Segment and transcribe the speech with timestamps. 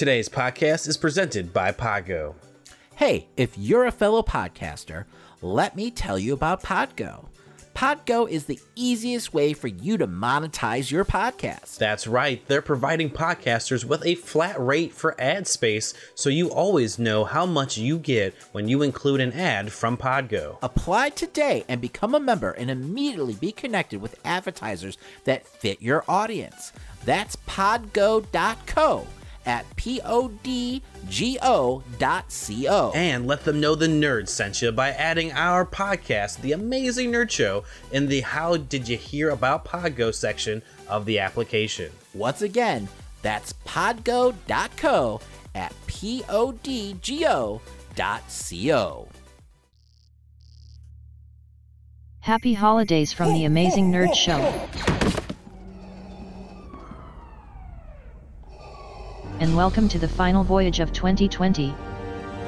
[0.00, 2.34] Today's podcast is presented by Podgo.
[2.96, 5.04] Hey, if you're a fellow podcaster,
[5.42, 7.26] let me tell you about Podgo.
[7.74, 11.76] Podgo is the easiest way for you to monetize your podcast.
[11.76, 16.98] That's right, they're providing podcasters with a flat rate for ad space so you always
[16.98, 20.56] know how much you get when you include an ad from Podgo.
[20.62, 26.04] Apply today and become a member and immediately be connected with advertisers that fit your
[26.08, 26.72] audience.
[27.04, 29.06] That's podgo.co
[29.50, 30.80] at podgo
[31.98, 32.92] dot co.
[32.94, 37.30] And let them know the nerd sent you by adding our podcast, The Amazing Nerd
[37.30, 41.90] Show, in the How Did You Hear About Podgo section of the application.
[42.14, 42.88] Once again,
[43.22, 45.20] that's podgo.co
[45.56, 47.60] at podgo
[47.96, 49.08] dot co.
[52.20, 55.09] Happy holidays from the Amazing Nerd Show.
[59.40, 61.74] And welcome to the final voyage of 2020,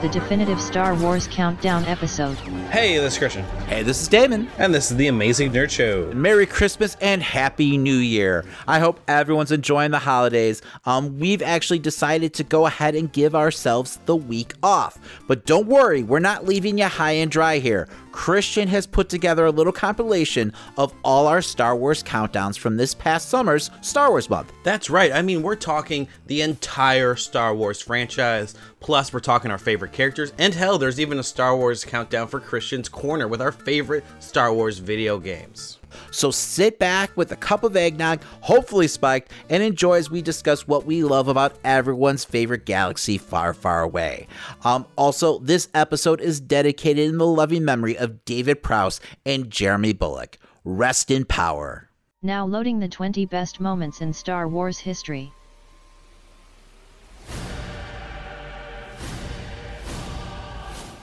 [0.02, 2.34] the definitive Star Wars countdown episode.
[2.70, 4.48] Hey, this is Christian, Hey, this is Damon.
[4.58, 6.12] and this is The Amazing Nerd Show.
[6.14, 8.44] Merry Christmas and Happy New Year.
[8.68, 10.60] I hope everyone's enjoying the holidays.
[10.84, 14.98] Um, we've actually decided to go ahead and give ourselves the week off.
[15.26, 17.88] But don't worry, we're not leaving you high and dry here.
[18.12, 22.94] Christian has put together a little compilation of all our Star Wars countdowns from this
[22.94, 24.52] past summer's Star Wars month.
[24.62, 25.12] That's right.
[25.12, 28.54] I mean, we're talking the entire Star Wars franchise.
[28.80, 30.32] Plus, we're talking our favorite characters.
[30.38, 34.52] And hell, there's even a Star Wars countdown for Christian's Corner with our favorite Star
[34.52, 35.78] Wars video games.
[36.10, 40.66] So sit back with a cup of eggnog, hopefully spiked, and enjoy as we discuss
[40.66, 44.26] what we love about everyone's favorite galaxy far, far away.
[44.64, 49.92] Um, also, this episode is dedicated in the loving memory of David Prowse and Jeremy
[49.92, 50.38] Bulloch.
[50.64, 51.88] Rest in power.
[52.22, 55.32] Now loading the 20 best moments in Star Wars history.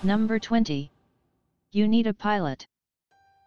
[0.02, 0.90] Number 20.
[1.72, 2.68] You need a pilot.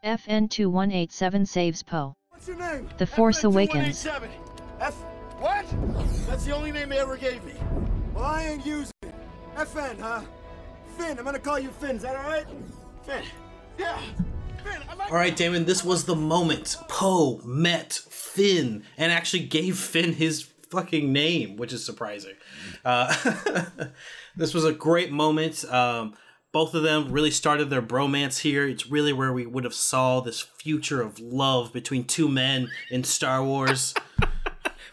[0.04, 2.16] FN2187 saves Poe.
[2.30, 2.88] What's your name?
[2.98, 4.04] The Force Awakens.
[4.04, 4.28] FN2187.
[4.80, 4.94] F.
[5.38, 5.66] What?
[6.26, 7.54] That's the only name they ever gave me.
[8.14, 9.14] Well, I ain't using it.
[9.56, 10.22] FN, huh?
[10.98, 11.18] Finn.
[11.18, 11.96] I'm gonna call you Finn.
[11.96, 12.46] Is that alright?
[13.04, 13.22] Finn.
[13.78, 13.98] Yeah.
[14.64, 14.82] Finn.
[14.88, 19.78] I like All right, Damon, this was the moment Poe met Finn and actually gave
[19.78, 22.34] Finn his fucking name, which is surprising.
[22.84, 23.14] Uh,
[24.36, 25.64] this was a great moment.
[25.66, 26.14] Um,
[26.52, 28.66] both of them really started their bromance here.
[28.66, 33.04] It's really where we would have saw this future of love between two men in
[33.04, 33.94] Star Wars.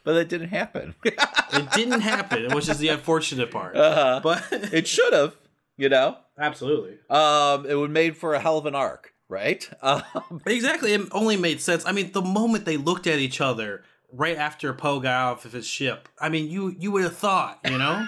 [0.05, 0.95] But that didn't happen.
[1.03, 3.75] it didn't happen, which is the unfortunate part.
[3.75, 4.21] Uh-huh.
[4.23, 5.35] But it should have,
[5.77, 6.17] you know?
[6.37, 6.97] absolutely.
[7.09, 9.69] Um, it would made for a hell of an arc, right?
[9.81, 10.01] Um,
[10.45, 10.93] Exactly.
[10.93, 11.85] It only made sense.
[11.85, 15.51] I mean, the moment they looked at each other right after Poe got off of
[15.51, 18.07] his ship, I mean, you you would have thought, you know,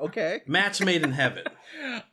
[0.00, 0.42] okay.
[0.46, 1.44] match made in heaven.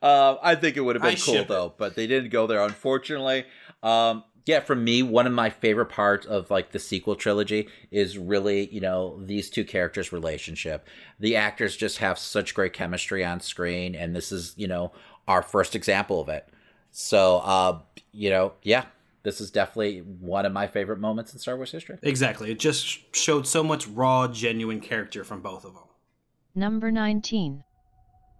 [0.02, 1.48] Uh, I think it would have I been cool ship it.
[1.48, 3.44] though, but they didn't go there, unfortunately.
[3.82, 8.18] Um, yeah, for me, one of my favorite parts of like the sequel trilogy is
[8.18, 10.86] really, you know, these two characters' relationship.
[11.20, 14.92] The actors just have such great chemistry on screen, and this is, you know,
[15.28, 16.48] our first example of it.
[16.90, 17.78] So, uh,
[18.10, 18.86] you know, yeah,
[19.22, 21.98] this is definitely one of my favorite moments in Star Wars history.
[22.02, 22.50] Exactly.
[22.50, 25.84] It just showed so much raw, genuine character from both of them.
[26.54, 27.62] Number 19.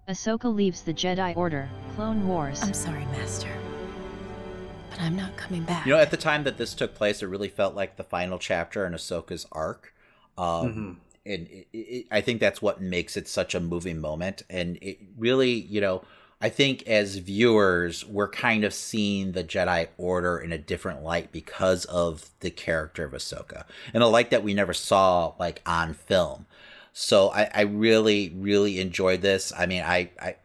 [0.08, 2.60] Ahsoka leaves the Jedi Order, Clone Wars.
[2.62, 3.48] I'm sorry, Master.
[4.90, 5.86] But I'm not coming back.
[5.86, 8.38] You know, at the time that this took place, it really felt like the final
[8.38, 9.94] chapter in Ahsoka's arc.
[10.36, 14.42] Um, And it, it, I think that's what makes it such a moving moment.
[14.50, 16.02] And it really, you know,
[16.40, 21.30] I think as viewers, we're kind of seeing the Jedi Order in a different light
[21.30, 23.64] because of the character of Ahsoka,
[23.94, 26.46] and a light that we never saw like on film.
[26.92, 29.52] So I, I really, really enjoyed this.
[29.56, 30.36] I mean, I, I,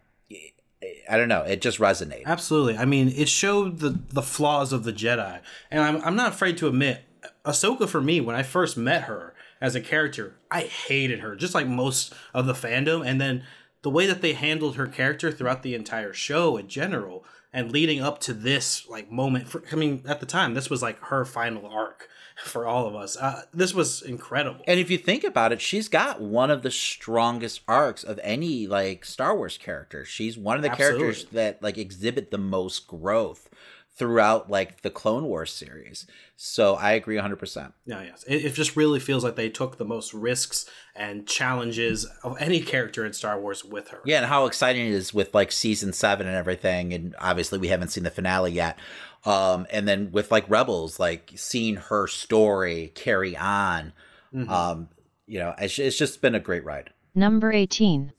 [1.10, 2.26] I don't know, it just resonated.
[2.26, 2.78] Absolutely.
[2.78, 5.40] I mean, it showed the the flaws of the Jedi,
[5.72, 7.04] and I'm I'm not afraid to admit,
[7.46, 11.56] Ahsoka for me when I first met her as a character, I hated her just
[11.56, 13.44] like most of the fandom, and then
[13.82, 18.02] the way that they handled her character throughout the entire show in general, and leading
[18.02, 19.48] up to this like moment.
[19.48, 22.10] For, I mean, at the time, this was like her final arc
[22.44, 23.18] for all of us.
[23.18, 24.64] Uh, this was incredible.
[24.68, 28.68] And if you think about it, she's got one of the strongest arcs of any
[28.68, 30.06] like Star Wars character.
[30.06, 33.50] She's one of the characters that like exhibit the most growth
[33.98, 36.06] throughout like the Clone Wars series.
[36.36, 37.74] So I agree 100%.
[37.88, 38.24] Yeah, yes.
[38.28, 42.60] It, it just really feels like they took the most risks and challenges of any
[42.62, 44.02] character in Star Wars with her.
[44.06, 47.70] Yeah, and how exciting it is with like season 7 and everything and obviously we
[47.70, 48.78] haven't seen the finale yet.
[49.26, 53.94] Um and then with like Rebels like seeing her story carry on
[54.34, 54.50] Mhm.
[54.50, 54.90] um
[55.26, 56.92] you know it's, it's just been a great ride.
[57.16, 58.14] Number 18.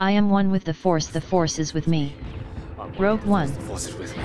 [0.00, 2.14] I am one with the Force, the Force is with me.
[2.98, 3.46] Rogue One.
[3.52, 4.24] The Force is with me.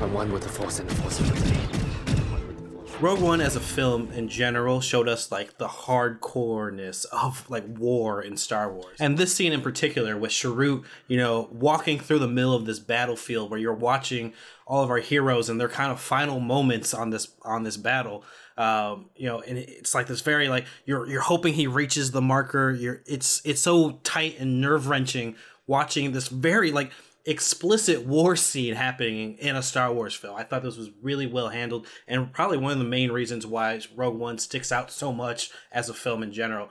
[0.00, 1.77] I'm one with the Force, and the Force is with me.
[3.00, 8.20] Rogue One as a film in general showed us like the hardcoreness of like war
[8.20, 8.96] in Star Wars.
[8.98, 12.80] And this scene in particular with Chirrut, you know, walking through the middle of this
[12.80, 14.32] battlefield where you're watching
[14.66, 18.24] all of our heroes and their kind of final moments on this on this battle.
[18.56, 22.20] Um, you know, and it's like this very like you're you're hoping he reaches the
[22.20, 22.72] marker.
[22.72, 25.36] You're it's it's so tight and nerve wrenching
[25.68, 26.90] watching this very like
[27.28, 30.34] explicit war scene happening in a Star Wars film.
[30.36, 33.80] I thought this was really well handled and probably one of the main reasons why
[33.94, 36.70] Rogue One sticks out so much as a film in general.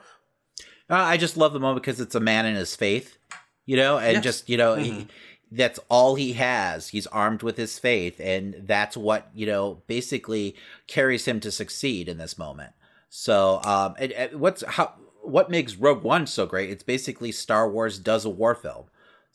[0.90, 3.18] Uh, I just love the moment because it's a man in his faith,
[3.66, 4.24] you know, and Yes.
[4.24, 4.82] just you know, Mhm.
[4.82, 5.06] he,
[5.52, 6.88] that's all he has.
[6.88, 10.56] He's armed with his faith, and that's what you know basically
[10.86, 12.72] carries him to succeed in this moment.
[13.10, 16.70] So, um, and, and what's how what makes Rogue One so great?
[16.70, 18.86] It's basically Star Wars does a war film.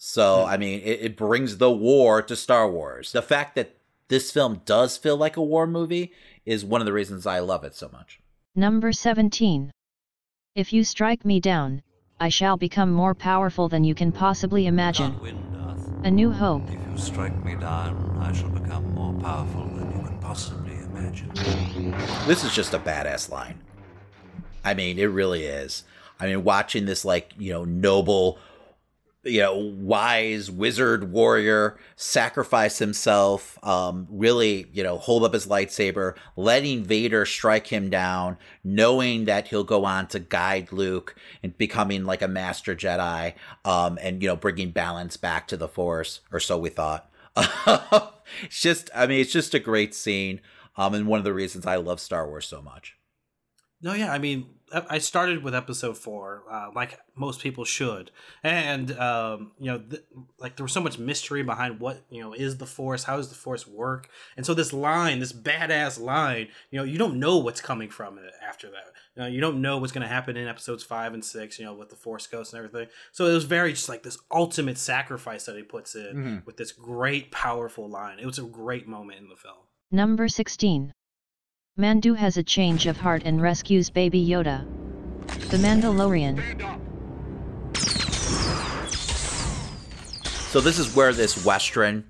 [0.06, 3.14] So, I mean, it, it brings the war to Star Wars.
[3.14, 3.78] The fact that
[4.10, 6.12] this film does feel like a war movie
[6.46, 8.20] is one of the reasons I love it so much.
[8.54, 9.72] Number 17.
[10.56, 11.84] If you strike me down,
[12.20, 15.16] I shall become more powerful than you can possibly imagine.
[16.04, 16.64] A New Hope.
[16.68, 21.32] If you strike me down, I shall become more powerful than you can possibly imagine.
[22.28, 23.58] This is just a badass line.
[24.66, 25.86] I mean, it really is.
[26.20, 28.38] I mean, watching this like, you know, noble,
[29.24, 36.16] you know, wise wizard warrior sacrifice himself, um, really, you know, hold up his lightsaber,
[36.36, 42.04] letting Vader strike him down, knowing that he'll go on to guide Luke and becoming
[42.04, 43.34] like a master Jedi,
[43.64, 47.10] um, and, you know, bringing balance back to the Force, or so we thought.
[47.36, 50.42] it's just, I mean, it's just a great scene.
[50.76, 52.98] Um, and one of the reasons I love Star Wars so much.
[53.81, 58.12] No, yeah, I mean, I I started with episode four, uh, like most people should,
[58.44, 60.04] and um, you know, th-
[60.40, 63.30] like there was so much mystery behind what you know is the Force, how does
[63.30, 67.38] the Force work, and so this line, this badass line, you know, you don't know
[67.38, 68.94] what's coming from it after that.
[69.16, 71.66] You know, you don't know what's going to happen in episodes five and six, you
[71.66, 72.90] know, with the Force Ghost and everything.
[73.12, 76.72] So it was very just like this ultimate sacrifice that he puts in with this
[76.72, 78.18] great, powerful line.
[78.19, 79.56] It was a great moment in the film.
[79.92, 80.92] Number 16.
[81.75, 84.64] Mando has a change of heart and rescues Baby Yoda.
[85.50, 86.38] The Mandalorian.
[90.52, 92.04] So this is where this Western,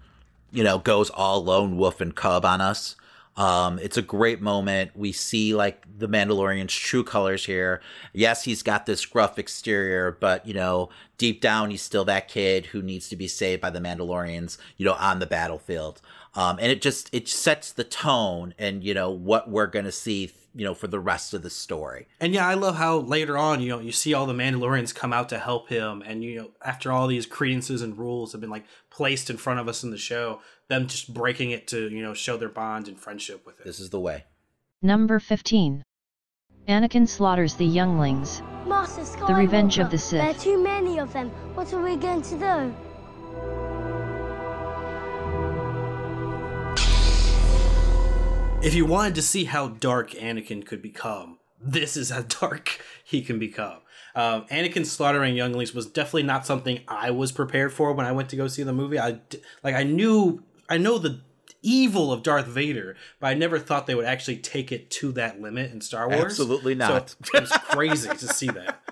[0.52, 2.98] you know, goes all lone wolf and cub on us.
[3.38, 4.92] Um, it's a great moment.
[4.96, 7.82] We see like the Mandalorian's true colors here.
[8.12, 12.68] Yes, he's got this gruff exterior, but you know, deep down, he's still that kid
[12.68, 16.02] who needs to be saved by the Mandalorians, you know, on the battlefield.
[16.36, 20.32] Um, and it just it sets the tone and you know what we're gonna see,
[20.56, 22.08] you know, for the rest of the story.
[22.20, 25.14] And yeah, I love how later on, you know, you see all the Mandalorians come
[25.14, 28.50] out to help him, and you know, after all these credences and rules have been
[28.50, 32.02] like placed in front of us in the show, them just breaking it to you
[32.02, 33.66] know show their bond and friendship with it.
[33.66, 34.26] This is the way.
[34.82, 35.84] Number 15.
[36.68, 38.42] Anakin slaughters the younglings.
[38.66, 40.22] Master Skywalker, The Revenge of the Sith.
[40.22, 41.30] There are too many of them.
[41.56, 43.83] What are we going to do?
[48.64, 53.22] If you wanted to see how dark Anakin could become, this is how dark he
[53.22, 53.80] can become.
[54.16, 58.30] Um, Anakin slaughtering younglings was definitely not something I was prepared for when I went
[58.30, 58.98] to go see the movie.
[58.98, 59.20] I
[59.64, 61.20] like I knew I know the
[61.62, 65.42] evil of Darth Vader, but I never thought they would actually take it to that
[65.42, 66.24] limit in Star Wars.
[66.24, 67.10] Absolutely not.
[67.10, 68.80] So it was crazy to see that.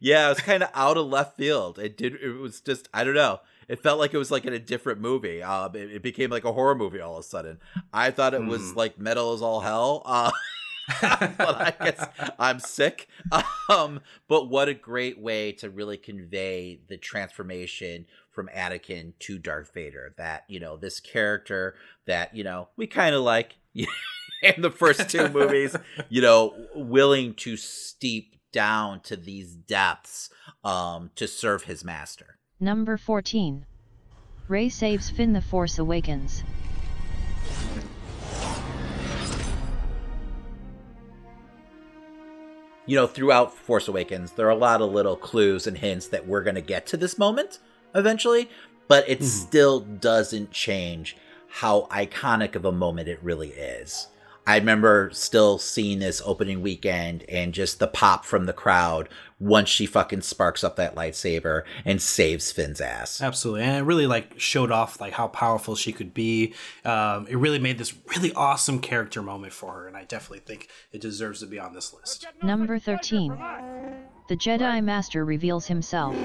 [0.00, 1.78] Yeah, it was kind of out of left field.
[1.78, 2.14] It did.
[2.22, 3.40] It was just I don't know.
[3.68, 5.42] It felt like it was like in a different movie.
[5.42, 7.58] Um, it, it became like a horror movie all of a sudden.
[7.92, 10.02] I thought it was like metal is all hell.
[10.06, 10.30] Uh,
[11.00, 12.06] but I guess
[12.38, 13.08] I'm sick.
[13.68, 19.72] Um, but what a great way to really convey the transformation from Anakin to Darth
[19.74, 20.14] Vader.
[20.16, 21.74] That you know this character
[22.06, 25.76] that you know we kind of like in the first two movies.
[26.08, 30.30] You know, willing to steep down to these depths
[30.64, 32.37] um, to serve his master.
[32.60, 33.64] Number 14.
[34.48, 36.42] Rey saves Finn the Force Awakens.
[42.88, 46.26] you know, throughout Force Awakens, there are a lot of little clues and hints that
[46.26, 47.58] we're going to get to this moment
[47.94, 48.48] eventually,
[48.88, 49.26] but it mm-hmm.
[49.26, 51.14] still doesn't change
[51.48, 54.08] how iconic of a moment it really is.
[54.48, 59.68] I remember still seeing this opening weekend and just the pop from the crowd once
[59.68, 63.20] she fucking sparks up that lightsaber and saves Finn's ass.
[63.20, 66.54] Absolutely, and it really like showed off like how powerful she could be.
[66.82, 70.70] Um, it really made this really awesome character moment for her, and I definitely think
[70.92, 72.26] it deserves to be on this list.
[72.42, 73.36] Number 13.
[74.30, 76.16] The Jedi Master reveals himself.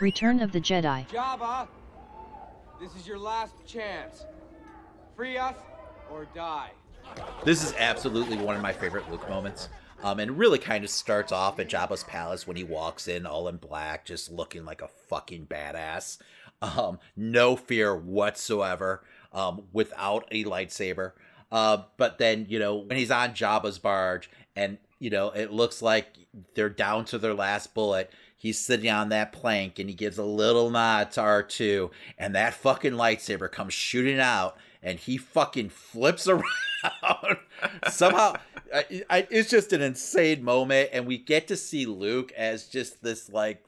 [0.00, 1.06] Return of the Jedi.
[1.10, 1.68] Jabba,
[2.80, 4.24] this is your last chance.
[5.14, 5.56] Free us
[6.10, 6.70] or die.
[7.44, 9.68] This is absolutely one of my favorite Luke moments.
[10.02, 13.48] Um, and really kind of starts off at Jabba's palace when he walks in all
[13.48, 16.18] in black, just looking like a fucking badass.
[16.62, 21.12] Um, no fear whatsoever, um, without a lightsaber.
[21.52, 25.82] Uh, but then, you know, when he's on Jabba's barge and, you know, it looks
[25.82, 26.16] like
[26.54, 30.24] they're down to their last bullet, he's sitting on that plank and he gives a
[30.24, 36.28] little nod to R2, and that fucking lightsaber comes shooting out and he fucking flips
[36.28, 36.42] around.
[37.90, 38.34] Somehow,
[38.74, 43.02] I, I, it's just an insane moment, and we get to see Luke as just
[43.02, 43.64] this like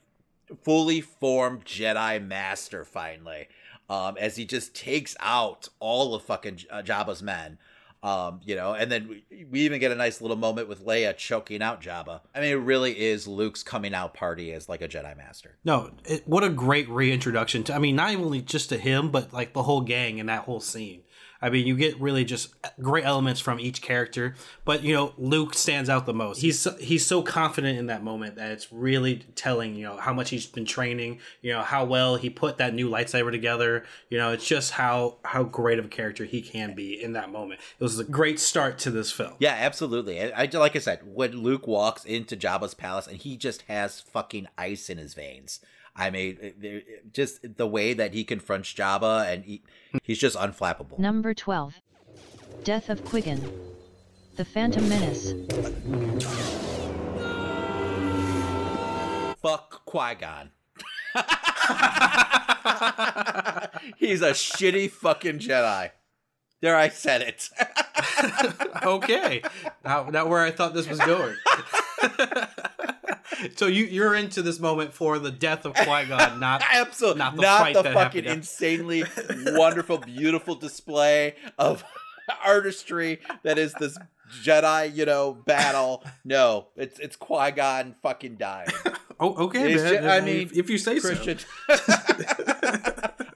[0.63, 3.47] fully formed Jedi Master finally,
[3.89, 7.57] um, as he just takes out all of fucking uh, Jabba's men.
[8.01, 11.15] Um, you know, and then we, we even get a nice little moment with Leia
[11.17, 12.21] choking out Jabba.
[12.33, 15.57] I mean, it really is Luke's coming out party as like a Jedi Master.
[15.65, 17.75] No, it, what a great reintroduction to.
[17.75, 20.61] I mean, not only just to him, but like the whole gang in that whole
[20.61, 21.01] scene.
[21.41, 25.53] I mean, you get really just great elements from each character, but you know, Luke
[25.53, 26.41] stands out the most.
[26.41, 29.75] He's so, he's so confident in that moment that it's really telling.
[29.75, 31.19] You know how much he's been training.
[31.41, 33.85] You know how well he put that new lightsaber together.
[34.09, 37.31] You know, it's just how how great of a character he can be in that
[37.31, 37.61] moment.
[37.79, 39.33] It was a great start to this film.
[39.39, 40.21] Yeah, absolutely.
[40.21, 44.01] I, I like I said, when Luke walks into Jabba's palace and he just has
[44.01, 45.61] fucking ice in his veins.
[45.99, 46.79] I mean, eh, eh,
[47.11, 49.61] just the way that he confronts Jabba, and he,
[50.01, 50.97] he's just unflappable.
[50.97, 51.75] Number 12.
[52.63, 53.41] Death of Qui-Gon.
[54.37, 55.33] The Phantom Menace.
[59.41, 60.51] Fuck Qui-Gon.
[63.97, 65.91] he's a shitty fucking Jedi.
[66.61, 67.49] There, I said it.
[68.83, 69.41] okay,
[69.83, 71.35] now, now where I thought this was going.
[73.55, 77.35] so you you're into this moment for the death of Qui Gon, not absolutely not
[77.35, 79.03] the, not the fucking insanely
[79.47, 81.83] wonderful, beautiful display of
[82.45, 83.97] artistry that is this
[84.43, 86.03] Jedi, you know, battle.
[86.23, 88.69] No, it's it's Qui Gon fucking dying.
[89.19, 89.77] Oh, okay, man.
[89.77, 91.39] Just, I mean, if you say Christian.
[91.39, 92.88] so.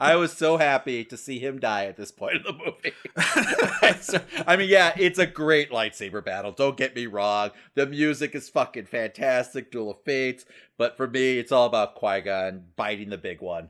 [0.11, 2.91] I was so happy to see him die at this point in the movie.
[4.01, 6.51] so, I mean, yeah, it's a great lightsaber battle.
[6.51, 7.51] Don't get me wrong.
[7.75, 10.43] The music is fucking fantastic, Duel of Fates.
[10.77, 13.69] But for me, it's all about Qui Gon biting the big one.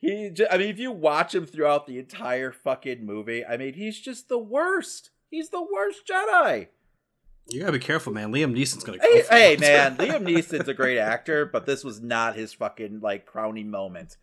[0.00, 3.72] he, just, I mean, if you watch him throughout the entire fucking movie, I mean,
[3.72, 5.10] he's just the worst.
[5.30, 6.68] He's the worst Jedi.
[7.48, 8.30] You gotta be careful, man.
[8.30, 8.98] Liam Neeson's gonna.
[9.00, 13.24] Hey, hey man, Liam Neeson's a great actor, but this was not his fucking like
[13.24, 14.18] crowning moment.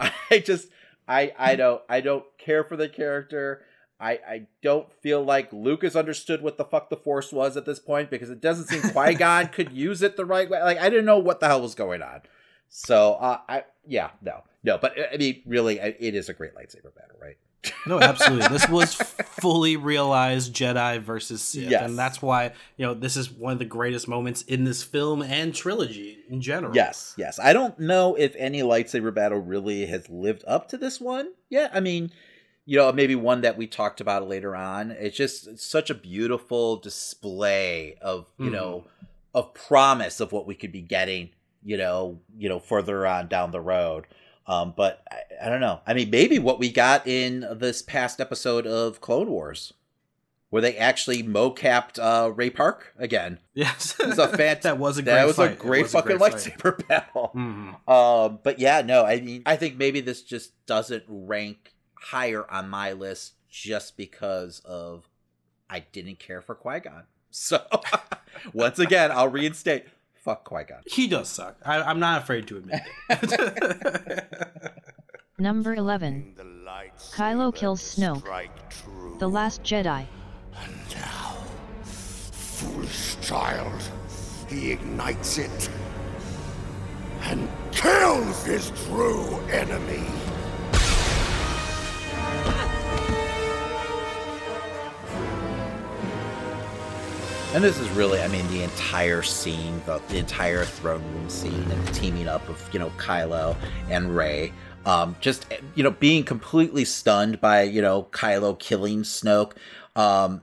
[0.30, 0.68] I just
[1.06, 3.62] I I don't I don't care for the character.
[4.02, 7.78] I, I don't feel like Lucas understood what the fuck the Force was at this
[7.78, 10.62] point because it doesn't seem Qui Gon could use it the right way.
[10.62, 12.22] Like I didn't know what the hell was going on.
[12.68, 16.94] So uh, I yeah no no, but I mean really it is a great lightsaber
[16.94, 17.36] battle, right?
[17.86, 18.48] No, absolutely.
[18.48, 21.82] This was fully realized Jedi versus Sith, yes.
[21.82, 25.22] and that's why you know this is one of the greatest moments in this film
[25.22, 26.74] and trilogy in general.
[26.74, 27.38] Yes, yes.
[27.38, 31.32] I don't know if any lightsaber battle really has lived up to this one.
[31.48, 32.10] Yeah, I mean,
[32.64, 34.90] you know, maybe one that we talked about later on.
[34.92, 38.52] It's just it's such a beautiful display of you mm.
[38.52, 38.84] know
[39.34, 41.30] of promise of what we could be getting.
[41.62, 44.06] You know, you know, further on down the road.
[44.46, 45.80] Um, but I, I, don't know.
[45.86, 49.72] I mean, maybe what we got in this past episode of Clone Wars,
[50.48, 53.38] where they actually mocapped uh, Ray Park again.
[53.54, 55.52] Yes, it was a fant- that was a great that was fight.
[55.52, 57.30] a great was fucking a great lightsaber battle.
[57.34, 57.90] Mm-hmm.
[57.90, 62.68] Um, but yeah, no, I mean, I think maybe this just doesn't rank higher on
[62.68, 65.08] my list just because of
[65.68, 67.04] I didn't care for Qui Gon.
[67.32, 67.64] So
[68.52, 69.86] once again, I'll reinstate
[70.20, 70.78] Fuck Qui Gon.
[70.86, 71.56] He does suck.
[71.64, 74.72] I, am not afraid to admit it.
[75.38, 76.34] Number 11.
[77.12, 78.22] Kylo kills Snoke.
[79.18, 80.06] The Last Jedi.
[80.62, 81.36] And now,
[81.82, 83.82] foolish child,
[84.48, 85.70] he ignites it
[87.22, 90.04] and kills his true enemy.
[97.52, 101.52] And this is really, I mean, the entire scene, the, the, entire throne room scene,
[101.52, 103.56] and the teaming up of you know Kylo
[103.88, 104.52] and Rey.
[104.86, 109.54] Um, just you know, being completely stunned by you know Kylo killing Snoke.
[109.96, 110.42] Um,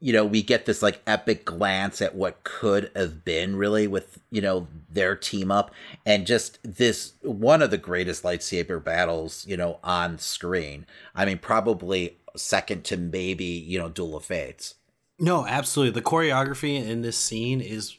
[0.00, 4.20] you know, we get this like epic glance at what could have been really with
[4.30, 5.72] you know their team up,
[6.06, 10.86] and just this one of the greatest lightsaber battles you know on screen.
[11.16, 14.76] I mean, probably second to maybe you know Duel of Fates.
[15.18, 16.00] No, absolutely.
[16.00, 17.96] The choreography in this scene is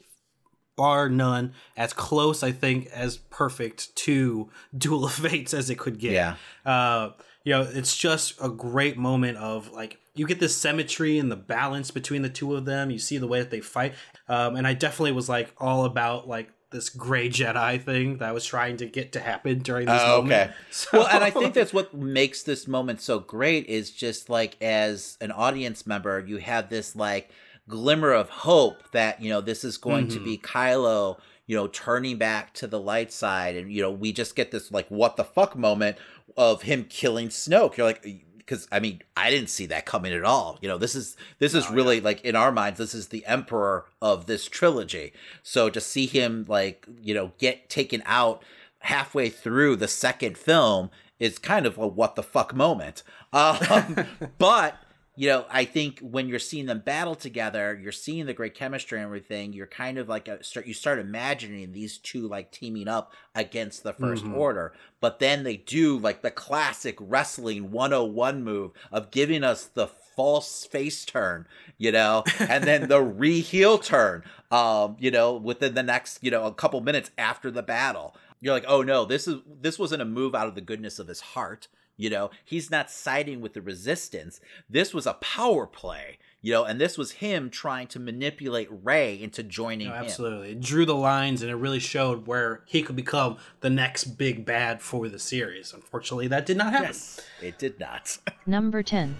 [0.77, 5.99] bar none, as close I think as perfect to Duel of Fates as it could
[5.99, 6.13] get.
[6.13, 6.35] Yeah.
[6.65, 7.11] Uh,
[7.43, 11.35] you know, it's just a great moment of like you get this symmetry and the
[11.35, 12.91] balance between the two of them.
[12.91, 13.93] You see the way that they fight,
[14.27, 18.31] um, and I definitely was like all about like this gray Jedi thing that I
[18.31, 20.51] was trying to get to happen during this Oh, moment.
[20.51, 20.53] okay.
[20.71, 24.55] So- Well, and I think that's what makes this moment so great is just like
[24.61, 27.31] as an audience member, you have this like
[27.67, 30.57] glimmer of hope that, you know, this is going to be mm-hmm.
[30.57, 33.55] Kylo, you know, turning back to the light side.
[33.55, 35.97] And, you know, we just get this like what the fuck moment
[36.37, 37.77] of him killing Snoke.
[37.77, 40.57] You're like, because I mean, I didn't see that coming at all.
[40.59, 43.85] You know, this is this is really like in our minds, this is the emperor
[44.01, 45.13] of this trilogy.
[45.43, 48.43] So to see him like you know get taken out
[48.79, 50.89] halfway through the second film
[51.19, 53.03] is kind of a what the fuck moment.
[53.31, 54.07] Um,
[54.39, 54.75] but
[55.19, 58.99] you know, I think when you're seeing them battle together, you're seeing the great chemistry
[58.99, 59.51] and everything.
[59.51, 63.83] You're kind of like a, start you start imagining these two like teaming up against
[63.83, 64.33] the 1st Mhm.
[64.37, 64.71] order.
[65.01, 70.65] But then they do like the classic wrestling 101 move of giving us the false
[70.65, 71.47] face turn,
[71.77, 76.31] you know, and then the re heel turn, um, you know, within the next, you
[76.31, 78.15] know, a couple minutes after the battle.
[78.39, 81.09] You're like, oh no, this is this wasn't a move out of the goodness of
[81.09, 81.67] his heart.
[81.99, 84.39] You know, he's not siding with the resistance.
[84.69, 89.21] This was a power play, you know, and this was him trying to manipulate Rey
[89.21, 90.03] into joining No, him.
[90.05, 90.51] absolutely.
[90.51, 94.45] It drew the lines and it really showed where he could become the next big
[94.45, 95.73] bad for the series.
[95.73, 96.95] Unfortunately, that did not happen.
[97.41, 98.17] It did not.
[98.45, 99.17] Number 10.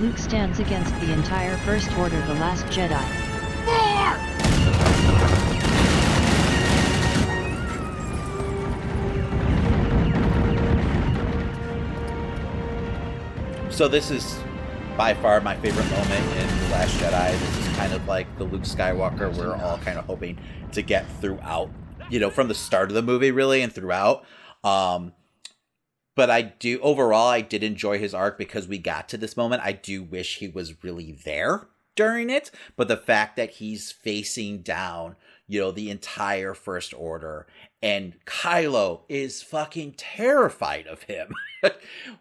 [0.00, 4.41] Luke stands against the entire First Order The Last Jedi.
[13.72, 14.38] So this is
[14.98, 17.30] by far my favorite moment in The Last Jedi.
[17.32, 20.38] This is kind of like the Luke Skywalker we're all kind of hoping
[20.72, 21.70] to get throughout,
[22.10, 24.26] you know, from the start of the movie really and throughout.
[24.62, 25.14] Um
[26.14, 29.62] but I do overall I did enjoy his arc because we got to this moment.
[29.64, 34.60] I do wish he was really there during it, but the fact that he's facing
[34.60, 35.16] down,
[35.48, 37.46] you know, the entire first order
[37.82, 41.34] and Kylo is fucking terrified of him.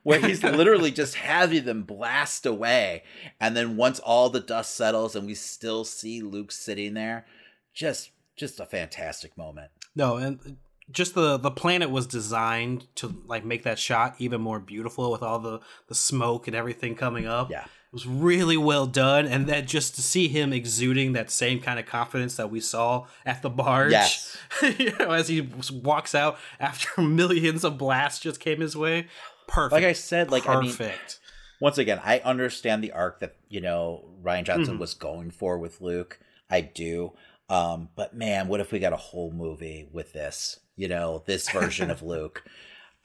[0.04, 3.04] where he's literally just having them blast away
[3.40, 7.26] and then once all the dust settles and we still see Luke sitting there,
[7.74, 9.72] just just a fantastic moment.
[9.96, 10.58] No, and
[10.90, 15.22] just the the planet was designed to like make that shot even more beautiful with
[15.24, 17.52] all the the smoke and everything coming up.
[17.52, 17.66] Yeah.
[17.92, 21.78] It was really well done, and that just to see him exuding that same kind
[21.78, 24.38] of confidence that we saw at the barge, Yes.
[24.80, 25.42] you know, as he
[25.74, 29.08] walks out after millions of blasts just came his way,
[29.48, 29.74] perfect.
[29.74, 31.20] Like I said, like I mean, perfect.
[31.60, 34.80] once again, I understand the arc that you know Rian Johnson Mhm.
[34.80, 36.18] was going for with Luke.
[36.50, 37.12] I do,
[37.50, 40.62] um, but man, what if we got a whole movie with this?
[40.78, 42.46] You know, this version of Luke.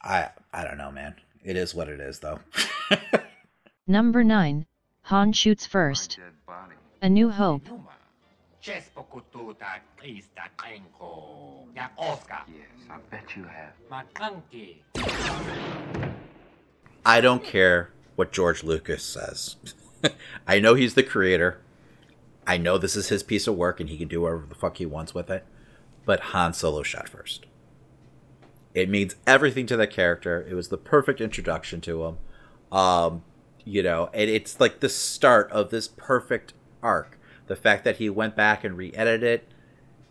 [0.01, 1.15] I I don't know, man.
[1.43, 2.39] It is what it is, though.
[3.85, 4.65] Number 9.
[5.07, 6.19] Han shoots first.
[7.01, 7.65] A New Hope.
[8.61, 8.89] Yes,
[12.89, 13.71] I bet you have.
[17.05, 19.55] I don't care what George Lucas says.
[20.47, 21.61] I know he's the creator.
[22.45, 24.75] I know this is his piece of work and he can do whatever the fuck
[24.75, 25.45] he wants with it.
[26.03, 27.45] But Han Solo shot first.
[28.73, 30.45] It means everything to that character.
[30.49, 32.17] It was the perfect introduction to him.
[32.73, 33.23] Um,
[33.67, 37.17] you know, and it's like the start of this perfect arc.
[37.47, 39.47] The fact that he went back and re-edited it,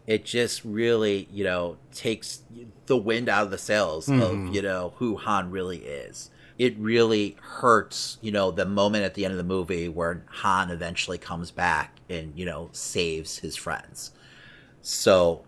[0.06, 2.42] it just really, you know, takes
[2.86, 4.20] the wind out of the sails Mhm.
[4.20, 6.30] of, you know, who Han really is.
[6.58, 10.70] It really hurts, you know, the moment at the end of the movie where Han
[10.70, 14.12] eventually comes back and, you know, saves his friends.
[14.80, 15.44] So,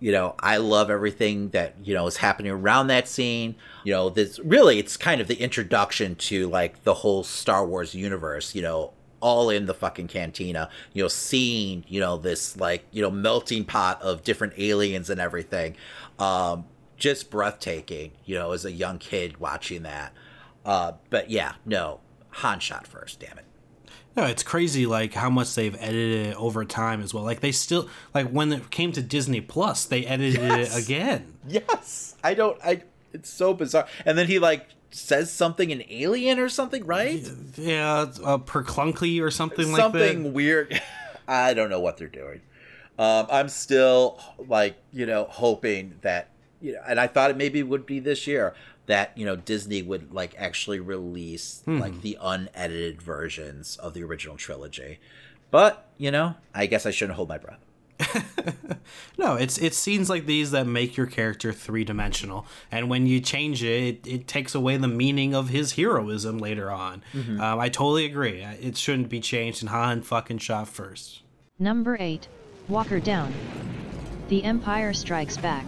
[0.00, 3.56] you know, I love everything that, you know, is happening around that scene.
[3.84, 7.94] You know, this really it's kind of the introduction to like the whole Star Wars
[7.94, 12.84] universe, you know, all in the fucking cantina, you know, seeing, you know, this like,
[12.92, 15.76] you know, melting pot of different aliens and everything.
[16.18, 20.12] Um just breathtaking, you know, as a young kid watching that.
[20.64, 23.44] Uh but yeah, no, Han shot first, damn it.
[24.18, 27.22] No, it's crazy like how much they've edited it over time as well.
[27.22, 30.76] Like they still like when it came to Disney Plus, they edited Yes.
[30.76, 31.34] it again.
[31.46, 32.16] Yes.
[32.24, 33.86] I don't I it's so bizarre.
[34.04, 37.30] And then he like says something in alien or something, right?
[37.56, 40.12] Yeah, uh, perclunky or something, something like that.
[40.14, 40.82] Something weird.
[41.28, 42.40] I don't know what they're doing.
[42.98, 47.62] Um, I'm still like you know hoping that you know, and I thought it maybe
[47.62, 48.54] would be this year
[48.88, 51.78] that you know Disney would like actually release Hmm.
[51.78, 54.98] like the unedited versions of the original trilogy.
[55.50, 57.60] But you know, I guess I shouldn't hold my breath.
[59.18, 63.20] No, it's it's scenes like these that make your character three dimensional, and when you
[63.20, 67.02] change it, it, it takes away the meaning of his heroism later on.
[67.12, 67.40] Mhm.
[67.40, 68.42] Um, I totally agree.
[68.42, 71.22] It shouldn't be changed, and Han fucking shot first.
[71.58, 72.28] Number 8.
[72.68, 73.34] Walker Down.
[74.28, 75.66] The Empire Strikes Back.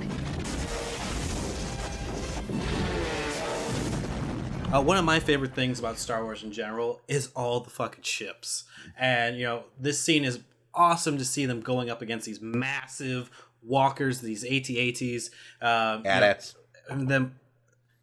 [4.72, 8.04] Uh, one of my favorite things about Star Wars in general is all the fucking
[8.04, 8.64] ships.
[8.96, 10.38] And, you know, this scene is
[10.72, 13.30] awesome to see them going up against these massive
[13.64, 15.30] walkers, these AT-ATs.
[15.60, 16.54] Um, AT-ATs.
[16.88, 17.34] and them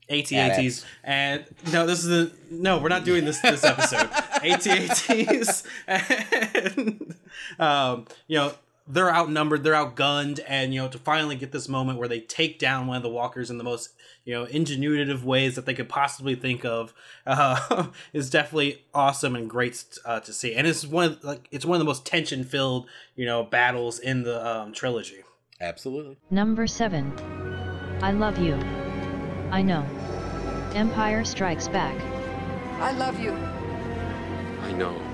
[0.10, 0.86] AT-ATs.
[1.06, 2.34] And, no, this is the...
[2.52, 4.10] No, we're not doing this this episode.
[4.44, 5.64] AT-ATs.
[5.88, 7.16] And,
[7.60, 8.54] um, you know,
[8.88, 12.60] they're outnumbered, they're outgunned, and you know, to finally get this moment where they take
[12.60, 13.90] down one of the walkers in the most
[14.26, 16.94] you know ingenuitive ways that they could possibly think of
[17.26, 20.54] uh, is definitely awesome and great uh, to see.
[20.54, 24.00] And it's one of like it's one of the most tension filled you know battles
[24.00, 25.24] in the um, trilogy.
[25.60, 26.18] Absolutely.
[26.30, 27.12] Number 7.
[28.04, 28.56] I Love You.
[29.50, 29.84] I know.
[30.76, 32.00] Empire Strikes Back.
[32.80, 33.32] I love you.
[33.32, 35.07] I know.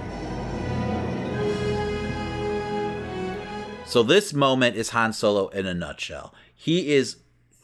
[3.85, 6.33] So this moment is Han Solo in a nutshell.
[6.55, 7.17] He is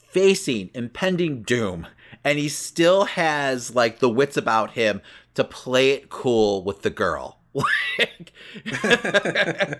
[0.09, 1.87] facing impending doom
[2.23, 5.01] and he still has like the wits about him
[5.35, 7.37] to play it cool with the girl.
[7.97, 8.31] Like,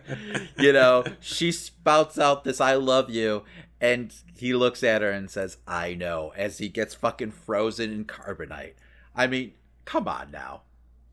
[0.58, 3.43] you know, she spouts out this I love you
[3.80, 8.06] and he looks at her and says, "I know," as he gets fucking frozen in
[8.06, 8.73] carbonite.
[9.15, 9.54] I mean,
[9.86, 10.63] come on now.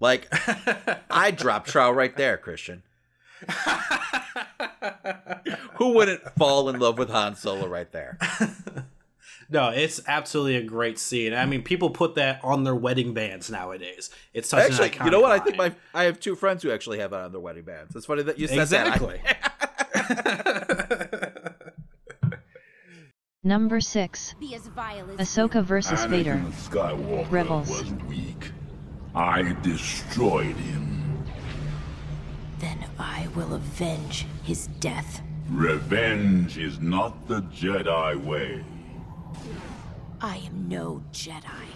[0.01, 0.29] Like
[1.11, 2.83] I drop trow right there, Christian.
[5.75, 8.19] Who wouldn't fall in love with Han Solo right there?
[9.49, 11.33] No, it's absolutely a great scene.
[11.33, 14.11] I mean, people put that on their wedding bands nowadays.
[14.35, 15.31] It's such actually, an iconic you know what?
[15.31, 17.95] I think my I have two friends who actually have it on their wedding bands.
[17.95, 18.97] It's funny that you said that.
[18.97, 19.21] exactly.
[23.45, 24.35] Number 6.
[24.41, 26.35] Be as vile as Ahsoka versus Vader.
[26.35, 27.69] Anakin Skywalker Rebels.
[27.69, 28.51] was weak.
[29.15, 30.86] I destroyed him.
[32.59, 35.23] Then I will avenge his death.
[35.51, 38.65] Revenge is not the Jedi way.
[40.21, 41.67] I am no Jedi.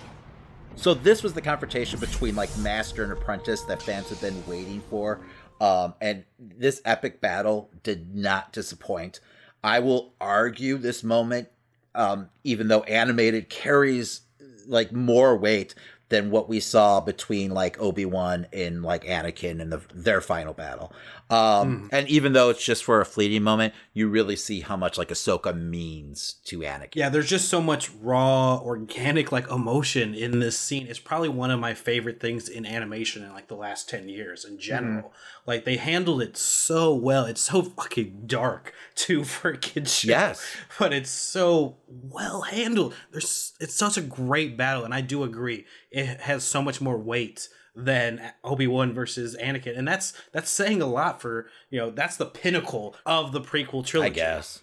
[0.77, 4.81] So this was the confrontation between like master and apprentice that fans have been waiting
[4.89, 5.21] for.
[5.61, 9.21] Um, and this epic battle did not disappoint.
[9.63, 11.49] I will argue this moment,
[11.95, 14.23] um, even though animated carries
[14.67, 15.75] like more weight
[16.11, 20.53] than what we saw between like Obi Wan and like Anakin in the, their final
[20.53, 20.93] battle.
[21.31, 24.99] Um, And even though it's just for a fleeting moment, you really see how much
[24.99, 26.97] like Ahsoka means to Anakin.
[26.97, 30.87] Yeah, there's just so much raw, organic like emotion in this scene.
[30.89, 34.45] It's probably one of my favorite things in animation in like the last 10 years
[34.45, 35.13] in general.
[35.47, 37.27] Like they handled it so well.
[37.27, 40.09] It's so fucking dark too for a kid's show.
[40.09, 40.45] Yes.
[40.79, 42.95] But it's so well handled.
[43.13, 45.65] There's it's such a great battle and I do agree.
[45.93, 49.79] It has so much more weight than Obi-Wan versus Anakin.
[49.79, 53.85] And that's that's saying a lot for, you know, that's the pinnacle of the prequel
[53.85, 54.21] trilogy.
[54.21, 54.61] I guess.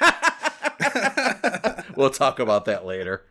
[1.96, 3.24] we'll talk about that later.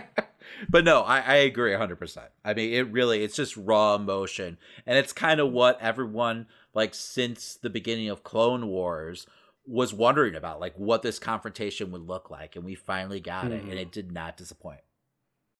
[0.68, 2.18] but no, I, I agree 100%.
[2.44, 4.58] I mean, it really, it's just raw emotion.
[4.86, 9.26] And it's kind of what everyone, like, since the beginning of Clone Wars,
[9.66, 12.56] was wondering about, like, what this confrontation would look like.
[12.56, 13.78] And we finally got it, and mm-hmm.
[13.78, 14.80] it did not disappoint.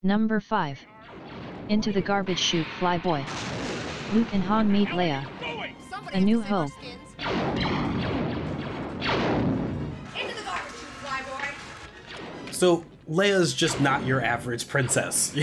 [0.04, 0.80] Number 5.
[1.68, 3.24] Into the Garbage Chute Flyboy.
[4.12, 5.24] Luke and Han meet Leia.
[6.12, 6.72] A New Hope.
[12.50, 15.36] So Leia's just not your average princess.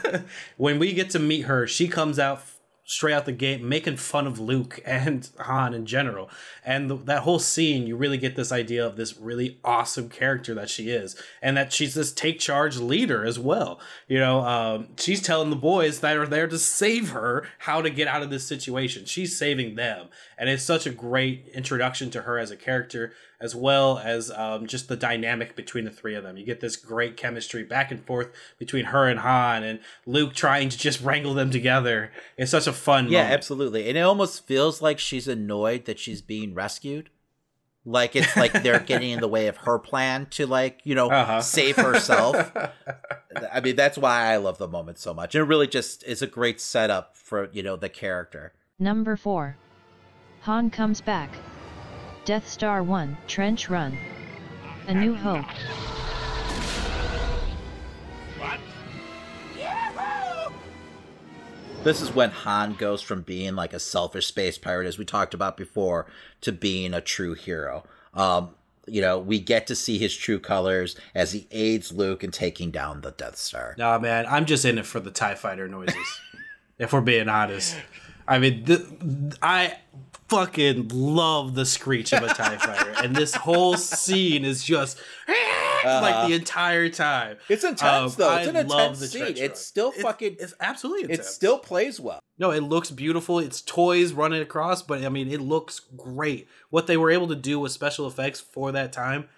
[0.56, 2.59] when we get to meet her, she comes out f-
[2.90, 6.28] straight out the gate making fun of Luke and Han in general.
[6.64, 10.54] And th- that whole scene, you really get this idea of this really awesome character
[10.54, 13.80] that she is, and that she's this take charge leader as well.
[14.08, 17.90] You know, um, she's telling the boys that are there to save her how to
[17.90, 19.04] get out of this situation.
[19.04, 23.54] She's saving them, and it's such a great introduction to her as a character as
[23.54, 26.36] well as um, just the dynamic between the three of them.
[26.36, 30.68] You get this great chemistry back and forth between her and Han, and Luke trying
[30.68, 32.10] to just wrangle them together.
[32.36, 33.34] It's such a fun Yeah, moment.
[33.34, 33.88] absolutely.
[33.88, 37.08] And it almost feels like she's annoyed that she's being rescued.
[37.86, 41.08] Like it's like they're getting in the way of her plan to like, you know,
[41.08, 41.40] Uh-huh.
[41.40, 42.36] save herself.
[43.52, 45.34] I mean, that's why I love the moment so much.
[45.34, 48.52] And it really just is a great setup for, you know, the character.
[48.78, 49.56] Number 4.
[50.42, 51.30] Han comes back.
[52.24, 53.96] Death Star 1 Trench Run.
[54.86, 55.46] A New Hope.
[61.82, 65.32] This is when Han goes from being like a selfish space pirate, as we talked
[65.32, 66.06] about before,
[66.42, 67.84] to being a true hero.
[68.12, 68.50] Um,
[68.86, 72.70] you know, we get to see his true colors as he aids Luke in taking
[72.70, 73.74] down the Death Star.
[73.78, 76.20] Nah, man, I'm just in it for the Tie Fighter noises.
[76.78, 77.76] if we're being honest,
[78.28, 78.80] I mean, th-
[79.40, 79.78] I
[80.30, 84.98] fucking love the screech of a Tie Fighter, and this whole scene is just
[85.84, 87.36] like the entire time.
[87.48, 88.36] It's intense Um, though.
[88.36, 89.22] It's I an love intense the scene.
[89.26, 89.54] It's run.
[89.56, 90.36] still fucking.
[90.38, 91.20] It's absolutely intense.
[91.20, 92.20] It still plays well.
[92.38, 93.38] No, it looks beautiful.
[93.38, 96.48] It's toys running across, but I mean, it looks great.
[96.70, 99.28] What they were able to do with special effects for that time,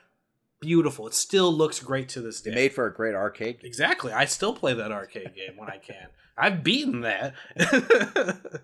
[0.61, 1.07] beautiful.
[1.09, 2.53] It still looks great to this day.
[2.53, 3.61] It made for a great arcade.
[3.61, 3.67] game.
[3.67, 4.13] exactly.
[4.13, 6.09] I still play that arcade game when I can.
[6.37, 7.35] I've beaten that.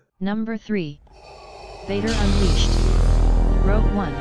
[0.19, 0.99] Number 3.
[1.89, 2.69] Vader Unleashed.
[3.65, 4.13] Rogue One.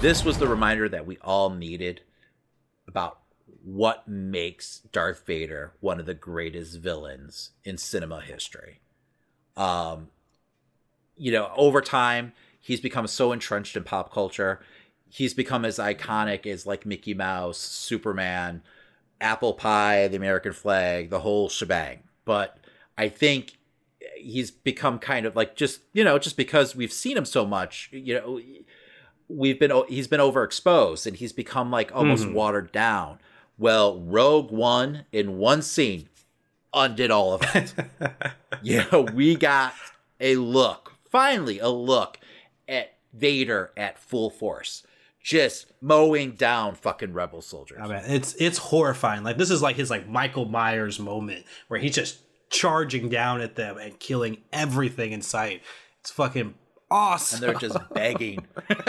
[0.00, 2.02] This was the reminder that we all needed
[2.86, 3.18] about
[3.64, 8.78] what makes Darth Vader one of the greatest villains in cinema history.
[9.56, 10.10] Um,
[11.16, 14.60] you know, over time, he's become so entrenched in pop culture.
[15.10, 18.62] He's become as iconic as like Mickey Mouse, Superman,
[19.20, 22.04] Apple Pie, the American flag, the whole shebang.
[22.24, 22.56] But
[22.96, 23.58] I think
[24.16, 27.88] he's become kind of like just, you know, just because we've seen him so much,
[27.92, 28.40] you know,
[29.28, 32.32] we've been he's been overexposed and he's become like almost Mhm.
[32.34, 33.18] watered down.
[33.58, 36.08] Well, Rogue One in one scene
[36.72, 37.74] undid all of it.
[38.62, 39.74] yeah, we got
[40.20, 42.18] a look, finally a look
[42.68, 44.84] at Vader at full force,
[45.22, 47.78] just mowing down fucking rebel soldiers.
[47.82, 49.22] I mean, it's it's horrifying.
[49.22, 52.18] Like this is like his like Michael Myers moment where he's just
[52.50, 55.62] charging down at them and killing everything in sight.
[56.00, 56.54] It's fucking
[56.90, 57.36] awesome.
[57.36, 58.46] and they're just begging.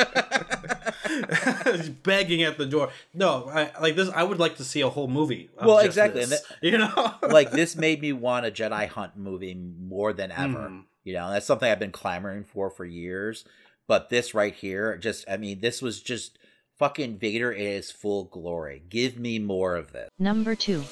[2.04, 2.90] begging at the door.
[3.14, 4.10] No, I, like this.
[4.10, 5.50] I would like to see a whole movie.
[5.58, 6.22] of well, exactly.
[6.26, 10.32] this, that- you know, like this made me want a Jedi Hunt movie more than
[10.32, 10.70] ever.
[10.70, 10.84] Mhm.
[11.04, 13.46] You know, that's something I've been clamoring for for years.
[13.88, 16.38] But this right here, just I mean, this was just
[16.78, 18.84] fucking Vader in his full glory.
[18.90, 20.10] Give me more of this.
[20.18, 20.84] Number 2.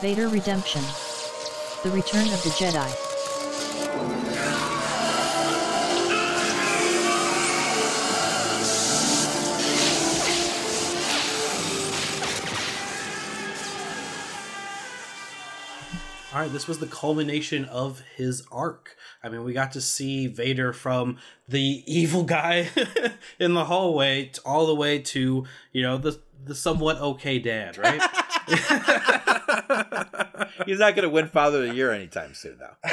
[0.00, 0.82] Vader Redemption.
[1.82, 3.13] The Return of the Jedi.
[16.34, 18.96] All right, this was the culmination of his arc.
[19.22, 21.18] I mean, we got to see Vader from
[21.48, 22.68] the evil guy
[23.38, 27.78] in the hallway t- all the way to you know the the somewhat okay dad,
[27.78, 28.02] right?
[30.66, 32.90] He's not going to win Father of the Year anytime soon, though.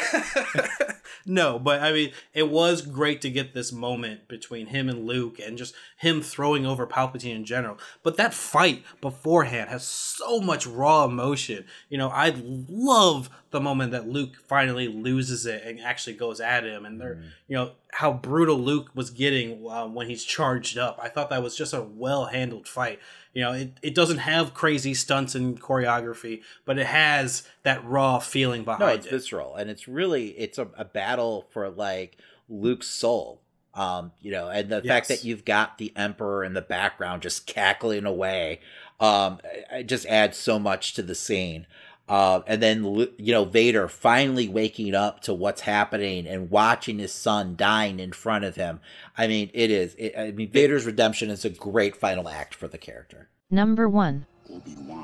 [1.25, 5.39] no, but I mean, it was great to get this moment between him and Luke
[5.39, 7.77] and just him throwing over Palpatine in general.
[8.03, 11.65] But that fight beforehand has so much raw emotion.
[11.89, 16.63] You know, I love the moment that Luke finally loses it and actually goes at
[16.63, 20.99] him, and they're, you know, how brutal Luke was getting uh, when he's charged up.
[21.01, 22.99] I thought that was just a well handled fight.
[23.33, 27.30] You know, it, it doesn't have crazy stunts and choreography, but it has
[27.63, 29.11] that raw feeling behind No, it's it.
[29.11, 32.17] visceral, and it's really it's a, a battle for like
[32.49, 33.41] Luke's soul.
[33.73, 37.47] Um, you know, and the fact that you've got the Emperor in the background just
[37.47, 38.59] cackling away,
[38.99, 39.39] um,
[39.71, 41.67] it just adds so much to the scene.
[42.09, 42.83] Uh, and then
[43.17, 48.11] you know Vader finally waking up to what's happening and watching his son dying in
[48.11, 48.81] front of him.
[49.17, 49.95] I mean, it is.
[49.97, 53.29] It, I mean, Vader's redemption is a great final act for the character.
[53.49, 54.25] Number 1.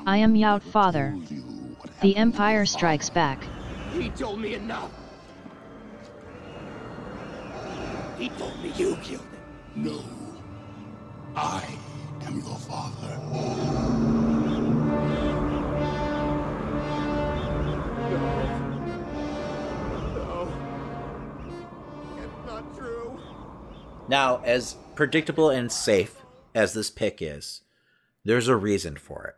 [0.04, 1.16] I am Yout Father.
[2.02, 3.42] The Empire Strikes Back.
[3.92, 4.92] He told me enough.
[8.18, 9.20] He told me you killed him.
[9.74, 10.02] No.
[11.36, 11.64] I
[12.22, 13.18] am your father.
[20.14, 20.52] No.
[22.16, 23.20] It's not true.
[24.08, 26.22] Now, as predictable and safe
[26.54, 27.62] as this pick is,
[28.24, 29.36] there's a reason for it.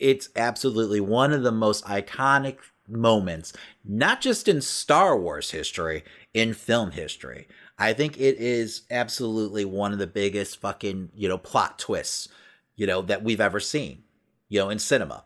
[0.00, 2.56] It's absolutely one of the most iconic
[2.88, 3.52] moments,
[3.84, 6.02] not just in Star Wars history,
[6.34, 7.46] in film history.
[7.78, 12.28] I think it is absolutely one of the biggest fucking, you know, plot twists,
[12.76, 14.02] you know, that we've ever seen,
[14.48, 15.22] you know, in cinema.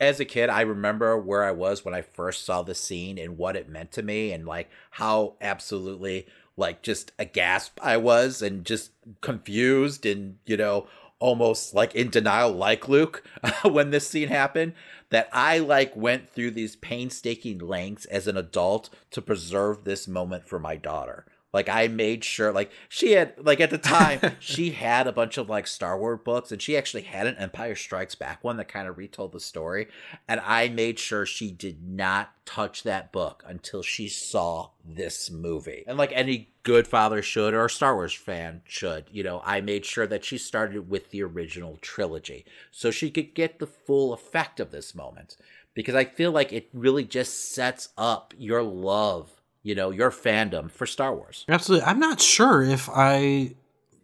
[0.00, 3.36] As a kid, I remember where I was when I first saw the scene and
[3.36, 8.64] what it meant to me and like how absolutely like just aghast I was and
[8.64, 10.86] just confused and, you know,
[11.20, 13.24] almost like in denial like Luke
[13.64, 14.74] when this scene happened
[15.10, 20.46] that I like went through these painstaking lengths as an adult to preserve this moment
[20.46, 21.26] for my daughter.
[21.52, 25.38] Like I made sure like she had like at the time she had a bunch
[25.38, 28.68] of like Star Wars books and she actually had an Empire Strikes Back one that
[28.68, 29.88] kind of retold the story
[30.28, 35.84] and I made sure she did not touch that book until she saw this movie.
[35.86, 39.62] And like any good father should or a Star Wars fan should, you know, I
[39.62, 44.12] made sure that she started with the original trilogy so she could get the full
[44.12, 45.38] effect of this moment
[45.72, 50.70] because I feel like it really just sets up your love you know, your fandom
[50.70, 51.44] for Star Wars.
[51.48, 51.86] Absolutely.
[51.86, 53.54] I'm not sure if I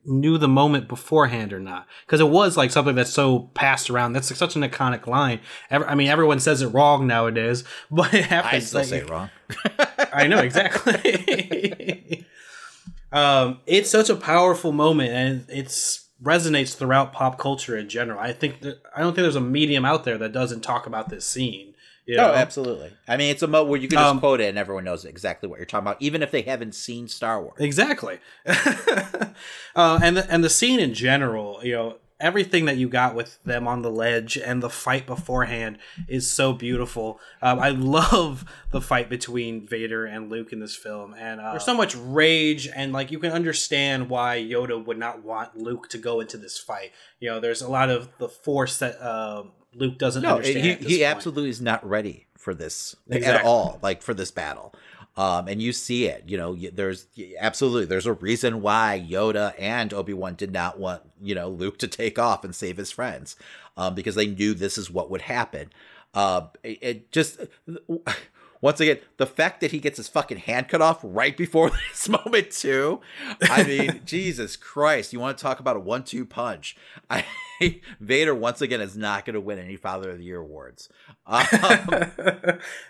[0.07, 4.13] knew the moment beforehand or not because it was like something that's so passed around.
[4.13, 5.41] That's like such an iconic line.
[5.71, 8.99] Ever, i mean everyone says it wrong nowadays but it happens i still like, say
[8.99, 9.31] it wrong.
[10.13, 12.27] I know exactly.
[13.13, 18.19] Um, it's such a powerful moment and it's resonates throughout pop culture in general.
[18.19, 21.11] I think that i don't think there's a medium out there that doesn't talk about
[21.11, 21.74] this scene
[22.07, 22.35] you no, know?
[22.35, 22.93] absolutely.
[23.09, 25.05] I mean, it's a mo where you can just Um, quote it and everyone knows
[25.05, 27.61] exactly what you're talking about, even if they haven't seen Star Wars.
[27.61, 28.19] Exactly.
[28.47, 33.43] uh, and the, and the scene in general, you know, everything that you got with
[33.45, 37.21] them on the ledge and the fight beforehand is so beautiful.
[37.43, 41.65] Um, I love the fight between Vader and Luke in this film, and uh, there's
[41.65, 45.99] so much rage, and like you can understand why Yoda would not want Luke to
[45.99, 46.93] go into this fight.
[47.21, 49.45] You know, there's a lot of the force that uh,
[49.77, 50.81] Luke doesn't No, understand.
[50.81, 54.75] he, he absolutely is not ready for this at all, like for this battle.
[55.17, 57.07] Um, and you see it, you know, there's
[57.39, 61.87] absolutely, there's a reason why Yoda and Obi-Wan did not want, you know, Luke to
[61.87, 63.37] take off and save his friends,
[63.77, 65.71] um, because they knew this is what would happen.
[66.15, 67.39] Uh, it, it just,
[68.65, 72.09] once again, the fact that he gets his fucking hand cut off right before this
[72.09, 72.99] moment too.
[73.43, 76.75] I mean, Jesus Christ, you want to talk about a one-two punch?
[77.11, 77.27] I,
[78.01, 80.89] Vader once again is not going to win any Father of the Year awards.
[81.27, 81.45] Um,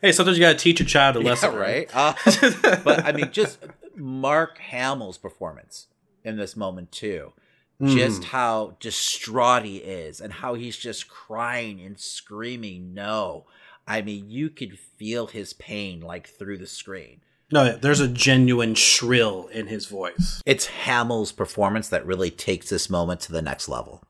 [0.00, 1.96] hey, sometimes you got to teach a child a lesson, yeah, right?
[1.96, 2.14] Um,
[2.84, 3.58] but I mean, just
[3.96, 5.88] Mark Hamill's performance
[6.22, 7.32] in this moment too.
[7.82, 8.26] Just Mm.
[8.26, 13.46] how distraught he is, and how he's just crying and screaming, "No!"
[13.87, 17.20] I mean, you could feel his pain like through the screen.
[17.53, 20.42] No, there's a genuine shrill in his voice.
[20.47, 24.03] It's Hamill's performance that really takes this moment to the next level.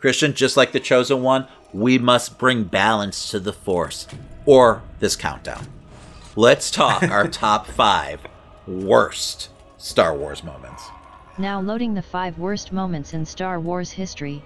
[0.00, 4.06] Christian, just like the chosen one, we must bring balance to the force
[4.44, 5.66] or this countdown.
[6.36, 8.20] Let's talk our top five
[8.66, 10.82] worst Star Wars moments.
[11.36, 14.42] Now loading the 5 worst moments in Star Wars history.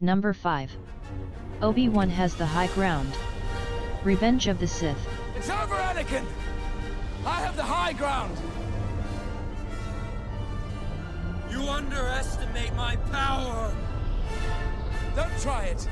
[0.00, 0.76] Number 5.
[1.60, 3.12] Obi-Wan has the high ground.
[4.04, 4.96] Revenge of the Sith.
[5.34, 6.24] It's over, Anakin!
[7.26, 8.38] I have the high ground!
[11.50, 13.74] You underestimate my power!
[15.16, 15.88] Don't try it!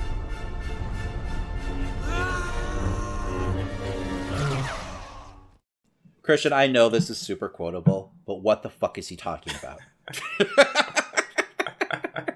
[6.22, 9.80] Christian, I know this is super quotable, but what the fuck is he talking about?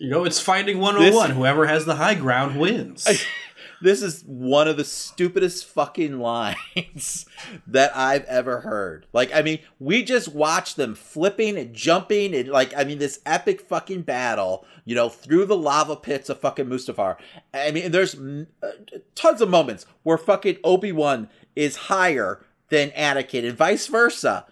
[0.00, 1.28] You know, it's fighting 101.
[1.28, 3.06] This- Whoever has the high ground wins.
[3.82, 7.26] this is one of the stupidest fucking lines
[7.66, 9.04] that I've ever heard.
[9.12, 13.20] Like, I mean, we just watched them flipping and jumping and like, I mean, this
[13.26, 17.16] epic fucking battle, you know, through the lava pits of fucking Mustafar.
[17.52, 18.70] I mean, there's uh,
[19.14, 24.46] tons of moments where fucking Obi Wan is higher than Anakin and vice versa.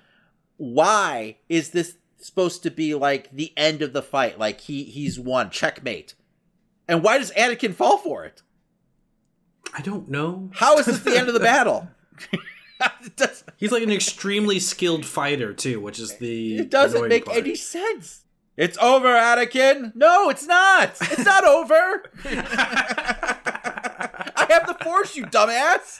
[0.58, 4.38] Why is this supposed to be like the end of the fight?
[4.38, 6.14] Like he he's won, checkmate.
[6.87, 8.42] And why does Anakin fall for it?
[9.76, 10.50] I don't know.
[10.54, 11.88] How is this the end of the battle?
[13.57, 17.38] He's like an extremely skilled fighter too, which is the It doesn't make part.
[17.38, 18.22] any sense.
[18.57, 19.94] It's over, Anakin.
[19.94, 20.96] No, it's not.
[21.00, 22.11] It's not over.
[24.37, 25.98] I have the force, you dumbass.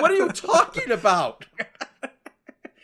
[0.00, 1.46] what are you talking about?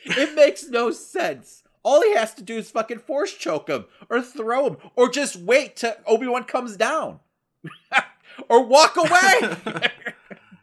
[0.05, 1.63] it makes no sense.
[1.87, 5.37] All he has to do is fucking force choke him or throw him or just
[5.37, 7.21] wait till Obi-Wan comes down.
[8.49, 9.87] or walk away.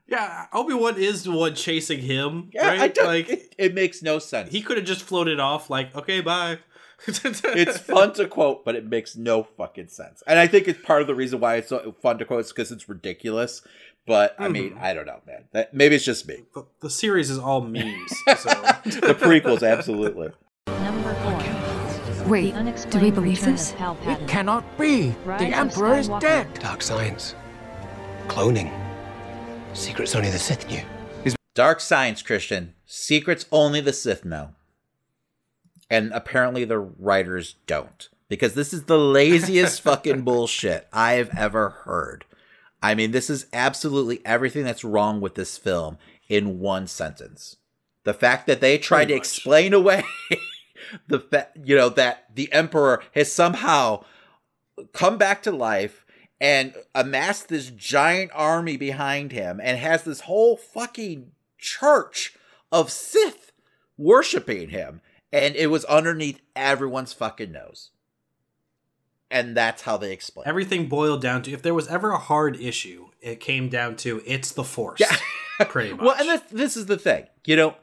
[0.06, 2.52] Yeah, Obi Wan is the one chasing him.
[2.54, 2.82] Yeah, right?
[2.82, 4.52] I don't, like it, it makes no sense.
[4.52, 6.60] he could have just floated off, like, okay, bye.
[7.08, 10.22] it's fun to quote, but it makes no fucking sense.
[10.28, 12.54] And I think it's part of the reason why it's so fun to quote is
[12.54, 13.64] because it's ridiculous.
[14.06, 14.84] But I mean, hmm.
[14.84, 15.46] I don't know, man.
[15.54, 16.44] That, maybe it's just me.
[16.54, 18.12] The, the series is all memes.
[18.38, 18.50] So
[18.84, 20.30] the prequels, absolutely.
[22.24, 22.64] Number 4.
[22.64, 23.74] Wait, do we believe this?
[23.80, 25.14] It cannot be.
[25.26, 26.54] Rise the Emperor is dead.
[26.56, 27.36] Dark science.
[28.28, 28.72] Cloning.
[29.74, 30.82] Secrets only the Sith knew.
[31.54, 32.74] Dark science, Christian.
[32.86, 34.50] Secrets only the Sith know.
[35.90, 38.10] And apparently the writers don't.
[38.30, 42.26] Because this is the laziest fucking bullshit I've ever heard.
[42.82, 45.98] I mean, this is absolutely everything that's wrong with this film
[46.28, 47.58] in one sentence.
[48.04, 50.04] The fact that they tried to explain away
[51.08, 54.04] the fact, you know, that the emperor has somehow
[54.94, 56.06] come back to life
[56.42, 62.36] and amassed this giant army behind him and has this whole fucking church
[62.72, 63.52] of Sith
[63.98, 65.02] worshiping him.
[65.32, 67.90] And it was underneath everyone's fucking nose.
[69.32, 70.48] And that's how they explain.
[70.48, 74.22] Everything boiled down to if there was ever a hard issue, it came down to
[74.28, 75.00] it's the force.
[75.00, 75.16] Yeah.
[75.66, 76.02] pretty much.
[76.06, 77.26] Well, and this, this is the thing.
[77.46, 77.76] You know,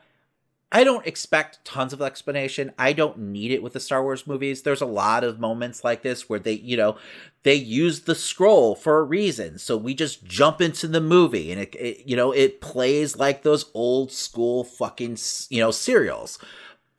[0.72, 2.72] I don't expect tons of explanation.
[2.78, 4.62] I don't need it with the Star Wars movies.
[4.62, 6.96] There's a lot of moments like this where they, you know,
[7.42, 9.58] they use the scroll for a reason.
[9.58, 13.42] So we just jump into the movie and it, it you know, it plays like
[13.42, 15.18] those old school fucking,
[15.48, 16.38] you know, serials.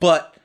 [0.01, 0.35] But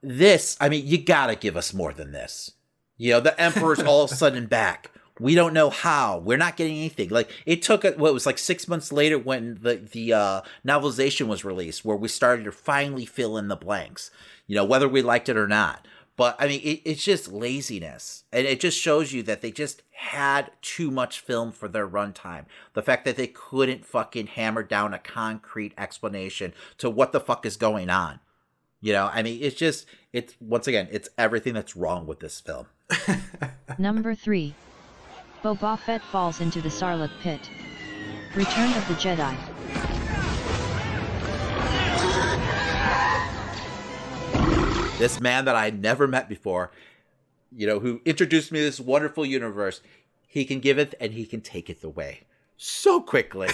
[0.00, 2.52] this, I mean, you got to give us more than this.
[2.98, 4.90] You know, the Emperor's all of a sudden back.
[5.18, 6.18] We don't know how.
[6.18, 7.08] We're not getting anything.
[7.08, 11.26] Like it took what well, was like six months later when the the uh, novelization
[11.26, 14.10] was released, where we started to finally fill in the blanks.
[14.46, 15.86] You know, whether we liked it or not.
[16.16, 19.82] But I mean, it, it's just laziness, and it just shows you that they just
[19.92, 22.46] had too much film for their runtime.
[22.72, 27.44] The fact that they couldn't fucking hammer down a concrete explanation to what the fuck
[27.44, 28.20] is going on.
[28.80, 32.40] You know, I mean, it's just it's once again, it's everything that's wrong with this
[32.40, 32.66] film.
[33.78, 34.54] Number 3.
[35.42, 37.50] Boba Fett falls into the Sarlacc pit.
[38.34, 39.36] Return of the Jedi.
[44.98, 46.70] This man that I never met before,
[47.54, 49.82] you know, who introduced me to this wonderful universe,
[50.26, 52.20] he can give it and he can take it away
[52.56, 53.48] so quickly.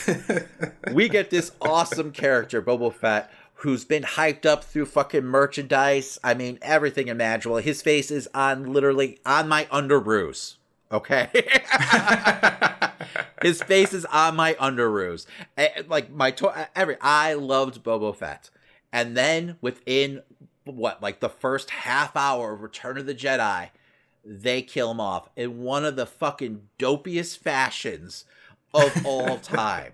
[0.92, 6.18] we get this awesome character, Boba Fett, who's been hyped up through fucking merchandise.
[6.22, 7.58] I mean, everything imaginable.
[7.58, 10.56] His face is on literally on my underoos.
[10.92, 11.28] Okay.
[13.42, 15.26] His face is on my underoos.
[15.56, 18.50] Eh, eh, like my to- eh, every I loved Boba Fett.
[18.92, 20.22] And then within
[20.64, 23.70] what, like the first half hour of Return of the Jedi,
[24.24, 28.24] they kill him off in one of the fucking dopiest fashions
[28.72, 29.92] of all time.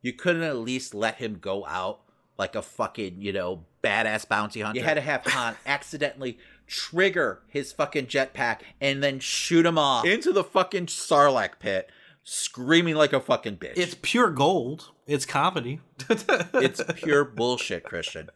[0.00, 2.00] you couldn't at least let him go out
[2.38, 4.80] like a fucking, you know, badass bounty hunter.
[4.80, 6.38] You had to have Han accidentally
[6.72, 11.90] trigger his fucking jetpack and then shoot him off into the fucking Sarlacc pit,
[12.24, 13.74] screaming like a fucking bitch.
[13.76, 14.90] It's pure gold.
[15.06, 15.80] It's comedy.
[16.08, 18.30] it's pure bullshit, Christian.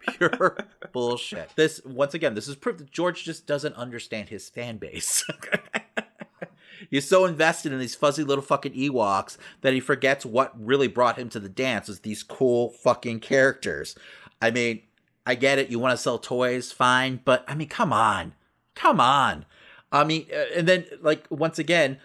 [0.00, 1.50] Pure bullshit.
[1.54, 5.24] This once again, this is proof that George just doesn't understand his fan base.
[6.90, 11.18] He's so invested in these fuzzy little fucking Ewoks that he forgets what really brought
[11.18, 13.96] him to the dance was these cool fucking characters.
[14.42, 14.82] I mean,
[15.26, 15.70] I get it.
[15.70, 18.34] You want to sell toys, fine, but I mean, come on,
[18.74, 19.46] come on.
[19.90, 21.98] I mean, uh, and then like once again,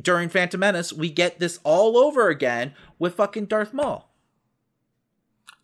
[0.00, 4.05] during Phantom Menace, we get this all over again with fucking Darth Maul.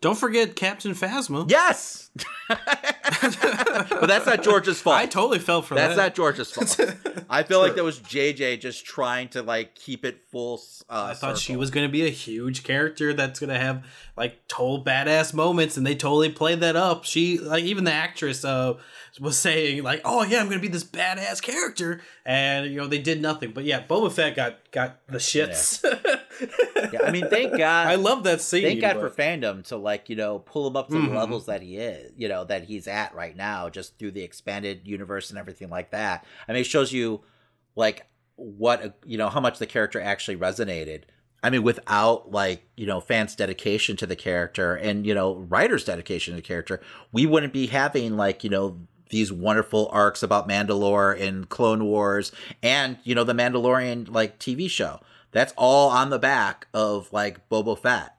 [0.03, 1.49] Don't forget Captain Phasma.
[1.49, 2.11] Yes,
[2.49, 4.97] but that's not George's fault.
[4.97, 5.95] I totally fell for that's that.
[5.95, 7.25] That's not George's fault.
[7.29, 10.61] I feel like that was JJ just trying to like keep it full.
[10.89, 13.85] Uh, I thought she was going to be a huge character that's going to have
[14.17, 17.05] like total badass moments, and they totally played that up.
[17.05, 18.73] She like even the actress uh
[19.19, 22.87] was saying like, "Oh yeah, I'm going to be this badass character," and you know
[22.87, 23.51] they did nothing.
[23.51, 25.83] But yeah, Boba Fett got got the shits.
[25.83, 26.89] Yeah.
[26.91, 27.87] yeah I mean, thank God.
[27.87, 28.63] I love that scene.
[28.63, 29.01] Thank God but...
[29.01, 31.13] for fandom to like you know pull him up to mm-hmm.
[31.13, 34.23] the levels that he is, you know, that he's at right now, just through the
[34.23, 36.25] expanded universe and everything like that.
[36.47, 37.21] I mean, it shows you
[37.75, 41.03] like what you know how much the character actually resonated.
[41.43, 45.83] I mean, without like you know fans' dedication to the character and you know writers'
[45.83, 48.79] dedication to the character, we wouldn't be having like you know
[49.13, 54.69] these wonderful arcs about Mandalore and Clone Wars and you know the Mandalorian like TV
[54.69, 54.99] show.
[55.31, 58.17] That's all on the back of like Boba Fett.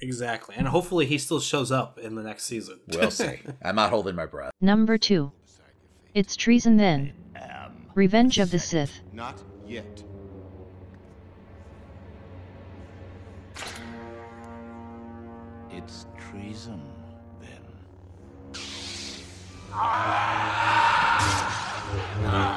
[0.00, 0.54] Exactly.
[0.56, 2.80] And hopefully he still shows up in the next season.
[2.88, 3.40] we'll see.
[3.62, 4.52] I'm not holding my breath.
[4.60, 5.32] Number 2.
[6.14, 7.12] It's treason then.
[7.94, 9.00] Revenge of the Sith.
[9.12, 10.02] Not yet.
[15.70, 16.93] It's treason then.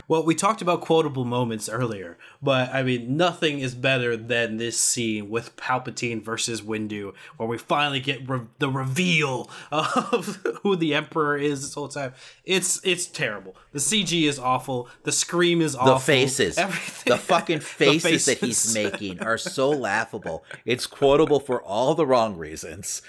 [0.07, 4.79] Well, we talked about quotable moments earlier, but I mean, nothing is better than this
[4.79, 10.25] scene with Palpatine versus Windu, where we finally get re- the reveal of
[10.63, 12.13] who the Emperor is this whole time.
[12.45, 13.57] It's it's terrible.
[13.73, 14.87] The CG is awful.
[15.03, 15.95] The scream is awful.
[15.95, 17.11] The faces, everything.
[17.11, 20.45] the fucking faces, the faces that he's making are so laughable.
[20.65, 23.01] It's quotable for all the wrong reasons.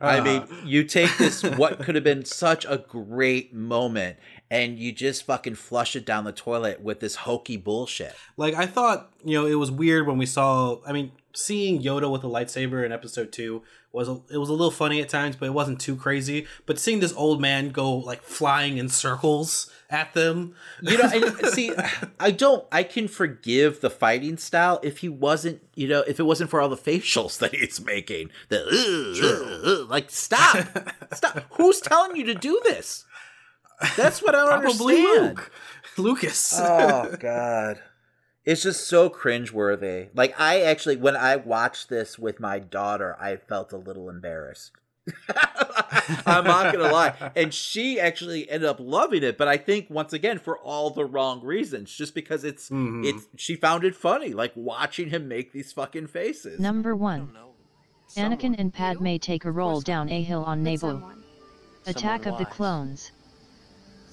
[0.00, 0.46] I mean, uh.
[0.64, 4.18] you take this what could have been such a great moment
[4.50, 8.14] and you just fucking flush it down the toilet with this hokey bullshit.
[8.36, 10.78] Like I thought, you know, it was weird when we saw.
[10.86, 13.62] I mean, seeing Yoda with a lightsaber in Episode Two
[13.92, 16.46] was a, it was a little funny at times, but it wasn't too crazy.
[16.66, 21.42] But seeing this old man go like flying in circles at them, you know, I,
[21.50, 21.72] see,
[22.18, 22.66] I don't.
[22.72, 26.60] I can forgive the fighting style if he wasn't, you know, if it wasn't for
[26.60, 28.30] all the facials that he's making.
[28.48, 30.66] The uh, uh, uh, like, stop,
[31.14, 31.44] stop.
[31.50, 33.04] Who's telling you to do this?
[33.96, 35.36] That's what I don't Probably understand.
[35.36, 35.52] Luke.
[35.96, 36.58] Lucas.
[36.58, 37.80] oh God.
[38.44, 40.08] It's just so cringeworthy.
[40.14, 44.72] Like I actually when I watched this with my daughter, I felt a little embarrassed.
[46.26, 47.32] I'm not gonna lie.
[47.36, 51.04] And she actually ended up loving it, but I think once again for all the
[51.04, 51.92] wrong reasons.
[51.94, 53.04] Just because it's Mhm.
[53.04, 56.60] it's she found it funny, like watching him make these fucking faces.
[56.60, 57.30] Number 1.
[58.16, 60.78] Anakin and Padme take a roll down a hill on Naboo.
[60.78, 61.24] someone.
[61.86, 62.54] Attack Someone of the.
[62.54, 63.10] Clones.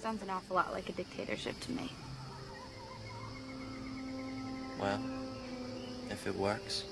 [0.01, 1.91] Sounds an awful lot like a dictatorship to me.
[4.81, 4.99] Well,
[6.09, 6.85] if it works.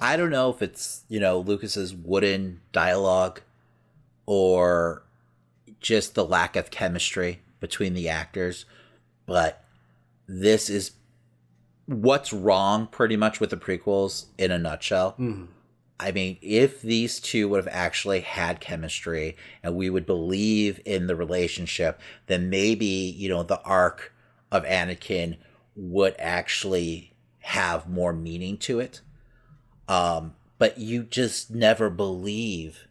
[0.00, 3.40] I don't know if it's, you know, Lucas's wooden dialogue
[4.26, 5.02] or
[5.80, 8.64] just the lack of chemistry between the actors,
[9.26, 9.64] but
[10.28, 10.92] this is
[11.86, 15.16] what's wrong pretty much with the prequels in a nutshell.
[15.18, 15.48] Mhm.
[15.98, 21.08] I mean, if these two would have actually had chemistry and we would believe in
[21.08, 24.12] the relationship, then maybe, you know, the arc
[24.52, 25.38] of Anakin
[25.78, 29.00] would actually have more meaning to it.
[29.86, 32.88] Um, but you just never believe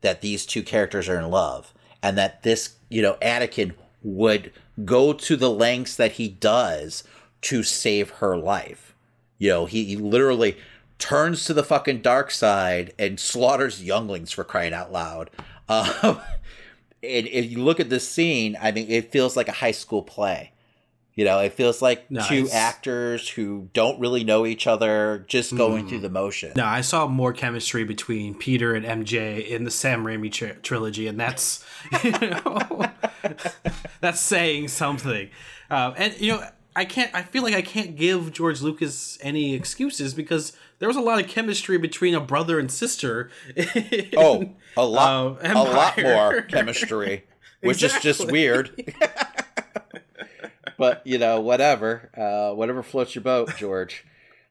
[0.00, 4.52] that these two characters are in love and that this, you know, Anakin would
[4.84, 7.02] go to the lengths that he does
[7.42, 8.94] to save her life.
[9.38, 10.56] You know, he, he literally
[10.98, 15.30] turns to the fucking dark side and slaughters younglings for crying out loud.
[15.68, 16.20] Um,
[17.02, 20.02] and if you look at this scene, I mean, it feels like a high school
[20.02, 20.52] play.
[21.18, 25.84] You know, it feels like two actors who don't really know each other just going
[25.86, 25.88] Mm.
[25.88, 26.52] through the motion.
[26.54, 31.08] No, I saw more chemistry between Peter and MJ in the Sam Raimi tr- trilogy,
[31.08, 31.64] and that's
[32.04, 32.88] you know,
[34.00, 35.28] that's saying something.
[35.68, 36.44] Uh, and you know,
[36.76, 37.12] I can't.
[37.12, 41.20] I feel like I can't give George Lucas any excuses because there was a lot
[41.20, 43.28] of chemistry between a brother and sister.
[43.56, 47.24] in, Oh, a lot, uh, a lot more chemistry,
[47.60, 48.70] which is just weird.
[50.78, 54.06] But you know, whatever, uh, whatever floats your boat, George.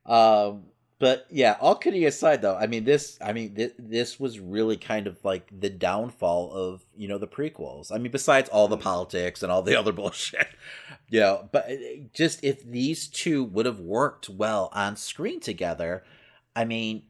[0.06, 0.66] Um,
[1.00, 3.18] but yeah, all kidding aside, though, I mean this.
[3.22, 7.28] I mean th- this was really kind of like the downfall of you know the
[7.28, 7.92] prequels.
[7.92, 10.48] I mean, besides all the politics and all the other bullshit,
[11.10, 11.50] you know.
[11.52, 11.76] But uh,
[12.14, 16.04] just if these two would have worked well on screen together,
[16.56, 17.04] I mean,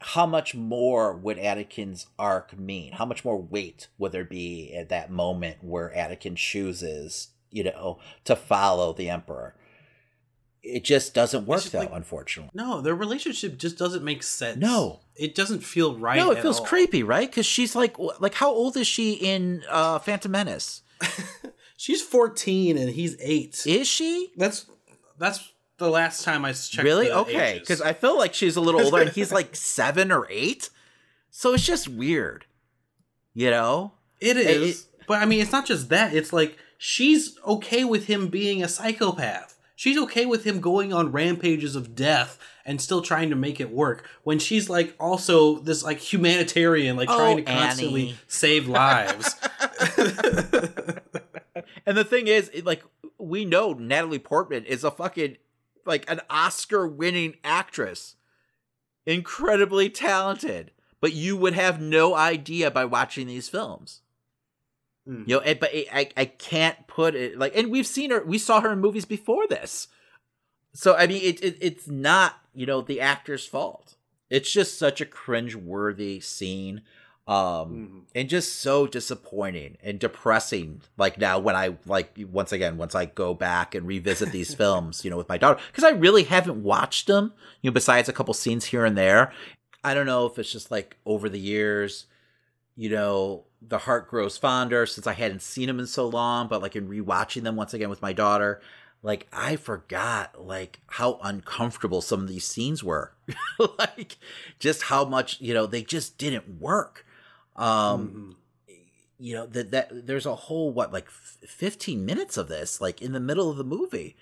[0.00, 2.92] how much more would Anakin's arc mean?
[2.92, 7.98] How much more weight would there be at that moment where Anakin chooses, you know,
[8.24, 9.54] to follow the Emperor?
[10.62, 12.50] It just doesn't work, though, unfortunately.
[12.54, 14.56] No, their relationship just doesn't make sense.
[14.58, 15.00] No.
[15.14, 16.16] it doesn't feel right.
[16.16, 16.64] no, it feels all.
[16.66, 17.28] creepy, right?
[17.30, 20.82] Because she's like, like, how old is she in uh, Phantom Menace?
[21.76, 23.62] She's fourteen and he's eight.
[23.66, 24.32] Is she?
[24.36, 24.64] That's
[25.18, 26.82] that's the last time I checked.
[26.84, 27.10] really?
[27.10, 30.70] Okay, because I feel like she's a little older, and he's like seven or eight.
[31.30, 32.46] So it's just weird,
[33.34, 33.92] you know.
[34.20, 34.86] It It- is.
[35.08, 36.14] but I mean, it's not just that.
[36.14, 36.56] It's like
[36.86, 39.56] she's okay with him being a psychopath.
[39.74, 43.70] She's okay with him going on rampages of death and still trying to make it
[43.70, 44.06] work.
[44.22, 48.16] When she's like also this like humanitarian, like Oh, trying to constantly Annie.
[48.28, 49.34] save lives.
[51.86, 52.82] And the thing is, like,
[53.18, 55.36] we know Natalie Portman is a fucking
[55.84, 58.16] like an Oscar-winning actress,
[59.04, 60.70] incredibly talented,
[61.00, 64.00] but you would have no idea by watching these films.
[65.06, 65.24] Hmm.
[65.26, 68.24] You know, and, but it, I I can't put it like, and we've seen her,
[68.24, 69.88] we saw her in movies before this,
[70.72, 73.96] so I mean, it, it it's not you know the actor's fault.
[74.30, 76.82] It's just such a cringe-worthy scene,
[77.28, 80.80] um, and just so disappointing and depressing.
[80.96, 85.04] Like now, when I like once again, once I go back and revisit these films,
[85.04, 87.34] you know, with my daughter, because I really haven't watched them.
[87.60, 89.32] You know, besides a couple scenes here and there.
[89.84, 92.06] I don't know if it's just like over the years,
[92.74, 96.48] you know, the heart grows fonder since I hadn't seen them in so long.
[96.48, 98.60] But like in rewatching them once again with my daughter,
[99.02, 103.12] like I forgot like how uncomfortable some of these scenes were.
[103.78, 104.18] like
[104.58, 107.06] just how much you know they just didn't work.
[107.56, 108.36] Um,
[109.18, 113.00] you know that that there's a whole what like f- 15 minutes of this like
[113.00, 114.16] in the middle of the movie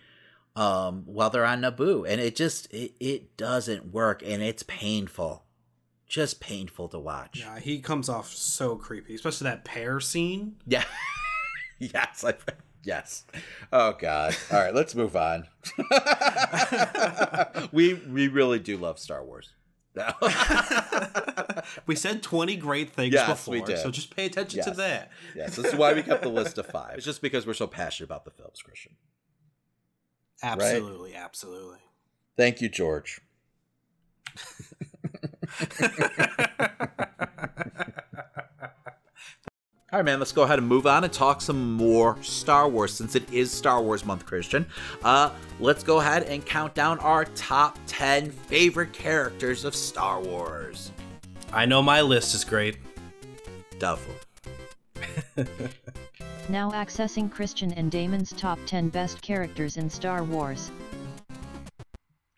[0.55, 5.45] um while they're on Naboo and it just it, it doesn't work and it's painful
[6.13, 10.57] just painful to watch yeah, he comes off so creepy, especially that pear scene.
[10.67, 10.85] yeah
[11.79, 12.35] yes, I,
[12.85, 13.25] yes.
[13.73, 14.37] Oh God.
[14.53, 15.49] All right, let's move on.
[17.73, 19.55] we we really do love Star Wars.
[19.97, 20.13] No.
[21.87, 23.79] we said 20 great things Yes, before, we did.
[23.79, 25.11] so just pay attention to that.
[25.35, 26.97] yes, this is why we kept the list of five.
[26.97, 28.93] It's just because we're so passionate about the films, Christian.
[30.43, 31.79] Absolutely, absolutely.
[32.37, 33.21] Thank you, George.
[39.93, 42.95] All right, man, let's go ahead and move on and talk some more Star Wars
[42.95, 44.65] since it is Star Wars month, Christian.
[45.03, 45.31] Uh,
[45.61, 50.93] let's go ahead and count down our top 10 favorite characters of Star Wars.
[51.53, 52.79] I know my list is great.
[53.79, 54.15] Doubtful.
[56.49, 60.73] Now accessing Christian and Damon's top 10 best characters in Star Wars.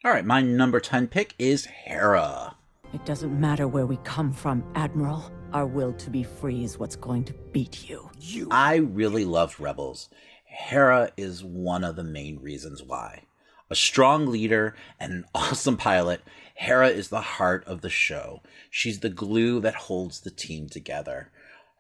[0.05, 2.55] All right, my number 10 pick is Hera.
[2.95, 5.29] It doesn't matter where we come from, Admiral.
[5.53, 8.09] Our will to be free is what's going to beat you.
[8.21, 8.47] You.
[8.53, 10.09] I really loved Rebels.
[10.45, 13.25] Hera is one of the main reasons why.
[13.69, 16.23] A strong leader and an awesome pilot,
[16.55, 18.43] Hera is the heart of the show.
[18.71, 21.33] She's the glue that holds the team together.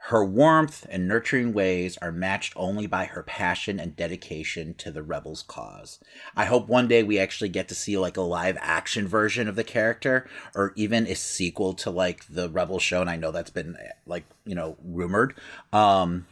[0.09, 5.03] Her warmth and nurturing ways are matched only by her passion and dedication to the
[5.03, 5.99] Rebels cause.
[6.37, 9.57] I hope one day we actually get to see like a live action version of
[9.57, 13.49] the character or even a sequel to like the Rebel show and I know that's
[13.49, 15.37] been like, you know, rumored.
[15.73, 16.27] Um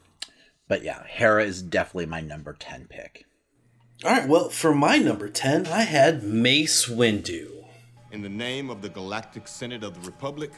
[0.68, 3.25] but yeah, Hera is definitely my number 10 pick.
[4.05, 7.64] All right, well, for my number 10, I had Mace Windu.
[8.11, 10.51] In the name of the Galactic Senate of the Republic,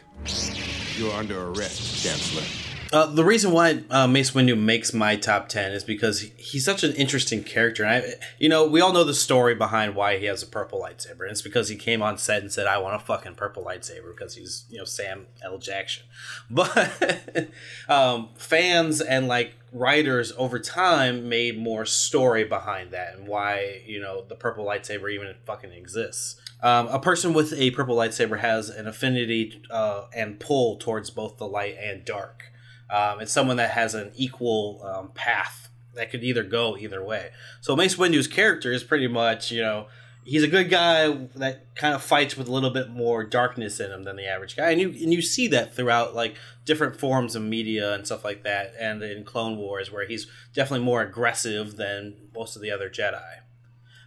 [0.96, 2.73] you're under arrest, Chancellor.
[2.94, 6.64] Uh, the reason why uh, Mace Windu makes my top ten is because he- he's
[6.64, 10.18] such an interesting character, and I, you know, we all know the story behind why
[10.18, 11.22] he has a purple lightsaber.
[11.22, 14.14] And it's because he came on set and said, "I want a fucking purple lightsaber,"
[14.16, 15.58] because he's, you know, Sam L.
[15.58, 16.04] Jackson.
[16.50, 17.48] But
[17.88, 24.00] um, fans and like writers over time made more story behind that and why you
[24.00, 26.36] know the purple lightsaber even fucking exists.
[26.62, 31.38] Um, a person with a purple lightsaber has an affinity uh, and pull towards both
[31.38, 32.52] the light and dark.
[32.90, 37.30] Um, it's someone that has an equal um, path that could either go either way.
[37.60, 39.86] So Mace Windu's character is pretty much, you know,
[40.24, 43.90] he's a good guy that kind of fights with a little bit more darkness in
[43.90, 47.36] him than the average guy, and you and you see that throughout like different forms
[47.36, 51.76] of media and stuff like that, and in Clone Wars where he's definitely more aggressive
[51.76, 53.22] than most of the other Jedi.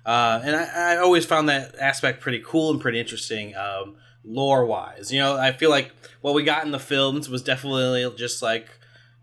[0.05, 3.97] Uh, and I, I always found that aspect pretty cool and pretty interesting, um,
[4.27, 5.11] lore wise.
[5.11, 8.67] You know, I feel like what we got in the films was definitely just like,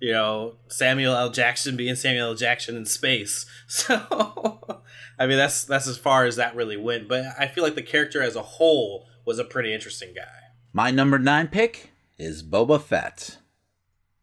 [0.00, 1.30] you know, Samuel L.
[1.30, 2.34] Jackson being Samuel L.
[2.34, 3.46] Jackson in space.
[3.66, 4.82] So,
[5.18, 7.08] I mean, that's that's as far as that really went.
[7.08, 10.52] But I feel like the character as a whole was a pretty interesting guy.
[10.72, 13.38] My number 9 pick is Boba Fett.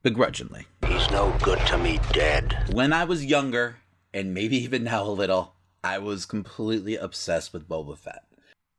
[0.03, 0.67] Begrudgingly.
[0.87, 2.69] He's no good to me dead.
[2.71, 3.77] When I was younger,
[4.13, 8.23] and maybe even now a little, I was completely obsessed with Boba Fett.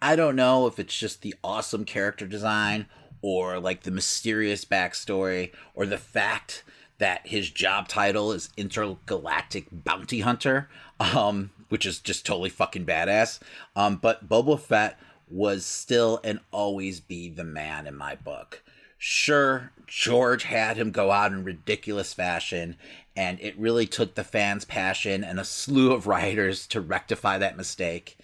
[0.02, 2.86] I don't know if it's just the awesome character design
[3.22, 6.64] or like the mysterious backstory or the fact
[6.98, 13.38] that his job title is intergalactic bounty hunter, um, which is just totally fucking badass.
[13.76, 14.98] Um, but Boba Fett
[15.30, 18.64] was still and always be the man in my book.
[18.98, 22.74] Sure, George had him go out in ridiculous fashion,
[23.14, 27.56] and it really took the fans' passion and a slew of writers to rectify that
[27.56, 28.18] mistake.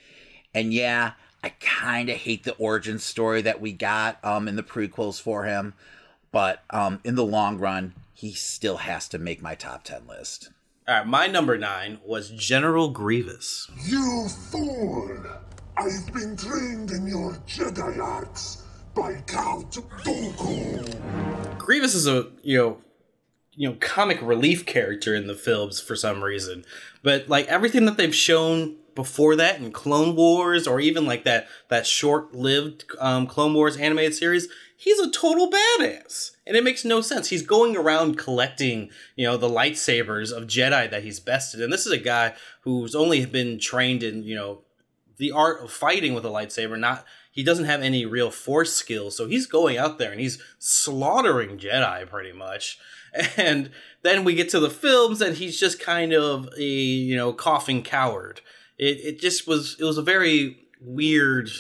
[0.53, 1.13] And yeah,
[1.43, 5.45] I kind of hate the origin story that we got um, in the prequels for
[5.45, 5.75] him,
[6.33, 10.51] but um, in the long run, he still has to make my top 10 list.
[10.89, 13.71] All right, my number nine was General Grievous.
[13.85, 15.17] You fool!
[15.77, 18.65] I've been trained in your Jedi arts
[18.97, 21.59] by Count Dooku.
[21.59, 22.79] Grievous is a you know
[23.53, 26.65] you know comic relief character in the films for some reason,
[27.03, 31.47] but like everything that they've shown before that in Clone Wars or even like that
[31.69, 37.01] that short-lived um, Clone Wars animated series, he's a total badass, and it makes no
[37.01, 37.29] sense.
[37.29, 41.87] He's going around collecting you know the lightsabers of Jedi that he's bested, and this
[41.87, 44.63] is a guy who's only been trained in you know
[45.17, 49.17] the art of fighting with a lightsaber not he doesn't have any real force skills.
[49.17, 52.81] So he's going out there and he's slaughtering jedi pretty much.
[53.37, 53.71] And
[54.03, 57.85] then we get to the films and he's just kind of a you know coughing
[57.85, 58.41] coward
[58.79, 61.51] it, it just was it was a very weird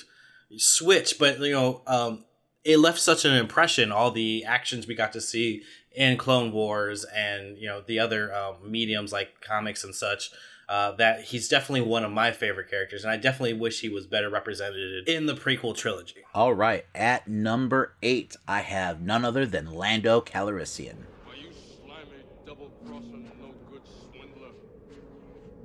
[0.57, 2.25] switch but you know um
[2.65, 5.63] it left such an impression all the actions we got to see
[5.93, 10.31] in clone wars and you know the other um, mediums like comics and such
[10.69, 14.07] uh, that he's definitely one of my favorite characters, and I definitely wish he was
[14.07, 16.17] better represented in the prequel trilogy.
[16.35, 20.97] All right, at number eight, I have none other than Lando Calrissian.
[21.27, 23.81] Are You slimy, double-crossing, no-good
[24.13, 24.51] swindler.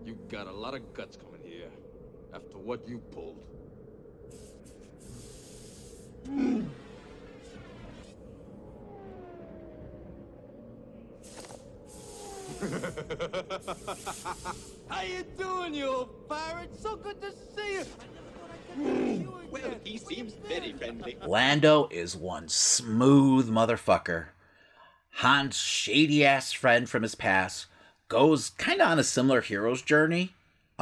[0.05, 1.32] You got a lot of guts coming here after
[2.63, 3.43] what you pulled.
[14.87, 16.69] How you doing, you old pirate?
[16.79, 17.83] So good to see you.
[19.51, 21.17] Well, he seems very friendly.
[21.27, 24.27] Lando is one smooth motherfucker.
[25.17, 27.65] Han's shady ass friend from his past
[28.07, 30.33] goes kind of on a similar hero's journey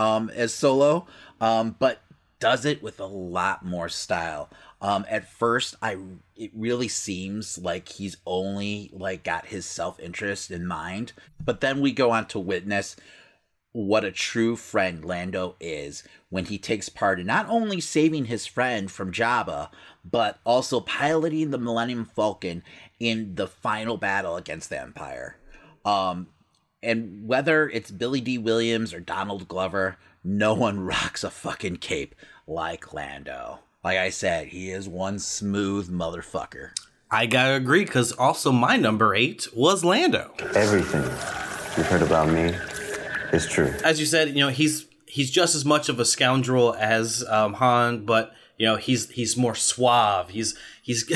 [0.01, 1.05] um, as Solo,
[1.39, 2.01] um, but
[2.39, 4.49] does it with a lot more style.
[4.81, 5.97] Um, at first, I
[6.35, 11.81] it really seems like he's only like got his self interest in mind, but then
[11.81, 12.95] we go on to witness
[13.73, 18.45] what a true friend Lando is when he takes part in not only saving his
[18.45, 19.69] friend from Jabba,
[20.03, 22.63] but also piloting the Millennium Falcon
[22.99, 25.37] in the final battle against the Empire.
[25.85, 26.27] Um,
[26.83, 32.15] and whether it's Billy Dee Williams or Donald Glover, no one rocks a fucking cape
[32.47, 33.59] like Lando.
[33.83, 36.71] Like I said, he is one smooth motherfucker.
[37.09, 40.33] I gotta agree, because also my number eight was Lando.
[40.55, 42.55] Everything you've heard about me
[43.33, 43.73] is true.
[43.83, 47.55] As you said, you know he's he's just as much of a scoundrel as um,
[47.55, 50.29] Han, but you know he's he's more suave.
[50.29, 51.11] He's he's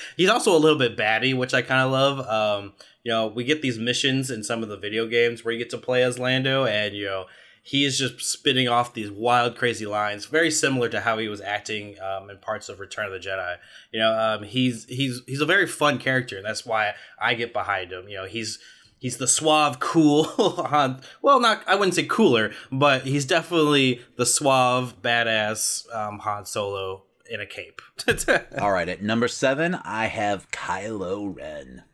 [0.16, 2.20] he's also a little bit batty, which I kind of love.
[2.26, 2.72] Um,
[3.04, 5.70] you know, we get these missions in some of the video games where you get
[5.70, 7.26] to play as Lando, and you know
[7.66, 11.40] he is just spitting off these wild, crazy lines, very similar to how he was
[11.40, 13.56] acting um, in parts of Return of the Jedi.
[13.90, 17.54] You know, um, he's he's he's a very fun character, and that's why I get
[17.54, 18.06] behind him.
[18.06, 18.58] You know, he's
[18.98, 20.24] he's the suave, cool
[20.66, 21.00] Han.
[21.22, 27.04] Well, not I wouldn't say cooler, but he's definitely the suave, badass um, Han Solo
[27.30, 27.80] in a cape.
[28.58, 31.84] All right, at number seven, I have Kylo Ren.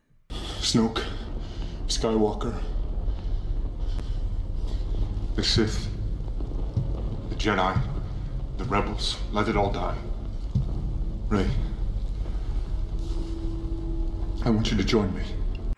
[0.60, 1.02] Snoke,
[1.88, 2.54] Skywalker,
[5.34, 5.88] the Sith,
[7.30, 7.80] the Jedi,
[8.58, 9.96] the Rebels, let it all die.
[11.28, 11.48] Rey,
[14.44, 15.22] I want you to join me.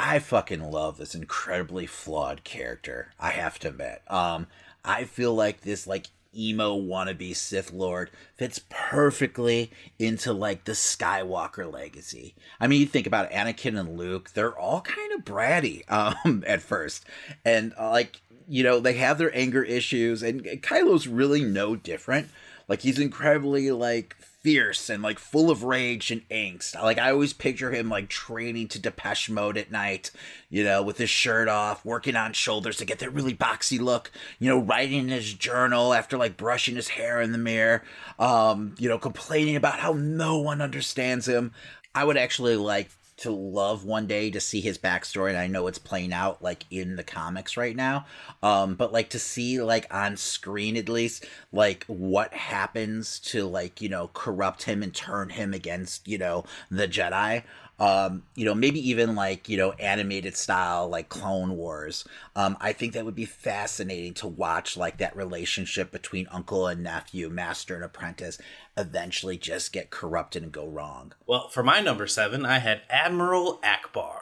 [0.01, 3.13] I fucking love this incredibly flawed character.
[3.21, 4.03] I have to admit.
[4.09, 4.49] Um,
[4.85, 11.71] I feel like this like emo wannabe Sith Lord fits perfectly into like the Skywalker
[11.71, 12.35] legacy.
[12.61, 16.63] I mean, you think about Anakin and Luke; they're all kind of bratty um, at
[16.63, 17.05] first,
[17.45, 22.29] and uh, like you know they have their anger issues, and Kylo's really no different.
[22.69, 26.75] Like he's incredibly like fierce and like full of rage and angst.
[26.81, 30.11] Like I always picture him like training to Depeche Mode at night,
[30.51, 34.11] you know, with his shirt off, working on shoulders to get that really boxy look,
[34.39, 37.83] you know, writing in his journal after like brushing his hair in the mirror,
[38.19, 41.53] um, you know, complaining about how no one understands him.
[41.95, 45.67] I would actually like to love one day to see his backstory and i know
[45.67, 48.05] it's playing out like in the comics right now
[48.43, 53.81] um but like to see like on screen at least like what happens to like
[53.81, 57.43] you know corrupt him and turn him against you know the jedi
[57.79, 62.05] um, you know, maybe even like, you know, animated style, like Clone Wars.
[62.37, 66.83] Um, I think that would be fascinating to watch, like that relationship between uncle and
[66.83, 68.39] nephew, master and apprentice,
[68.77, 71.13] eventually just get corrupted and go wrong.
[71.27, 74.19] Well, for my number seven, I had Admiral Ackbar.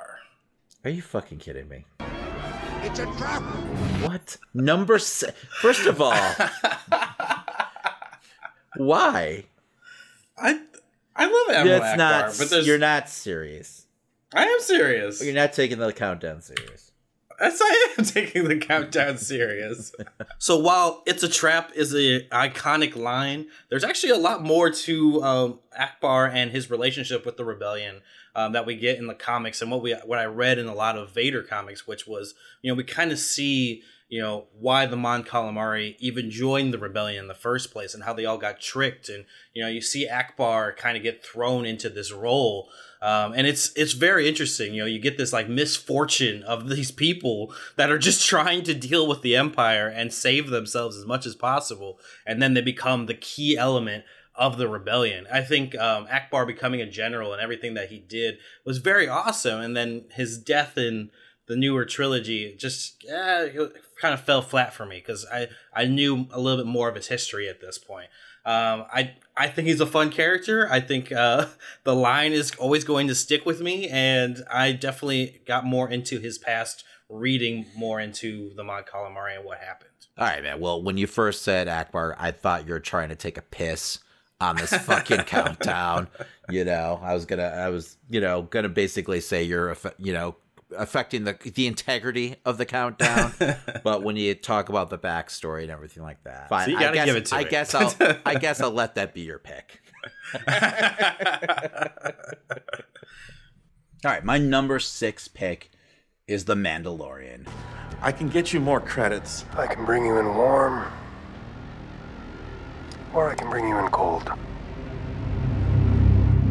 [0.85, 1.85] Are you fucking kidding me?
[2.83, 3.43] It's a trap.
[4.03, 4.39] What?
[4.55, 6.15] Number se- First of all,
[8.77, 9.45] why?
[10.39, 10.61] I
[11.21, 12.39] I love Admiral That's Ackbar, not.
[12.39, 13.87] but there's You're not serious.
[14.33, 15.23] I am serious.
[15.23, 16.93] You're not taking the countdown serious.
[17.39, 19.93] Yes, I am taking the countdown serious.
[20.39, 25.23] so while "It's a Trap" is a iconic line, there's actually a lot more to
[25.23, 28.03] um, Ackbar and his relationship with the rebellion
[28.35, 30.75] um, that we get in the comics, and what we what I read in a
[30.75, 34.87] lot of Vader comics, which was you know we kind of see you know why
[34.87, 38.39] the Mon Calamari even joined the rebellion in the first place, and how they all
[38.39, 42.69] got tricked, and you know you see Ackbar kind of get thrown into this role.
[43.01, 44.75] Um, and it's it's very interesting.
[44.75, 48.75] You know, you get this like misfortune of these people that are just trying to
[48.75, 53.07] deal with the empire and save themselves as much as possible, and then they become
[53.07, 54.05] the key element
[54.35, 55.27] of the rebellion.
[55.33, 59.61] I think um, Ackbar becoming a general and everything that he did was very awesome,
[59.61, 61.11] and then his death in
[61.51, 63.49] the newer trilogy just eh,
[64.01, 66.95] kind of fell flat for me because I I knew a little bit more of
[66.95, 68.07] his history at this point.
[68.47, 70.69] Um, I I think he's a fun character.
[70.71, 71.47] I think uh,
[71.83, 76.21] the line is always going to stick with me, and I definitely got more into
[76.21, 79.91] his past, reading more into the Mon Calamari and what happened.
[80.17, 80.61] All right, man.
[80.61, 83.99] Well, when you first said Ackbar, I thought you were trying to take a piss
[84.41, 86.07] on this fucking countdown.
[86.49, 90.13] You know, I was gonna, I was, you know, gonna basically say you're, a, you
[90.13, 90.37] know,
[90.77, 93.33] affecting the the integrity of the countdown.
[93.85, 96.67] but when you talk about the backstory and everything like that, fine.
[96.67, 97.51] So you I gotta guess, give it to I it.
[97.51, 97.95] guess I'll
[98.27, 99.81] I guess I'll let that be your pick.
[104.03, 105.71] All right, my number six pick
[106.27, 107.47] is The Mandalorian.
[108.01, 109.45] I can get you more credits.
[109.55, 110.91] I can bring you in warm,
[113.13, 114.31] or I can bring you in cold.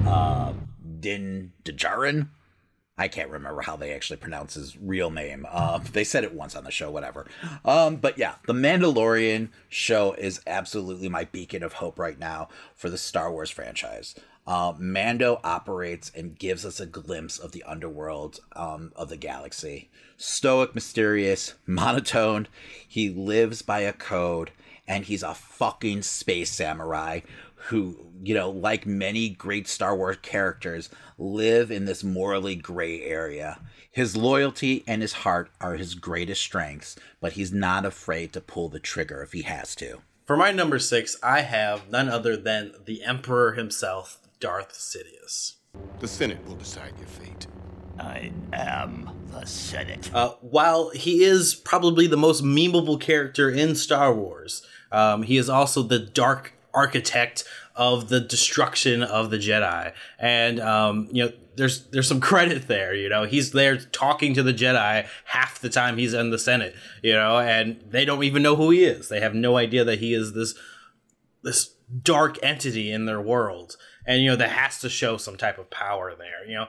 [0.06, 0.54] Uh,
[1.00, 2.30] Din Djarin.
[3.00, 5.48] I can't remember how they actually pronounce his real name.
[5.50, 7.26] Um, they said it once on the show, whatever.
[7.64, 12.90] Um, but yeah, the Mandalorian show is absolutely my beacon of hope right now for
[12.90, 14.16] the Star Wars franchise.
[14.46, 19.90] Uh, Mando operates and gives us a glimpse of the underworld um, of the galaxy.
[20.18, 22.48] Stoic, mysterious, monotone.
[22.86, 24.52] He lives by a code,
[24.86, 27.22] and he's a fucking space samurai
[27.68, 33.60] who, you know, like many great Star Wars characters, live in this morally gray area.
[33.92, 38.70] His loyalty and his heart are his greatest strengths, but he's not afraid to pull
[38.70, 40.00] the trigger if he has to.
[40.26, 45.56] For my number six, I have none other than the Emperor himself, Darth Sidious.
[46.00, 47.48] The Senate will decide your fate.
[48.00, 50.10] I am the Senate.
[50.14, 55.50] Uh, while he is probably the most memeable character in Star Wars, um, he is
[55.50, 57.44] also the dark architect
[57.76, 59.94] of the destruction of the Jedi.
[60.20, 62.94] And um, you know, there's there's some credit there.
[62.94, 66.76] You know, he's there talking to the Jedi half the time he's in the Senate.
[67.04, 69.10] You know, and they don't even know who he is.
[69.10, 70.56] They have no idea that he is this
[71.44, 73.76] this dark entity in their world.
[74.06, 76.46] And you know, that has to show some type of power there.
[76.48, 76.68] You know,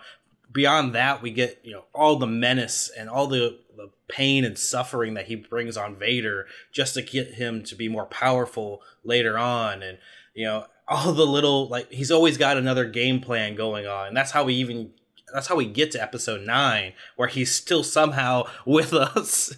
[0.53, 4.59] beyond that, we get you know all the menace and all the the pain and
[4.59, 9.39] suffering that he brings on Vader just to get him to be more powerful later
[9.39, 9.99] on, and
[10.35, 14.09] you know all the little like he's always got another game plan going on.
[14.09, 14.91] And that's how we even
[15.33, 19.55] that's how we get to episode nine, where he's still somehow with us.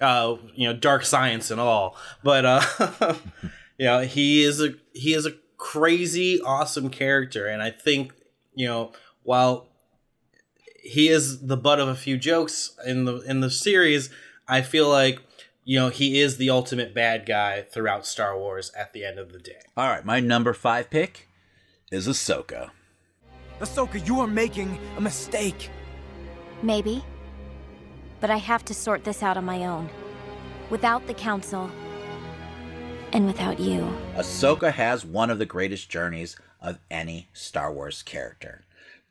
[0.00, 2.60] Uh, you know, dark science and all, but uh,
[3.78, 8.12] you know, he is a he is a crazy awesome character, and I think
[8.54, 8.92] you know
[9.22, 9.68] while
[10.84, 14.10] he is the butt of a few jokes in the in the series,
[14.46, 15.20] I feel like
[15.64, 19.32] you know he is the ultimate bad guy throughout Star Wars at the end of
[19.32, 19.62] the day.
[19.76, 21.28] All right, my number five pick
[21.90, 22.70] is Ahsoka.
[23.60, 25.70] Ahsoka, you are making a mistake.
[26.62, 27.02] Maybe.
[28.20, 29.88] But I have to sort this out on my own.
[30.70, 31.70] Without the Council.
[33.12, 33.88] And without you.
[34.16, 38.64] Ahsoka has one of the greatest journeys of any Star Wars character.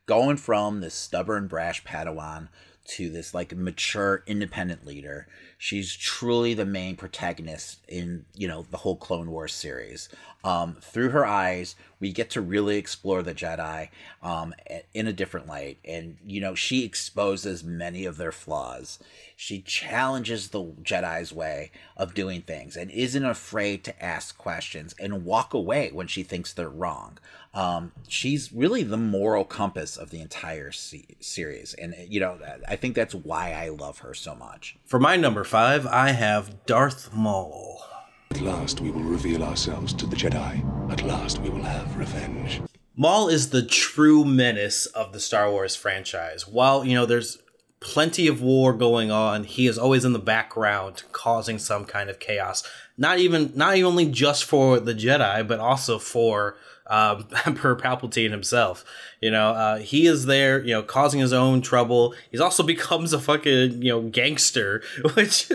[0.06, 2.49] Going from this stubborn, brash Padawan
[2.86, 5.28] to this like mature, independent leader.
[5.58, 10.10] She's truly the main protagonist in you know the whole Clone Wars series.
[10.44, 13.88] Um, through her eyes, we get to really explore the Jedi
[14.22, 14.54] um,
[14.94, 19.00] in a different light, and you know she exposes many of their flaws.
[19.38, 25.24] She challenges the Jedi's way of doing things and isn't afraid to ask questions and
[25.24, 27.20] walk away when she thinks they're wrong.
[27.54, 32.38] Um, she's really the moral compass of the entire se- series, and you know
[32.68, 34.76] I think that's why I love her so much.
[34.84, 37.93] For my number five, I have Darth Maul.
[38.34, 40.92] At last, we will reveal ourselves to the Jedi.
[40.92, 42.62] At last, we will have revenge.
[42.96, 46.48] Maul is the true menace of the Star Wars franchise.
[46.48, 47.38] While, you know, there's
[47.80, 52.20] plenty of war going on, he is always in the background causing some kind of
[52.20, 52.64] chaos.
[52.98, 56.58] Not even not only just for the Jedi, but also for
[56.88, 58.84] um, Emperor Palpatine himself.
[59.22, 62.14] You know, uh, he is there, you know, causing his own trouble.
[62.32, 65.52] He's also becomes a fucking, you know, gangster, which,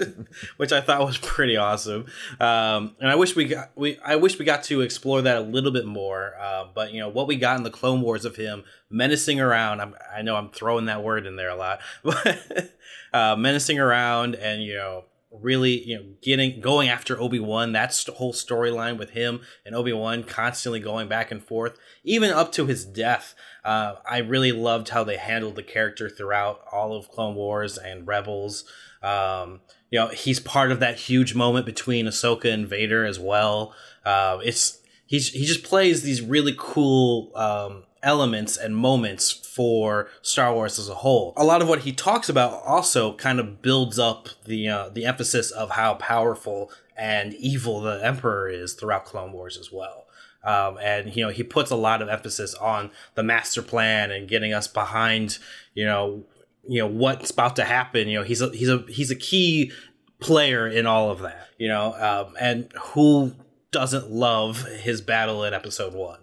[0.56, 2.06] which I thought was pretty awesome.
[2.40, 5.40] Um, and I wish we got, we, I wish we got to explore that a
[5.40, 6.34] little bit more.
[6.40, 9.80] Uh, but you know, what we got in the Clone Wars of him menacing around,
[9.80, 12.72] I'm, I know I'm throwing that word in there a lot, but
[13.12, 18.12] uh, menacing around and, you know, really you know getting going after obi-wan that's the
[18.12, 22.84] whole storyline with him and obi-wan constantly going back and forth even up to his
[22.84, 23.34] death.
[23.64, 28.06] Uh, i really loved how they handled the character throughout all of clone wars and
[28.06, 28.64] rebels.
[29.02, 29.60] Um,
[29.90, 33.74] you know he's part of that huge moment between ahsoka and vader as well.
[34.04, 40.54] Uh, it's he's he just plays these really cool um, elements and moments for Star
[40.54, 41.32] Wars as a whole.
[41.36, 45.04] A lot of what he talks about also kind of builds up the uh, the
[45.04, 50.06] emphasis of how powerful and evil the Emperor is throughout Clone Wars as well.
[50.44, 54.28] Um, and you know he puts a lot of emphasis on the master plan and
[54.28, 55.38] getting us behind
[55.74, 56.24] you know
[56.66, 58.08] you know what's about to happen.
[58.08, 59.72] You know he's a he's a he's a key
[60.20, 61.48] player in all of that.
[61.58, 63.34] You know um, and who
[63.70, 66.20] doesn't love his battle in Episode One.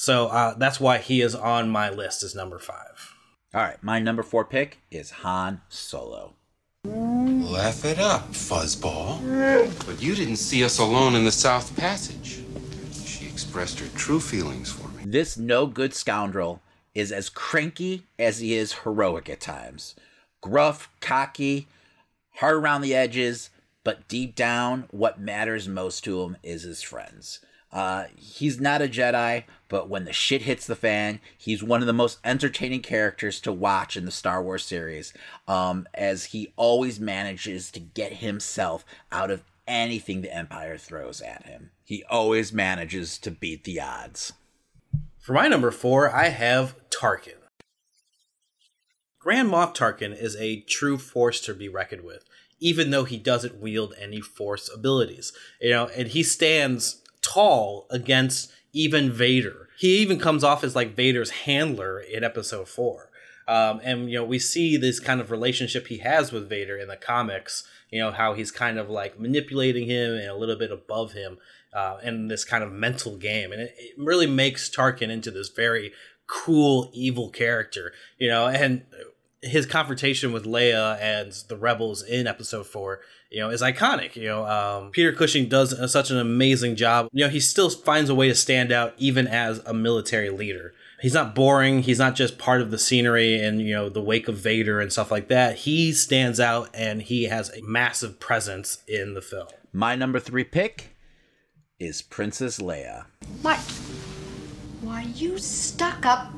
[0.00, 3.16] So uh, that's why he is on my list as number five.
[3.52, 6.34] All right, my number four pick is Han Solo.
[6.84, 9.18] Laugh it up, fuzzball.
[9.84, 12.44] But you didn't see us alone in the South Passage.
[13.04, 15.02] She expressed her true feelings for me.
[15.04, 16.62] This no good scoundrel
[16.94, 19.96] is as cranky as he is heroic at times.
[20.40, 21.66] Gruff, cocky,
[22.34, 23.50] hard around the edges,
[23.82, 27.40] but deep down, what matters most to him is his friends.
[27.72, 31.86] Uh, he's not a Jedi, but when the shit hits the fan, he's one of
[31.86, 35.12] the most entertaining characters to watch in the Star Wars series,
[35.46, 41.46] um, as he always manages to get himself out of anything the Empire throws at
[41.46, 41.70] him.
[41.84, 44.32] He always manages to beat the odds.
[45.18, 47.34] For my number four, I have Tarkin.
[49.20, 52.24] Grand Moff Tarkin is a true force to be reckoned with,
[52.60, 55.32] even though he doesn't wield any force abilities.
[55.60, 59.68] You know, and he stands tall against even Vader.
[59.78, 63.10] He even comes off as like Vader's handler in episode four.
[63.46, 66.88] Um, and you know we see this kind of relationship he has with Vader in
[66.88, 67.64] the comics.
[67.90, 71.38] You know how he's kind of like manipulating him and a little bit above him
[71.72, 75.48] uh, in this kind of mental game, and it, it really makes Tarkin into this
[75.48, 75.92] very
[76.26, 77.92] cool evil character.
[78.18, 78.84] You know, and
[79.40, 83.00] his confrontation with Leia and the rebels in episode four,
[83.30, 84.16] you know, is iconic.
[84.16, 87.08] You know, um, Peter Cushing does such an amazing job.
[87.12, 90.74] You know, he still finds a way to stand out even as a military leader.
[91.00, 91.82] He's not boring.
[91.82, 94.92] He's not just part of the scenery and, you know, the wake of Vader and
[94.92, 95.58] stuff like that.
[95.58, 99.46] He stands out and he has a massive presence in the film.
[99.72, 100.96] My number three pick
[101.78, 103.04] is Princess Leia.
[103.42, 103.58] What?
[104.80, 106.32] Why, you stuck up,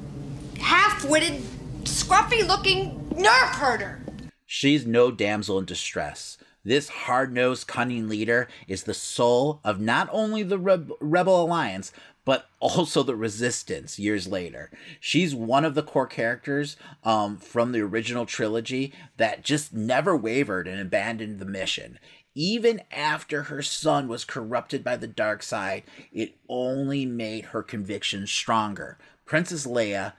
[0.59, 1.43] half witted,
[1.85, 4.03] scruffy looking nerf herder!
[4.45, 6.37] She's no damsel in distress.
[6.65, 11.93] This hard nosed, cunning leader is the soul of not only the Re- Rebel Alliance,
[12.25, 14.71] but also the Resistance years later.
[15.01, 20.69] She's one of the core characters um, from the original trilogy that just never wavered
[20.69, 21.99] and abandoned the mission.
[22.35, 25.83] Even after her son was corrupted by the dark side,
[26.13, 28.99] it only made her conviction stronger.
[29.25, 30.13] Princess Leia,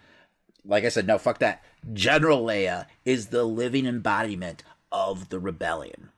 [0.65, 1.63] like I said, no, fuck that.
[1.93, 6.10] General Leia is the living embodiment of the rebellion.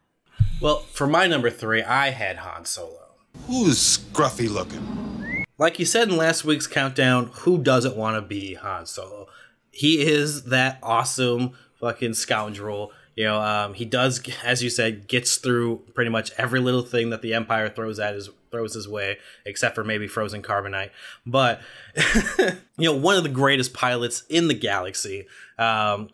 [0.63, 3.09] Well, for my number three, I had Han Solo.
[3.47, 5.43] Who's scruffy looking?
[5.57, 9.27] Like you said in last week's countdown, who doesn't want to be Han Solo?
[9.71, 11.51] He is that awesome
[11.81, 12.93] fucking scoundrel.
[13.17, 17.09] You know, um, he does, as you said, gets through pretty much every little thing
[17.09, 20.91] that the Empire throws at his throws his way, except for maybe frozen carbonite.
[21.25, 21.59] But
[22.77, 25.27] you know, one of the greatest pilots in the galaxy.
[25.59, 26.07] Um,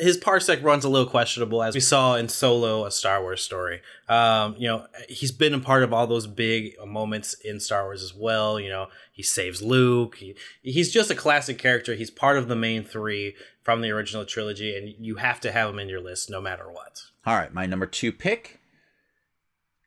[0.00, 3.80] his parsec runs a little questionable, as we saw in Solo, a Star Wars story.
[4.08, 8.02] Um, you know, he's been a part of all those big moments in Star Wars
[8.02, 8.58] as well.
[8.58, 10.16] You know, he saves Luke.
[10.16, 11.94] He, he's just a classic character.
[11.94, 15.70] He's part of the main three from the original trilogy, and you have to have
[15.70, 17.02] him in your list no matter what.
[17.24, 18.60] All right, my number two pick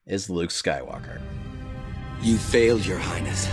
[0.06, 1.20] is Luke Skywalker.
[2.22, 3.48] You failed, Your Highness.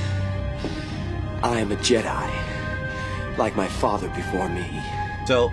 [1.43, 4.81] I am a Jedi, like my father before me.
[5.27, 5.51] So,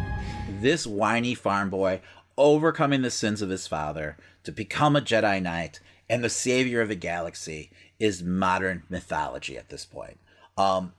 [0.62, 2.02] this whiny farm boy
[2.38, 5.80] overcoming the sins of his father to become a Jedi Knight
[6.10, 10.20] and the savior of the galaxy is modern mythology at this point.
[10.58, 10.94] Um,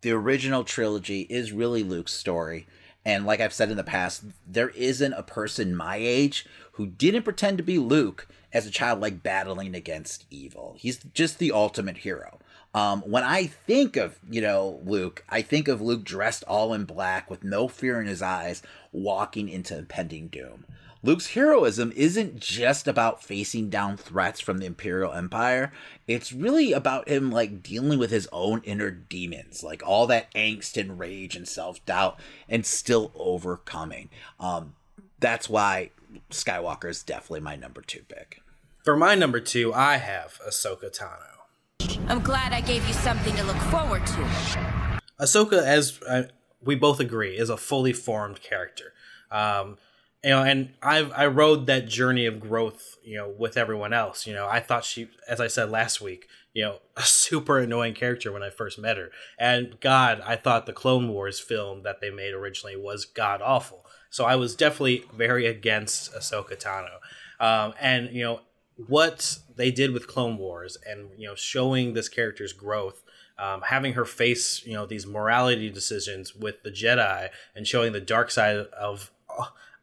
[0.00, 2.66] the original trilogy is really Luke's story.
[3.04, 7.24] And like I've said in the past, there isn't a person my age who didn't
[7.24, 10.76] pretend to be Luke as a child, like battling against evil.
[10.78, 12.38] He's just the ultimate hero.
[12.72, 16.84] Um, when I think of, you know, Luke, I think of Luke dressed all in
[16.84, 18.62] black with no fear in his eyes,
[18.94, 20.64] walking into impending doom.
[21.02, 25.70] Luke's heroism isn't just about facing down threats from the Imperial Empire.
[26.06, 30.80] It's really about him like dealing with his own inner demons, like all that angst
[30.80, 32.18] and rage and self-doubt
[32.48, 34.08] and still overcoming.
[34.40, 34.76] Um,
[35.20, 35.90] that's why
[36.30, 38.40] Skywalker is definitely my number 2 pick.
[38.82, 41.98] For my number 2, I have Ahsoka Tano.
[42.08, 45.00] I'm glad I gave you something to look forward to.
[45.20, 46.24] Ahsoka, as uh,
[46.64, 48.92] we both agree, is a fully formed character.
[49.30, 49.78] Um,
[50.22, 54.26] you know, and I I rode that journey of growth, you know, with everyone else.
[54.26, 57.94] You know, I thought she, as I said last week, you know, a super annoying
[57.94, 59.10] character when I first met her.
[59.38, 63.84] And God, I thought the Clone Wars film that they made originally was god awful.
[64.08, 66.98] So I was definitely very against Ahsoka Tano.
[67.40, 68.40] Um, and you know
[68.76, 73.02] what they did with Clone Wars, and you know, showing this character's growth.
[73.36, 78.00] Um, having her face, you know, these morality decisions with the Jedi and showing the
[78.00, 79.10] dark side of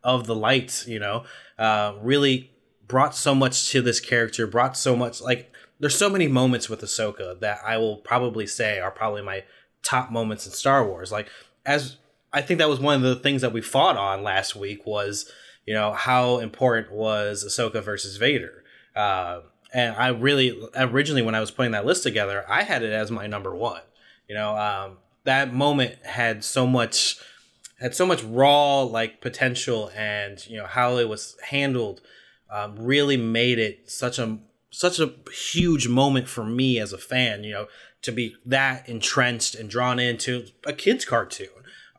[0.04, 1.26] of the light, you know,
[1.60, 2.52] uh, really
[2.88, 6.82] brought so much to this character, brought so much like there's so many moments with
[6.82, 9.44] Ahsoka that I will probably say are probably my
[9.84, 11.12] top moments in Star Wars.
[11.12, 11.28] Like
[11.66, 11.98] as
[12.34, 15.30] I think that was one of the things that we fought on last week was,
[15.66, 18.64] you know, how important was Ahsoka versus Vader.
[18.96, 19.42] Uh,
[19.74, 23.12] and I really originally when I was putting that list together, I had it as
[23.12, 23.82] my number one.
[24.28, 27.18] You know, um, that moment had so much
[27.80, 32.02] had so much raw like potential, and you know how it was handled
[32.50, 37.44] um, really made it such a such a huge moment for me as a fan.
[37.44, 37.68] You know,
[38.02, 41.48] to be that entrenched and drawn into a kids cartoon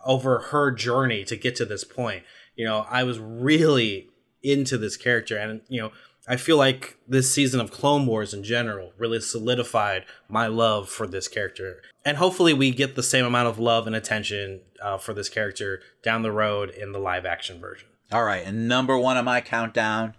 [0.05, 2.25] over her journey to get to this point.
[2.55, 4.09] You know, I was really
[4.43, 5.93] into this character, and you know
[6.29, 11.09] I feel like this season of Clone Wars in general really solidified my love for
[11.09, 11.83] this character.
[12.05, 15.81] And hopefully, we get the same amount of love and attention uh, for this character
[16.03, 17.89] down the road in the live action version.
[18.13, 20.15] All right, and number one on my countdown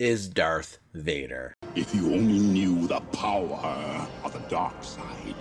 [0.00, 1.54] is Darth Vader.
[1.76, 5.36] If you only knew the power of the dark side.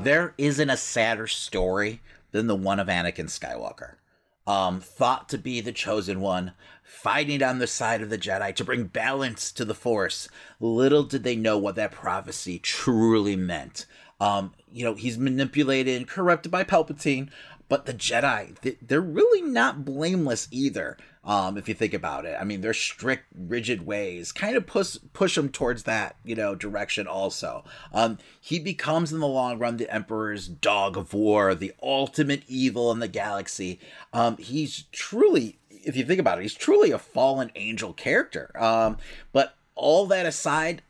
[0.00, 2.00] There isn't a sadder story
[2.32, 3.94] than the one of Anakin Skywalker.
[4.50, 8.64] Um, thought to be the chosen one, fighting on the side of the Jedi to
[8.64, 10.28] bring balance to the Force.
[10.58, 13.86] Little did they know what that prophecy truly meant.
[14.20, 17.30] Um, you know, he's manipulated and corrupted by Palpatine,
[17.70, 20.98] but the Jedi, they're really not blameless either.
[21.22, 24.96] Um, if you think about it, I mean, their strict, rigid ways kind of push
[25.12, 27.06] push him towards that, you know, direction.
[27.06, 27.62] Also,
[27.92, 32.90] um, he becomes in the long run the Emperor's dog of war, the ultimate evil
[32.90, 33.78] in the galaxy.
[34.12, 38.50] Um, he's truly if you think about it, he's truly a fallen angel character.
[38.60, 38.96] Um,
[39.32, 40.82] but all that aside,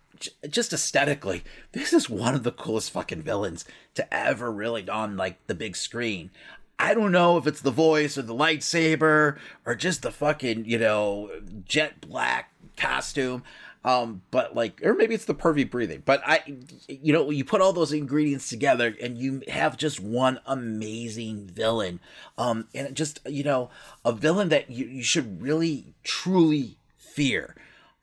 [0.48, 3.64] just aesthetically, this is one of the coolest fucking villains
[3.94, 6.30] to ever really on like the big screen.
[6.80, 10.78] I don't know if it's the voice or the lightsaber or just the fucking, you
[10.78, 11.30] know,
[11.66, 13.44] jet black costume.
[13.84, 16.02] Um, but like, or maybe it's the pervy breathing.
[16.04, 16.42] But I,
[16.88, 22.00] you know, you put all those ingredients together and you have just one amazing villain.
[22.38, 23.70] Um, and just you know,
[24.04, 27.54] a villain that you, you should really truly fear.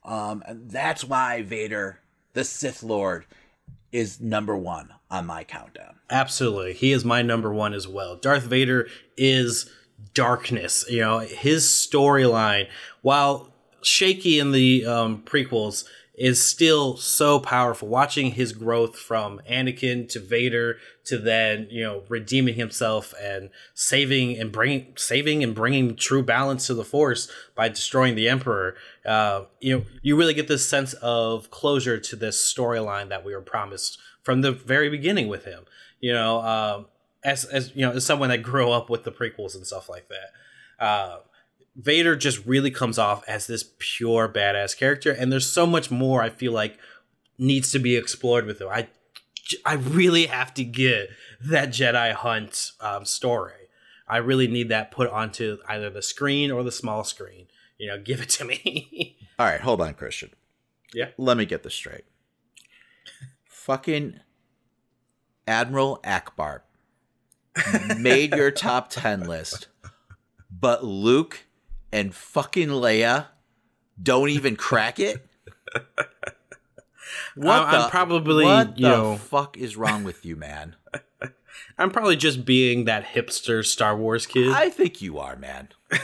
[0.05, 1.99] Um, and that's why Vader,
[2.33, 3.25] the Sith Lord,
[3.91, 5.95] is number one on my countdown.
[6.09, 8.15] Absolutely, he is my number one as well.
[8.15, 9.69] Darth Vader is
[10.13, 10.85] darkness.
[10.89, 12.67] You know, his storyline,
[13.01, 15.85] while shaky in the um, prequels
[16.17, 17.87] is still so powerful.
[17.87, 24.37] Watching his growth from Anakin to Vader to then you know redeeming himself and saving
[24.37, 28.75] and bringing saving and bringing true balance to the Force by destroying the Emperor.
[29.05, 33.33] Uh, you know, you really get this sense of closure to this storyline that we
[33.33, 35.65] were promised from the very beginning with him.
[35.99, 36.85] You know, um,
[37.23, 40.09] as as you know, as someone that grew up with the prequels and stuff like
[40.09, 40.83] that.
[40.83, 41.19] Uh,
[41.77, 46.23] Vader just really comes off as this pure badass character, and there's so much more
[46.23, 46.77] I feel like
[47.37, 48.67] needs to be explored with him.
[48.69, 48.87] I,
[49.63, 51.09] I really have to get
[51.39, 53.53] that Jedi Hunt um, story.
[54.07, 57.47] I really need that put onto either the screen or the small screen.
[57.77, 59.17] You know, give it to me.
[59.39, 60.31] All right, hold on, Christian.
[60.93, 61.09] Yeah.
[61.17, 62.05] Let me get this straight.
[63.45, 64.19] Fucking
[65.45, 66.61] Admiral Ackbar
[67.99, 69.67] made your top 10 list,
[70.49, 71.45] but Luke
[71.91, 73.27] and fucking Leia
[74.01, 75.25] don't even crack it?
[77.35, 80.75] What I'm, the, I'm probably what you the know fuck is wrong with you, man?
[81.77, 84.49] I'm probably just being that hipster Star Wars kid.
[84.49, 85.69] I think you are, man.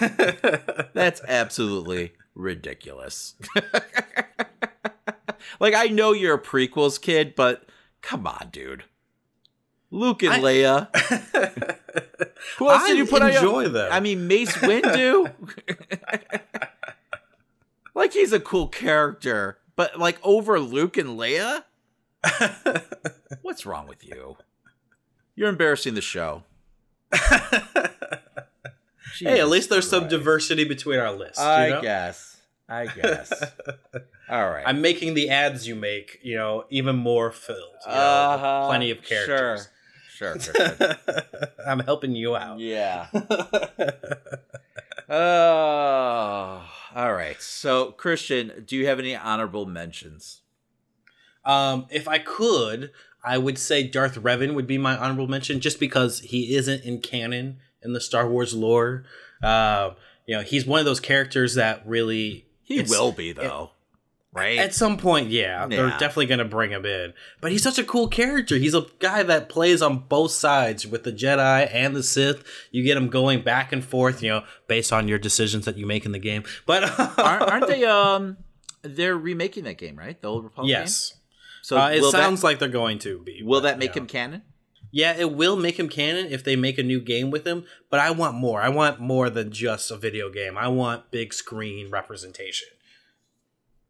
[0.93, 3.35] That's absolutely ridiculous.
[5.59, 7.67] like I know you're a prequels kid, but
[8.01, 8.83] come on, dude.
[9.93, 10.87] Luke and I, Leia.
[12.57, 13.73] Who else I did you put enjoy on?
[13.73, 13.89] them.
[13.91, 15.31] I mean, Mace Windu.
[17.93, 21.65] like he's a cool character, but like over Luke and Leia.
[23.43, 24.37] What's wrong with you?
[25.35, 26.41] You're embarrassing the show.
[29.19, 29.89] hey, at least there's Christ.
[29.89, 31.37] some diversity between our lists.
[31.37, 31.81] I you know?
[31.83, 32.41] guess.
[32.67, 33.31] I guess.
[34.27, 34.63] All right.
[34.65, 37.59] I'm making the ads you make, you know, even more filled.
[37.85, 38.67] You know, uh-huh.
[38.67, 39.63] plenty of characters.
[39.65, 39.69] Sure.
[40.23, 40.39] Sure.
[40.39, 40.95] sure, sure.
[41.67, 42.59] I'm helping you out.
[42.59, 43.07] Yeah.
[45.09, 46.63] Oh,
[46.95, 47.39] all right.
[47.41, 50.41] So, Christian, do you have any honorable mentions?
[51.45, 52.91] Um, if I could,
[53.23, 56.99] I would say Darth Revan would be my honorable mention, just because he isn't in
[56.99, 59.03] canon in the Star Wars lore.
[59.43, 59.91] Uh,
[60.25, 63.71] you know, he's one of those characters that really he will be though.
[64.35, 64.57] It, right?
[64.57, 65.67] At some point, yeah, yeah.
[65.67, 67.13] they're definitely going to bring him in.
[67.41, 68.57] But he's such a cool character.
[68.57, 72.43] He's a guy that plays on both sides with the Jedi and the Sith.
[72.71, 75.85] You get him going back and forth, you know, based on your decisions that you
[75.85, 76.43] make in the game.
[76.65, 76.83] But
[77.19, 77.85] aren't, aren't, they?
[77.85, 78.37] Um,
[78.81, 80.19] they're remaking that game, right?
[80.21, 80.69] The old Republic.
[80.69, 81.11] Yes.
[81.11, 81.19] Game?
[81.61, 83.41] So uh, it sounds that, like they're going to be.
[83.43, 84.43] Will that make him canon?
[84.91, 87.99] Yeah, it will make him canon if they make a new game with him, but
[87.99, 88.61] I want more.
[88.61, 90.55] I want more than just a video game.
[90.55, 92.67] I want big screen representation.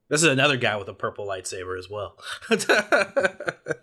[0.09, 2.17] This is another guy with a purple lightsaber as well.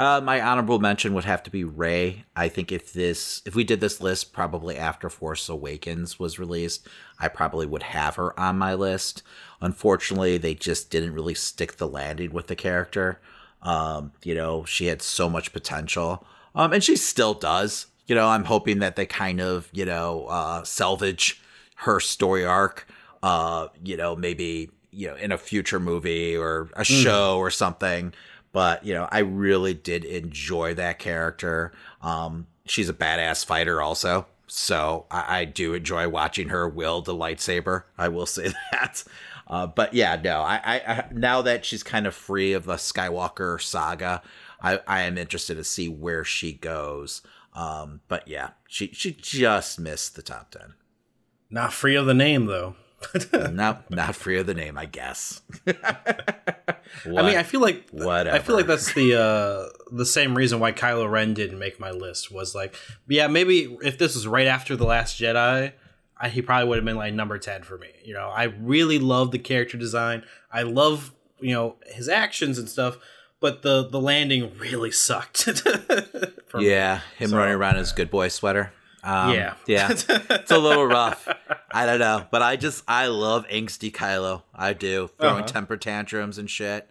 [0.00, 2.24] Uh, my honorable mention would have to be Rey.
[2.34, 6.88] I think if this, if we did this list probably after Force Awakens was released,
[7.18, 9.22] I probably would have her on my list.
[9.60, 13.20] Unfortunately, they just didn't really stick the landing with the character.
[13.60, 17.88] Um, you know, she had so much potential, um, and she still does.
[18.06, 21.42] You know, I'm hoping that they kind of, you know, uh, salvage
[21.74, 22.86] her story arc.
[23.22, 28.12] Uh, you know, maybe you know in a future movie or a show or something.
[28.52, 31.72] But you know i really did enjoy that character.
[32.02, 34.26] Um she's a badass fighter also.
[34.46, 37.84] So i, I do enjoy watching her wield the lightsaber.
[37.96, 39.04] I will say that.
[39.46, 42.74] Uh, but yeah no I, I, I now that she's kind of free of the
[42.74, 44.22] skywalker saga
[44.62, 47.22] i i am interested to see where she goes.
[47.54, 50.74] Um but yeah she she just missed the top 10
[51.50, 52.74] Not free of the name though.
[53.50, 55.42] not not free of the name i guess
[57.06, 58.36] I mean, I feel like Whatever.
[58.36, 61.90] I feel like that's the uh, the same reason why Kylo Ren didn't make my
[61.92, 62.74] list was like,
[63.08, 65.72] yeah, maybe if this was right after the Last Jedi,
[66.18, 67.88] I, he probably would have been like number ten for me.
[68.04, 70.24] You know, I really love the character design.
[70.50, 72.98] I love you know his actions and stuff,
[73.40, 75.46] but the the landing really sucked.
[76.54, 76.66] me.
[76.68, 78.72] yeah him So- running around in his good boy sweater
[79.04, 79.54] um, Yeah.
[79.66, 81.26] yeah it's a little rough
[81.70, 85.46] i don't know but i just i love angsty kylo i do throwing Uh-huh.
[85.46, 86.88] temper tantrums and shit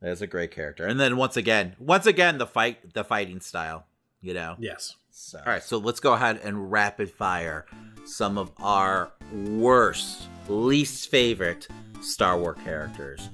[0.00, 3.86] that's a great character and then once again once again the fight the fighting style
[4.20, 4.96] you know Yes.
[5.16, 7.66] So, all right, so let's go ahead and rapid fire
[8.04, 11.68] some of our worst, least favorite
[12.00, 13.28] Star Wars characters.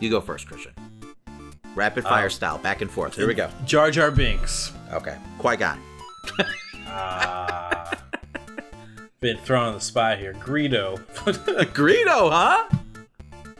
[0.00, 0.72] You go first, Christian.
[1.74, 3.16] Rapid fire Um, style, back and forth.
[3.16, 3.50] Here we go.
[3.66, 4.72] Jar Jar Binks.
[4.94, 5.78] Okay, Qui Gon.
[6.86, 7.90] Ah.
[9.20, 10.34] been thrown on the spot here.
[10.34, 10.98] Greedo.
[11.74, 12.68] Greedo, huh?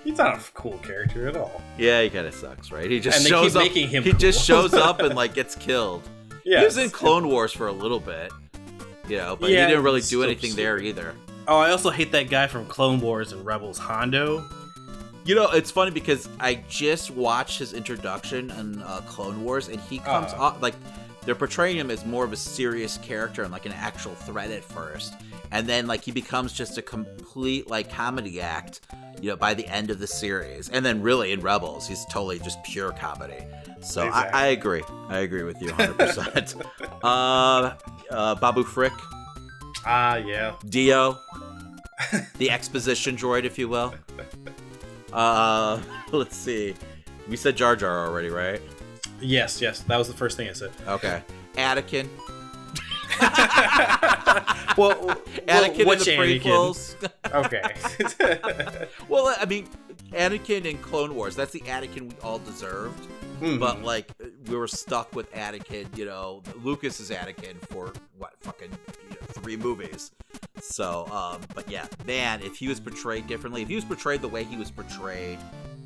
[0.05, 1.63] He's not a cool character at all.
[1.79, 2.91] Yeah, he kind of sucks, right?
[2.91, 3.63] He just And they shows keep up.
[3.63, 6.07] making him he just shows up and like gets killed.
[6.45, 8.31] Yeah, he was in Clone Wars for a little bit,
[9.09, 11.15] you know, but Yeah, he didn't really do still anything there either.
[11.49, 14.45] Oh, I also hate that guy from Clone Wars and Rebels, Hondo.
[15.25, 19.81] You know, it's funny because I just watched his introduction in uh, Clone Wars, and
[19.81, 20.37] he comes Uh.
[20.37, 20.75] off like
[21.25, 24.63] they're portraying him as more of a serious character and like an actual threat at
[24.65, 25.15] first,
[25.51, 28.81] and then like he becomes just a complete like comedy act,
[29.21, 32.39] you know, by the end of the series, and then really in Rebels, he's totally
[32.39, 33.45] just pure comedy.
[33.83, 35.99] So I, I agree, I agree with you 100.
[35.99, 36.55] percent
[37.05, 37.75] Uh,
[38.11, 38.93] uh, Babu Frick,
[39.87, 40.55] Ah, yeah.
[40.71, 41.19] D-O,
[42.39, 43.95] the exposition droid, if you will.
[45.13, 45.79] Uh,
[46.13, 46.75] let's see.
[47.29, 48.61] We said Jar Jar already, right?
[49.21, 49.81] Yes, yes.
[49.81, 50.71] That was the first thing I said.
[50.87, 51.23] Okay.
[51.55, 52.09] Anakin.
[54.77, 54.95] well,
[55.47, 56.97] Anakin in the prequels.
[57.35, 58.87] Okay.
[59.09, 59.67] well, I mean,
[60.13, 63.09] Anakin in Clone Wars, that's the Anakin we all deserved.
[63.41, 63.59] Mhm.
[63.59, 64.09] But, like,
[64.47, 69.27] we were stuck with Anakin, you know, Lucas is Anakin for, what, fucking you know,
[69.29, 70.13] three movies.
[70.61, 74.29] So, um, but yeah, man, if he was portrayed differently, if he was portrayed the
[74.29, 75.39] way he was portrayed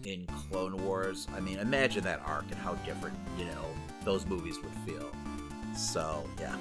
[0.09, 3.64] in Clone Wars, I mean, imagine that arc and how different, you know,
[4.05, 5.10] those movies would feel.
[5.76, 6.56] So, yeah,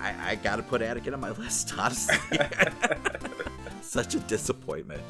[0.00, 2.16] I, I gotta put Anakin on my list, honestly.
[3.82, 5.02] Such a disappointment.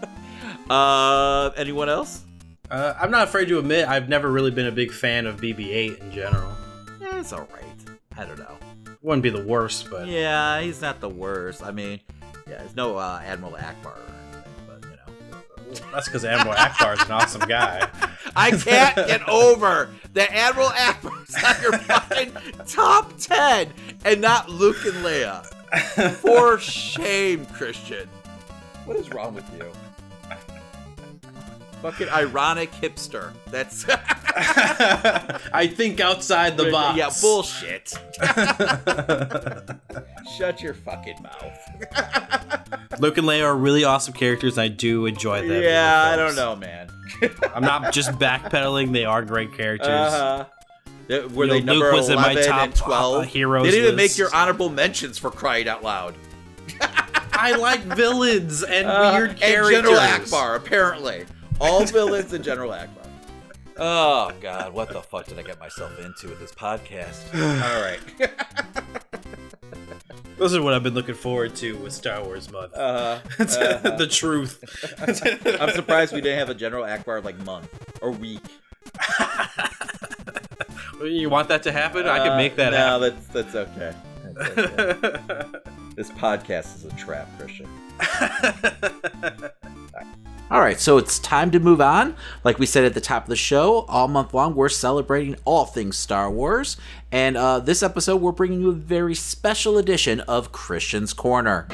[0.70, 2.24] uh, anyone else?
[2.70, 6.00] Uh, I'm not afraid to admit I've never really been a big fan of BB-8
[6.00, 6.52] in general.
[7.00, 7.98] Yeah, it's all right.
[8.18, 8.56] I don't know.
[9.02, 11.62] Wouldn't be the worst, but Yeah, he's not the worst.
[11.62, 12.00] I mean,
[12.48, 13.98] yeah, there's no uh, Admiral Ackbar
[15.92, 17.88] that's because Admiral Ackbar is an awesome guy.
[18.36, 22.32] I can't get over that Admiral Ackbar's on your fucking
[22.66, 23.72] top 10
[24.04, 25.44] and not Luke and Leia.
[26.16, 28.08] For shame, Christian.
[28.84, 29.70] What is wrong with you?
[31.90, 33.32] Fucking ironic hipster.
[33.50, 33.84] That's.
[33.88, 36.98] I think outside the box.
[36.98, 37.94] Yeah, bullshit.
[40.36, 42.90] Shut your fucking mouth.
[43.00, 44.58] Luke and Leia are really awesome characters.
[44.58, 45.62] And I do enjoy them.
[45.62, 46.88] Yeah, I don't know, man.
[47.54, 48.92] I'm not just backpedaling.
[48.92, 49.86] They are great characters.
[49.88, 50.44] Uh-huh.
[51.32, 53.14] Were You they know, number Luke was in my 11 top, and 12?
[53.14, 56.16] uh, heroes They didn't even make your honorable mentions for crying out loud.
[57.38, 59.70] I like villains and Uh, weird and characters.
[59.82, 61.26] General Ackbar, apparently.
[61.60, 63.08] All villains and General Ackbar.
[63.78, 64.72] Oh, God.
[64.72, 67.34] What the fuck did I get myself into with this podcast?
[67.34, 68.00] All right.
[70.38, 72.72] Those are what I've been looking forward to with Star Wars month.
[72.86, 74.62] Uh, uh, the truth.
[75.60, 77.68] I'm surprised we didn't have a General Ackbar like month
[78.02, 78.42] or week.
[81.02, 82.06] You want that to happen?
[82.06, 83.16] I can make that no, happen.
[83.26, 83.94] that's that's okay.
[84.34, 85.48] That's okay.
[85.94, 87.68] this podcast is a trap, Christian.
[90.48, 92.14] All right, so it's time to move on.
[92.44, 95.64] Like we said at the top of the show, all month long we're celebrating all
[95.64, 96.76] things Star Wars,
[97.10, 101.66] and uh, this episode we're bringing you a very special edition of Christian's Corner.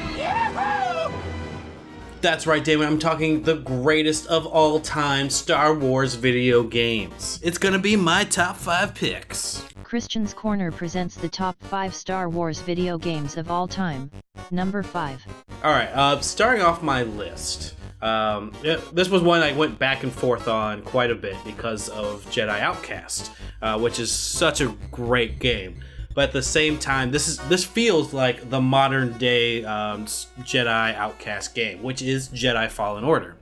[2.21, 2.87] That's right, David.
[2.87, 7.39] I'm talking the greatest of all time Star Wars video games.
[7.43, 9.63] It's gonna be my top five picks.
[9.83, 14.09] Christian's Corner presents the top 5 Star Wars video games of all time.
[14.49, 15.23] Number 5.
[15.63, 17.75] All right, uh, starting off my list.
[18.03, 21.87] Um, yeah, this was one I went back and forth on quite a bit because
[21.87, 23.31] of Jedi Outcast,
[23.61, 25.79] uh, which is such a great game.
[26.13, 30.05] But at the same time, this is this feels like the modern day um,
[30.41, 33.37] Jedi Outcast game, which is Jedi Fallen Order.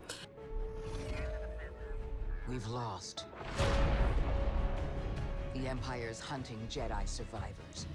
[2.48, 3.26] We've lost.
[5.56, 7.88] The Empire's hunting Jedi survivors.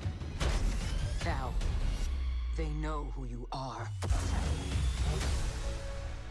[1.24, 1.54] Now,
[2.56, 3.88] they know who you are.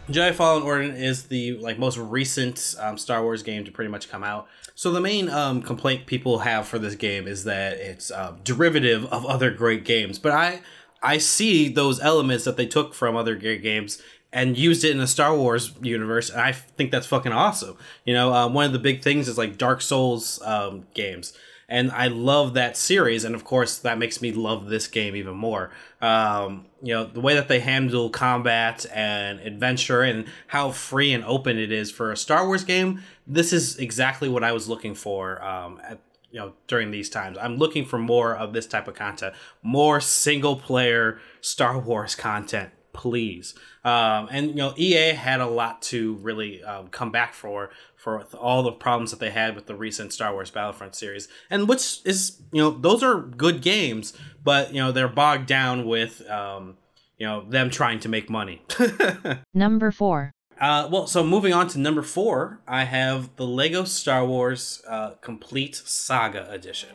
[0.10, 4.10] Jedi Fallen Order is the like most recent um, Star Wars game to pretty much
[4.10, 4.48] come out.
[4.76, 9.06] So the main um, complaint people have for this game is that it's uh, derivative
[9.06, 10.20] of other great games.
[10.20, 10.62] But I
[11.02, 14.02] I see those elements that they took from other great games
[14.32, 17.78] and used it in the Star Wars universe, and I think that's fucking awesome.
[18.06, 21.34] You know, um, one of the big things is like Dark Souls um, games
[21.68, 25.36] and I love that series, and of course that makes me love this game even
[25.36, 25.72] more.
[26.02, 31.24] Um, you know the way that they handle combat and adventure, and how free and
[31.26, 33.02] open it is for a Star Wars game.
[33.26, 35.44] This is exactly what I was looking for.
[35.44, 36.00] Um, at,
[36.36, 39.34] you know during these times i'm looking for more of this type of content
[39.64, 43.56] more single player star wars content please
[43.86, 47.70] um, and you know ea had a lot to really um, come back for
[48.06, 51.68] for all the problems that they had with the recent Star Wars Battlefront series, and
[51.68, 54.14] which is you know those are good games,
[54.44, 56.78] but you know they're bogged down with um,
[57.18, 58.62] you know them trying to make money.
[59.56, 60.32] Number four.
[60.62, 65.16] Uh, well, so moving on to number four, I have the Lego Star Wars uh,
[65.20, 66.92] Complete Saga Edition.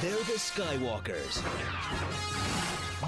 [0.00, 1.42] They're the Skywalkers.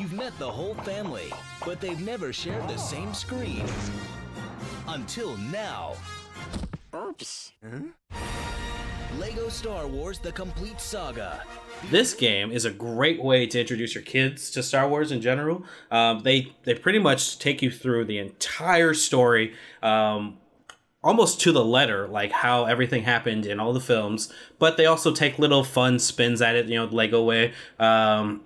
[0.00, 1.30] You've met the whole family,
[1.66, 3.66] but they've never shared the same screen.
[4.88, 5.96] Until now.
[6.94, 7.52] Oops.
[7.64, 8.18] Huh?
[9.18, 11.42] Lego Star Wars The Complete Saga.
[11.90, 15.64] This game is a great way to introduce your kids to Star Wars in general.
[15.90, 20.38] Um, they they pretty much take you through the entire story, um,
[21.02, 24.32] almost to the letter, like how everything happened in all the films.
[24.60, 27.54] But they also take little fun spins at it, you know, Lego way.
[27.78, 28.42] Um,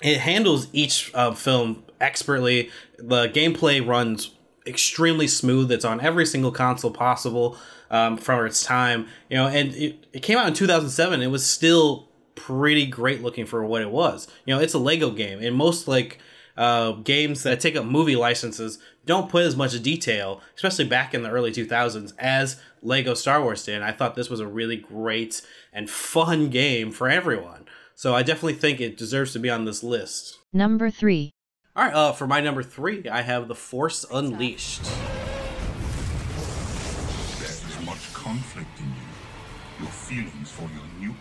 [0.00, 2.70] it handles each uh, film expertly.
[2.98, 4.30] The gameplay runs
[4.66, 5.70] extremely smooth.
[5.70, 7.56] It's on every single console possible
[7.92, 11.22] um, from its time, you know, and it, it came out in 2007.
[11.22, 14.26] It was still pretty great looking for what it was.
[14.46, 16.18] You know, it's a Lego game, and most like
[16.56, 21.22] uh, games that take up movie licenses don't put as much detail, especially back in
[21.22, 23.76] the early 2000s, as Lego Star Wars did.
[23.76, 25.42] And I thought this was a really great
[25.72, 27.66] and fun game for everyone.
[27.94, 30.38] So I definitely think it deserves to be on this list.
[30.52, 31.30] Number three.
[31.74, 34.82] All right, uh, for my number three, I have The Force Unleashed.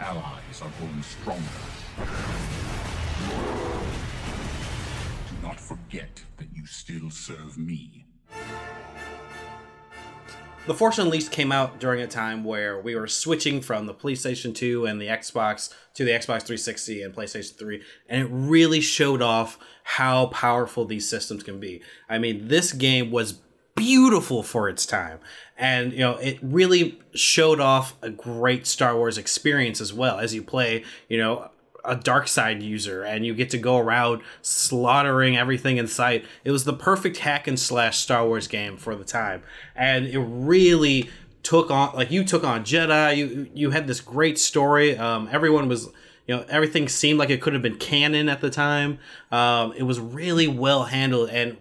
[0.01, 1.43] Allies are growing stronger.
[5.29, 8.05] Do not forget that you still serve me.
[10.67, 14.53] The Force Unleashed came out during a time where we were switching from the PlayStation
[14.53, 19.21] 2 and the Xbox to the Xbox 360 and PlayStation 3, and it really showed
[19.21, 21.81] off how powerful these systems can be.
[22.07, 23.41] I mean, this game was
[23.75, 25.19] beautiful for its time.
[25.57, 30.33] And you know it really showed off a great star wars experience as well as
[30.33, 31.51] you play you know
[31.83, 36.25] a dark side user and you get to go around slaughtering everything in sight.
[36.43, 39.43] It was the perfect hack and slash star wars game for the time.
[39.75, 41.09] And it really
[41.43, 43.17] took on like you took on jedi.
[43.17, 44.97] You you had this great story.
[44.97, 45.89] Um, everyone was
[46.27, 48.99] you know everything seemed like it could have been canon at the time.
[49.31, 51.57] Um, it was really well handled and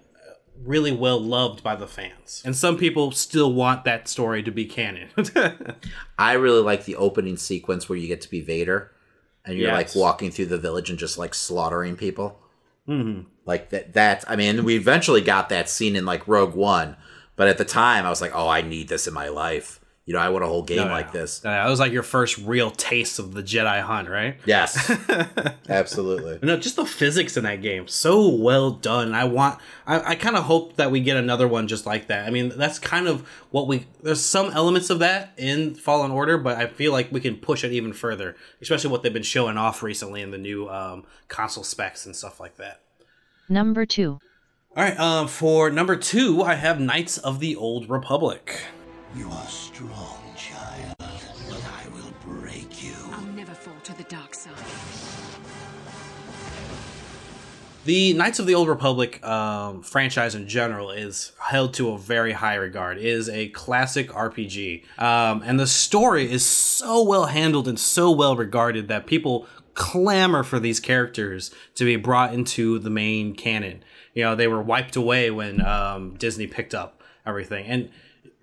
[0.62, 2.42] really well loved by the fans.
[2.44, 5.08] And some people still want that story to be canon.
[6.18, 8.92] I really like the opening sequence where you get to be Vader
[9.44, 9.94] and you're Yes.
[9.94, 12.38] like walking through the village and just like slaughtering people.
[12.88, 13.26] Mhm.
[13.46, 16.96] Like that that I mean, we eventually got that scene in like Rogue One,
[17.36, 19.79] but at the time I was like, "Oh, I need this in my life."
[20.10, 21.20] You know, I want a whole game No, no, like no.
[21.20, 21.38] this.
[21.44, 24.38] Uh, That was like your first real taste of the Jedi hunt, right?
[24.44, 24.90] Yes,
[25.68, 26.40] absolutely.
[26.42, 29.14] No, just the physics in that game, so well done.
[29.14, 32.26] I want, I, I kind of hope that we get another one just like that.
[32.26, 33.20] I mean, that's kind of
[33.52, 33.86] what we.
[34.02, 37.62] There's some elements of that in Fallen Order, but I feel like we can push
[37.62, 41.62] it even further, especially what they've been showing off recently in the new um, console
[41.62, 42.80] specs and stuff like that.
[43.48, 44.18] Number 2.
[44.76, 48.60] All right, um, for number two, I have Knights of the Old Republic.
[49.16, 52.94] You are strong, child, but I will break you.
[53.12, 54.54] I'll never fall to the dark side.
[57.86, 62.32] The Knights of the Old Republic um, franchise in general is held to a very
[62.32, 62.98] high regard.
[62.98, 68.12] It is a classic RPG, um, and the story is so well handled and so
[68.12, 73.82] well regarded that people clamor for these characters to be brought into the main canon.
[74.14, 77.90] You know, they were wiped away when um, Disney picked up everything, and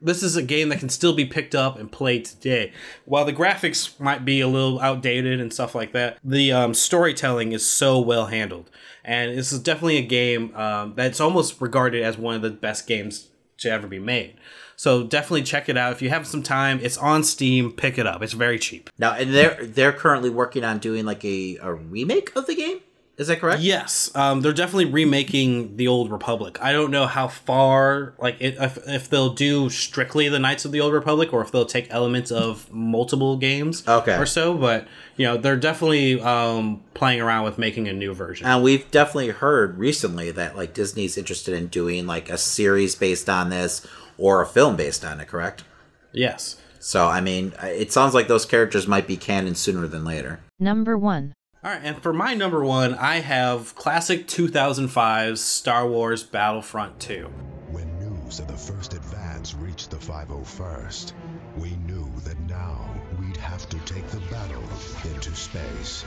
[0.02, 2.72] this is a game that can still be picked up and played today.
[3.06, 7.52] While the graphics might be a little outdated and stuff like that, the um, storytelling
[7.52, 8.70] is so well handled.
[9.04, 12.88] And this is definitely a game um, that's almost regarded as one of the best
[12.88, 13.30] games
[13.60, 14.38] to ever be made.
[14.76, 16.80] So definitely check it out if you have some time.
[16.84, 17.72] It's on Steam.
[17.72, 18.22] Pick it up.
[18.22, 18.92] It's very cheap.
[19.00, 22.82] Now, and they're they're currently working on doing like a, a remake of the game.
[23.18, 23.62] Is that correct?
[23.64, 26.60] Yes, um, they're definitely remaking the Old Republic.
[26.62, 30.72] I don't know how far, like, it, if, if they'll do strictly the Knights of
[30.72, 34.16] the Old Republic or if they'll take elements of multiple games Okay.
[34.16, 34.54] or so.
[34.54, 38.46] But you know, they're definitely um, playing around with making a new version.
[38.46, 43.28] And we've definitely heard recently that like Disney's interested in doing like a series based
[43.30, 43.86] on this
[44.20, 45.28] or a film based on it.
[45.28, 45.64] Correct?
[46.12, 46.58] Yes.
[46.80, 50.40] So I mean, it sounds like those characters might be canon sooner than later.
[50.60, 51.34] Number 1.
[51.64, 57.24] All right, and for my number one, I have classic 2005's Star Wars Battlefront 2.
[57.72, 61.14] When news of the first advance reached the 501st,
[61.58, 62.88] we knew that now
[63.20, 64.62] we'd have to take the battle
[65.04, 66.06] into space.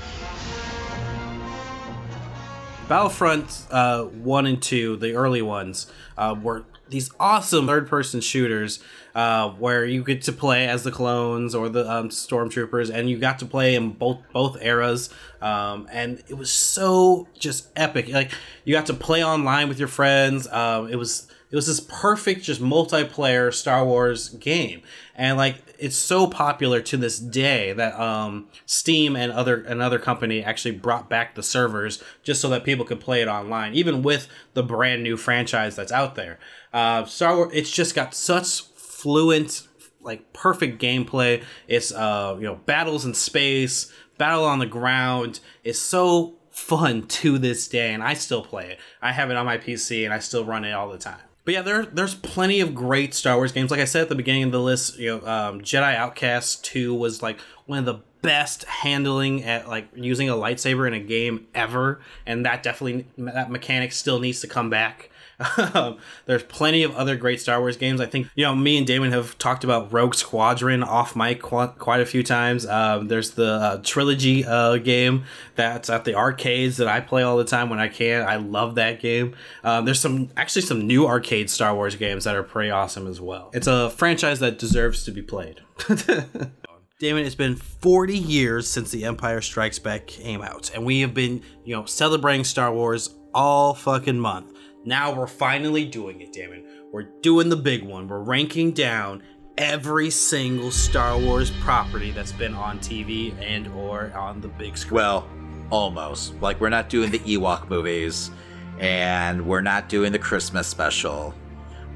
[2.89, 8.81] Battlefront uh, 1 and 2, the early ones, uh, were these awesome third person shooters
[9.15, 13.19] uh, where you get to play as the clones or the um, stormtroopers, and you
[13.19, 15.11] got to play in both both eras.
[15.41, 18.09] Um, and it was so just epic.
[18.09, 18.33] Like
[18.65, 20.47] you got to play online with your friends.
[20.49, 24.83] Um, it was it was this perfect just multiplayer Star Wars game,
[25.17, 30.45] and like it's so popular to this day that um, Steam and other another company
[30.45, 34.29] actually brought back the servers just so that people could play it online, even with
[34.55, 36.39] the brand new franchise that's out there.
[36.73, 39.67] Uh, Star Wars, it's just got such fluent,
[40.01, 41.43] like perfect gameplay.
[41.69, 45.41] It's uh, you know battles in space, battle on the ground.
[45.65, 48.79] It's so fun to this day, and I still play it.
[49.03, 51.21] I have it on my PC, and I still run it all the time.
[51.45, 53.71] But yeah, there there's plenty of great Star Wars games.
[53.71, 56.95] Like I said at the beginning of the list, you know, um, Jedi Outcast Two
[56.95, 61.47] was like one of the best handling at like using a lightsaber in a game
[61.55, 65.10] ever, and that definitely that mechanic still needs to come back.
[65.73, 68.01] Um, there's plenty of other great Star Wars games.
[68.01, 71.69] I think you know me and Damon have talked about Rogue Squadron off mic qu-
[71.79, 72.67] quite a few times.
[72.67, 77.37] Um, there's the uh, trilogy uh, game that's at the arcades that I play all
[77.37, 78.27] the time when I can.
[78.27, 79.37] I love that game.
[79.63, 83.21] Um, there's some actually some new arcade Star Wars games that are pretty awesome as
[83.21, 83.51] well.
[83.53, 85.61] It's a franchise that deserves to be played.
[86.99, 91.15] Damon, it's been 40 years since The Empire Strikes Back came out, and we have
[91.15, 94.53] been, you know, celebrating Star Wars all fucking month.
[94.85, 96.65] Now we're finally doing it, Damon.
[96.91, 98.09] We're doing the big one.
[98.09, 99.23] We're ranking down
[99.59, 104.97] every single Star Wars property that's been on TV and or on the big screen.
[104.97, 105.29] Well,
[105.69, 106.41] almost.
[106.41, 108.31] Like we're not doing the Ewok movies,
[108.79, 111.35] and we're not doing the Christmas special.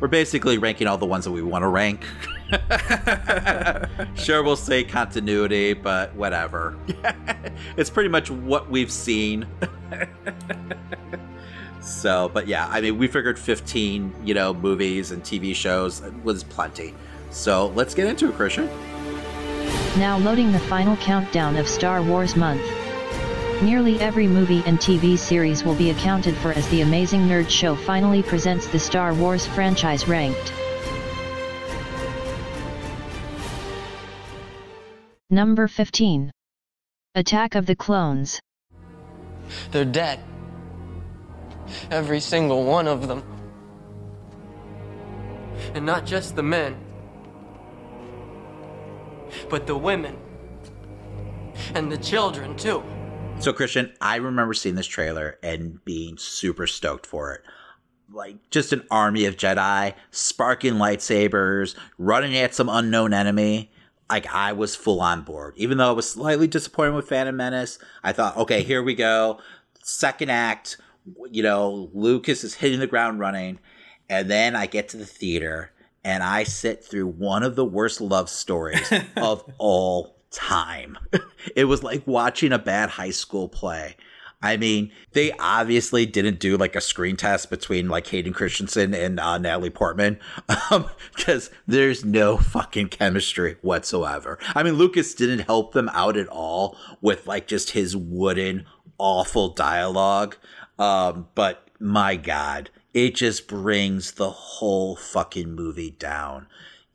[0.00, 2.04] We're basically ranking all the ones that we want to rank.
[4.14, 6.76] sure, we'll say continuity, but whatever.
[7.78, 9.46] it's pretty much what we've seen.
[11.84, 16.42] so, but yeah, I mean, we figured 15, you know, movies and TV shows was
[16.42, 16.94] plenty.
[17.30, 18.68] So let's get into it, Christian.
[19.98, 22.62] Now loading the final countdown of Star Wars month.
[23.62, 27.76] Nearly every movie and TV series will be accounted for as the Amazing Nerd Show
[27.76, 30.52] finally presents the Star Wars franchise ranked.
[35.30, 36.30] Number 15.
[37.14, 38.40] Attack of the Clones.
[39.70, 40.20] They're dead.
[41.90, 43.22] Every single one of them.
[45.74, 46.76] And not just the men,
[49.48, 50.16] but the women.
[51.74, 52.82] And the children, too.
[53.40, 57.42] So, Christian, I remember seeing this trailer and being super stoked for it.
[58.10, 63.70] like just an army of Jedi, sparking lightsabers, running at some unknown enemy.
[64.10, 67.78] Like I was full on board, even though I was slightly disappointed with Phantom Menace.
[68.02, 69.40] I thought, okay, here we go,
[69.82, 70.76] second act.
[71.30, 73.58] You know, Lucas is hitting the ground running,
[74.08, 75.70] and then I get to the theater
[76.04, 80.98] and I sit through one of the worst love stories of all time.
[81.56, 83.96] it was like watching a bad high school play.
[84.42, 89.18] I mean, they obviously didn't do like a screen test between like Hayden Christensen and
[89.18, 94.38] uh, Natalie Portman because um, there's no fucking chemistry whatsoever.
[94.54, 98.66] I mean, Lucas didn't help them out at all with like just his wooden,
[98.98, 100.36] awful dialogue.
[100.78, 106.46] Um, but my God, it just brings the whole fucking movie down.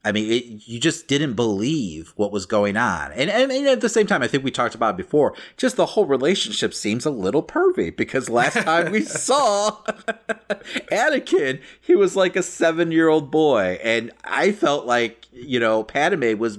[0.03, 3.11] I mean, it, you just didn't believe what was going on.
[3.11, 5.88] And, and, and, at the same time, I think we talked about before, just the
[5.88, 9.72] whole relationship seems a little pervy because last time we saw
[10.89, 13.77] Anakin, he was like a seven year old boy.
[13.84, 16.57] And I felt like, you know, Padme was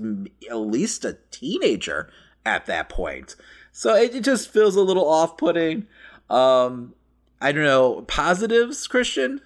[0.51, 2.11] at least a teenager
[2.45, 3.37] at that point.
[3.73, 5.87] So it, it just feels a little off putting.
[6.29, 6.95] Um,
[7.41, 9.41] I don't know, positives, Christian?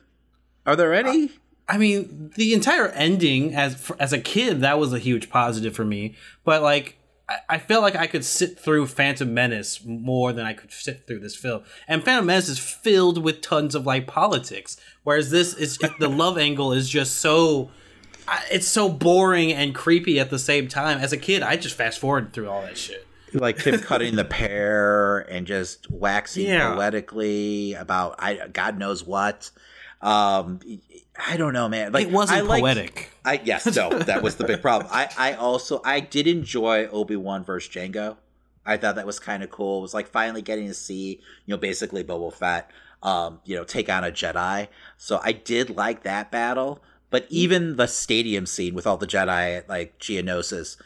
[0.67, 1.31] Are there any?
[1.69, 5.85] I mean, the entire ending as as a kid, that was a huge positive for
[5.85, 6.15] me.
[6.45, 6.99] But like,
[7.29, 11.07] I, I felt like I could sit through Phantom Menace more than I could sit
[11.07, 11.63] through this film.
[11.87, 16.37] And Phantom Menace is filled with tons of like politics, whereas this is the love
[16.39, 17.71] angle is just so.
[18.51, 20.97] It's so boring and creepy at the same time.
[20.97, 24.25] As a kid, I just fast forward through all that shit like him cutting the
[24.25, 26.75] pear and just waxing yeah.
[26.75, 29.51] poetically about I God knows what.
[30.01, 30.61] Um,
[31.17, 31.93] I don't know, man.
[31.93, 33.11] Like it wasn't I liked, poetic.
[33.25, 34.91] I yes, no, that was the big problem.
[34.93, 38.17] I I also I did enjoy Obi Wan versus Jango.
[38.67, 39.79] I thought that was kind of cool.
[39.79, 42.71] It was like finally getting to see, you know, basically Boba Fett,
[43.03, 44.69] um, you know, take on a Jedi.
[44.97, 46.83] So I did like that battle.
[47.11, 50.77] But even the stadium scene with all the Jedi like Geonosis,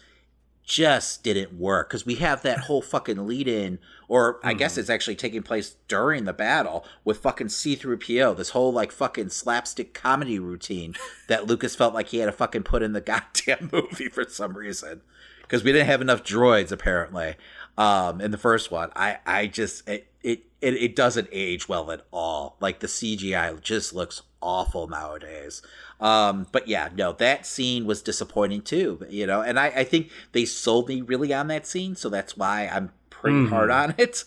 [0.68, 4.58] just didn't work because we have that whole fucking lead in, or I mm.
[4.58, 4.80] guess mm-hmm.
[4.80, 9.94] it's actually taking place during the battle with fucking C-3PO, this whole like fucking slapstick
[9.94, 10.94] comedy routine
[11.26, 14.56] that Lucas felt like he had to fucking put in the goddamn movie for some
[14.56, 15.00] reason
[15.40, 17.34] because we didn't have enough droids apparently
[17.78, 18.90] um, in the first one.
[18.94, 22.56] I I just it, it it it doesn't age well at all.
[22.60, 25.62] Like the CGI just looks awful nowadays.
[26.00, 30.10] Um, but yeah, no, that scene was disappointing too, you know, and I, I think
[30.30, 33.52] they sold me really on that scene, so that's why I'm pretty mm-hmm.
[33.52, 34.22] hard on it.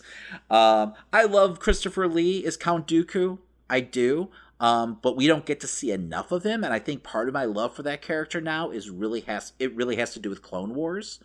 [0.50, 3.38] Um, I love Christopher Lee as Count Dooku.
[3.70, 4.28] I do.
[4.60, 7.34] Um, but we don't get to see enough of him, and I think part of
[7.34, 10.40] my love for that character now is really has it really has to do with
[10.40, 11.18] Clone Wars.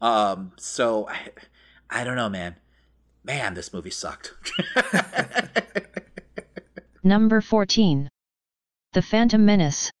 [0.00, 1.28] Um, so I,
[1.90, 2.56] I don't know, man.
[3.28, 4.32] Man, this movie sucked.
[7.04, 8.08] Number 14.
[8.94, 9.92] The Phantom Menace.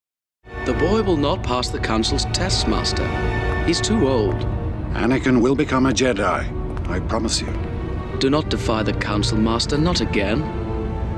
[0.64, 3.06] The boy will not pass the Council's test, Master.
[3.66, 4.34] He's too old.
[4.94, 6.88] Anakin will become a Jedi.
[6.88, 7.52] I promise you.
[8.18, 9.76] Do not defy the Council, Master.
[9.76, 10.42] Not again.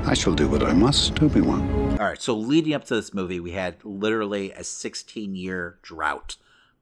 [0.05, 1.91] I shall do what I must, Obi-Wan.
[1.91, 6.35] All right, so leading up to this movie, we had literally a 16-year drought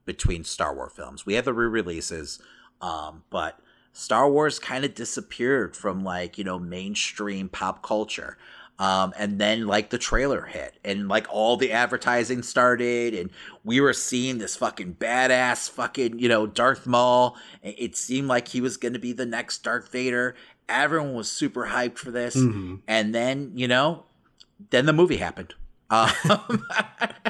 [0.05, 1.27] between Star Wars films.
[1.27, 2.39] We had the re-releases,
[2.81, 3.59] um, but
[3.99, 8.37] Star Wars kind of disappeared from like, you know, mainstream pop culture.
[8.79, 13.29] Um, and then like the trailer hit and like all the advertising started and
[13.65, 17.35] we were seeing this fucking badass fucking, you know, Darth Maul.
[17.61, 20.33] It seemed like he was going to be the next Darth Vader.
[20.69, 22.37] Everyone was super hyped for this.
[22.37, 22.75] Mm-hmm.
[22.87, 24.05] And then, you know,
[24.69, 25.55] then the movie happened.
[25.89, 26.65] Um,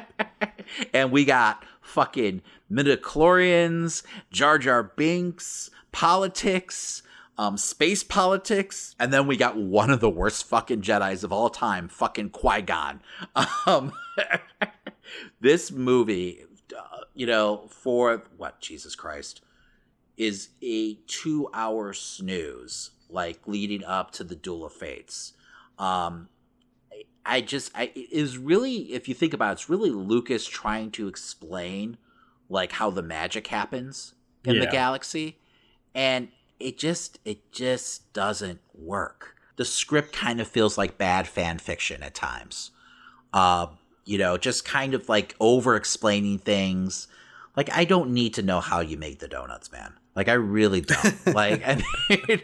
[0.93, 7.01] and we got fucking midichlorians, Jar Jar Binks, politics,
[7.37, 11.49] um, space politics, and then we got one of the worst fucking Jedi's of all
[11.49, 13.01] time, fucking Qui Gon.
[13.65, 13.93] Um,
[15.41, 16.43] this movie,
[16.77, 19.41] uh, you know, for what Jesus Christ
[20.17, 25.33] is a two-hour snooze, like leading up to the Duel of Fates.
[25.77, 26.27] Um,
[27.25, 31.07] I just, I is really, if you think about it, it's really Lucas trying to
[31.07, 31.97] explain
[32.49, 34.13] like how the magic happens
[34.43, 34.61] in yeah.
[34.61, 35.38] the galaxy,
[35.93, 36.29] and
[36.59, 39.35] it just it just doesn't work.
[39.55, 42.71] The script kind of feels like bad fan fiction at times.
[43.33, 43.67] Uh,
[44.05, 47.07] you know, just kind of like over explaining things.
[47.55, 49.93] Like I don't need to know how you make the donuts, man.
[50.15, 51.27] Like I really don't.
[51.33, 52.41] like I mean,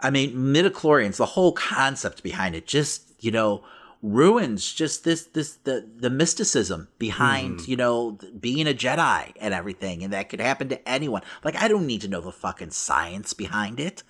[0.00, 3.64] I mean, midichlorians, the whole concept behind it, just you know,
[4.12, 7.68] ruins just this this the the mysticism behind mm.
[7.68, 11.66] you know being a jedi and everything and that could happen to anyone like i
[11.66, 14.02] don't need to know the fucking science behind it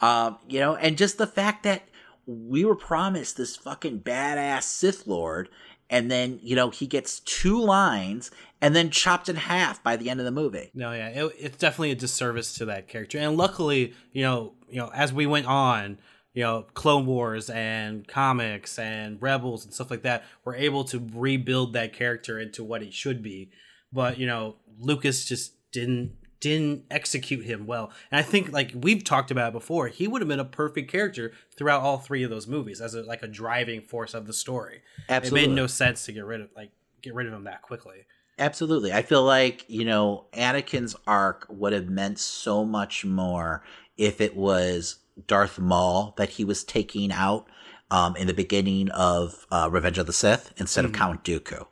[0.00, 1.82] um you know and just the fact that
[2.30, 5.48] we were promised this fucking badass Sith Lord,
[5.88, 10.10] and then you know he gets two lines and then chopped in half by the
[10.10, 10.70] end of the movie.
[10.74, 13.18] No, yeah, it, it's definitely a disservice to that character.
[13.18, 15.98] And luckily, you know, you know, as we went on,
[16.34, 21.08] you know, Clone Wars and comics and Rebels and stuff like that, were able to
[21.14, 23.50] rebuild that character into what it should be.
[23.92, 27.92] But you know, Lucas just didn't didn't execute him well.
[28.10, 31.32] And I think like we've talked about before, he would have been a perfect character
[31.54, 34.80] throughout all three of those movies as a, like a driving force of the story.
[35.08, 35.44] Absolutely.
[35.44, 36.70] It made no sense to get rid of like
[37.02, 38.06] get rid of him that quickly.
[38.38, 38.90] Absolutely.
[38.90, 43.62] I feel like, you know, Anakin's arc would have meant so much more
[43.98, 44.96] if it was
[45.26, 47.46] Darth Maul that he was taking out
[47.90, 50.94] um, in the beginning of uh, Revenge of the Sith instead Mm-hmm.
[50.94, 51.66] of Count Dooku.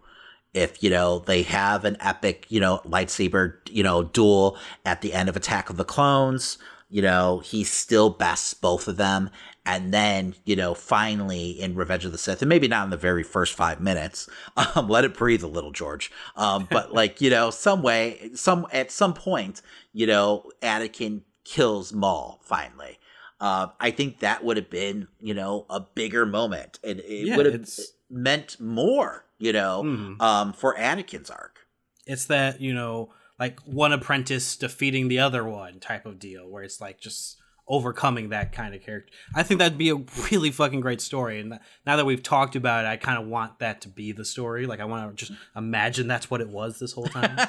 [0.55, 5.13] If, you know, they have an epic, you know, lightsaber, you know, duel at the
[5.13, 6.59] end of Attack of the Clones,
[6.89, 9.31] you know, he still bests both of them.
[9.67, 12.97] And then, you know, finally in Revenge of the Sith, and maybe not in the
[12.97, 14.27] very first five minutes,
[14.75, 16.11] um, let it breathe a little, George.
[16.37, 19.61] Um, but like, you know, some way, some at some point,
[19.93, 22.99] you know, Anakin kills Maul finally.
[23.41, 27.37] Uh, I think that would have been, you know, a bigger moment, and it Yeah,
[27.37, 27.69] would have
[28.11, 30.21] meant more, you know, Mhm.
[30.21, 31.61] um, for Anakin's arc.
[32.07, 36.65] It's that, you know, like one apprentice defeating the other one type of deal where
[36.65, 39.13] it's like just overcoming that kind of character.
[39.35, 39.97] I think that'd be a
[40.33, 41.39] really fucking great story.
[41.41, 44.25] And now that we've talked about it, I kind of want that to be the
[44.25, 44.67] story.
[44.67, 47.37] Like I want to just imagine that's what it was this whole time.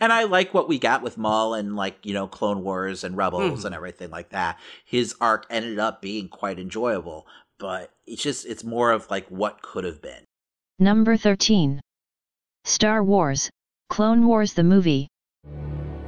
[0.00, 3.16] and I like what we got with Maul and like you know Clone Wars and
[3.16, 3.66] Rebels Mhm.
[3.66, 4.58] and everything like that.
[4.84, 7.26] His arc ended up being quite enjoyable,
[7.58, 10.22] but it's just it's more of like what could have been.
[10.78, 11.80] Number 13.
[12.64, 13.50] Star Wars
[13.88, 15.08] Clone Wars the movie.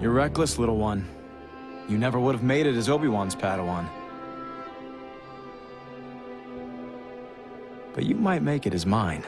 [0.01, 1.09] You're reckless, little one.
[1.89, 3.89] You never would have made it as Obi-Wan's Padawan.
[7.95, 9.25] But you might make it as mine.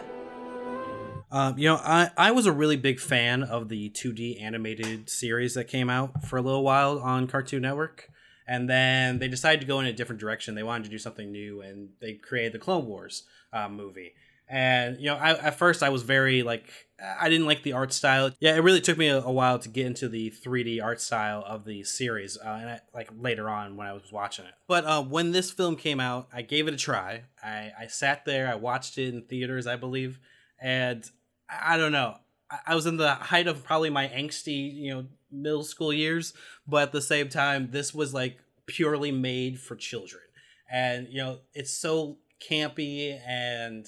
[1.33, 5.55] Um, you know, I, I was a really big fan of the 2D animated series
[5.55, 8.11] that came out for a little while on Cartoon Network.
[8.47, 10.55] And then they decided to go in a different direction.
[10.55, 13.23] They wanted to do something new, and they created the Clone Wars
[13.53, 14.13] uh, movie.
[14.49, 16.69] And you know, I, at first I was very like,
[17.03, 18.31] I didn't like the art style.
[18.41, 21.65] Yeah, it really took me a, while to get into the 3D art style of
[21.65, 24.53] the series, uh, and I, like later on when I was watching it.
[24.67, 27.23] But uh, when this film came out, I gave it a try.
[27.43, 30.19] I, I sat there, I watched it in theaters, I believe,
[30.61, 31.09] and
[31.49, 32.17] I, I don't know.
[32.51, 36.35] I, I was in the height of probably my angsty, you know, middle school years,
[36.67, 40.23] but at the same time, this was like purely made for children,
[40.71, 43.87] and you know, it's so campy and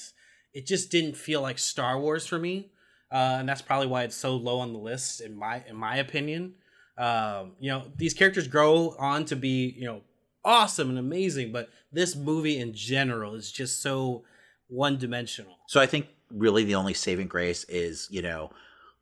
[0.52, 2.71] it just didn't feel like Star Wars for me,
[3.12, 5.96] uh, and that's probably why it's so low on the list in my in my
[5.96, 6.54] opinion.
[6.96, 10.00] Um, you know, these characters grow on to be you know
[10.44, 14.24] awesome and amazing, but this movie in general is just so
[14.68, 15.58] one dimensional.
[15.66, 18.50] So I think really the only saving grace is you know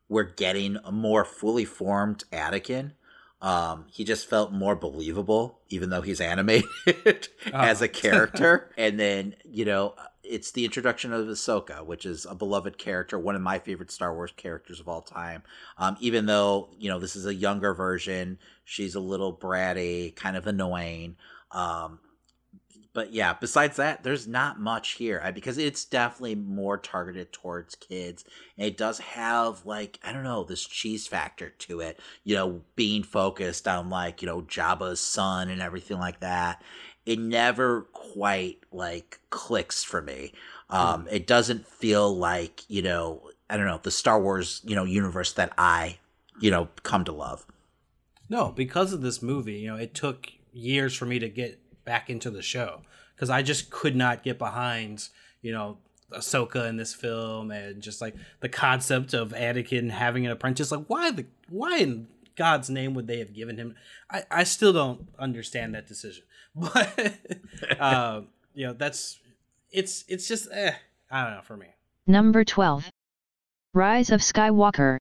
[0.08, 2.92] we're getting a more fully formed Anakin.
[3.40, 8.70] Um, he just felt more believable, even though he's animated as a character.
[8.76, 13.34] and then, you know, it's the introduction of Ahsoka, which is a beloved character, one
[13.34, 15.42] of my favorite Star Wars characters of all time.
[15.78, 20.36] Um, even though, you know, this is a younger version, she's a little bratty, kind
[20.36, 21.16] of annoying.
[21.50, 22.00] Um,
[22.92, 27.76] but yeah, besides that, there's not much here I, because it's definitely more targeted towards
[27.76, 28.24] kids.
[28.58, 32.00] And it does have like I don't know this cheese factor to it.
[32.24, 36.62] You know, being focused on like you know Jabba's son and everything like that.
[37.06, 40.32] It never quite like clicks for me.
[40.68, 44.84] Um, It doesn't feel like you know I don't know the Star Wars you know
[44.84, 45.98] universe that I
[46.40, 47.46] you know come to love.
[48.28, 52.08] No, because of this movie, you know, it took years for me to get back
[52.08, 52.82] into the show
[53.14, 55.08] because I just could not get behind,
[55.42, 55.78] you know,
[56.12, 60.70] Ahsoka in this film and just like the concept of Anakin having an apprentice.
[60.70, 62.06] Like, why the why in
[62.36, 63.74] God's name would they have given him?
[64.10, 66.24] I I still don't understand that decision,
[66.54, 67.18] but
[67.80, 68.22] uh,
[68.54, 69.18] you know, that's
[69.70, 70.72] it's it's just eh,
[71.10, 71.66] I don't know for me.
[72.06, 72.90] Number 12.
[73.72, 74.98] Rise of Skywalker.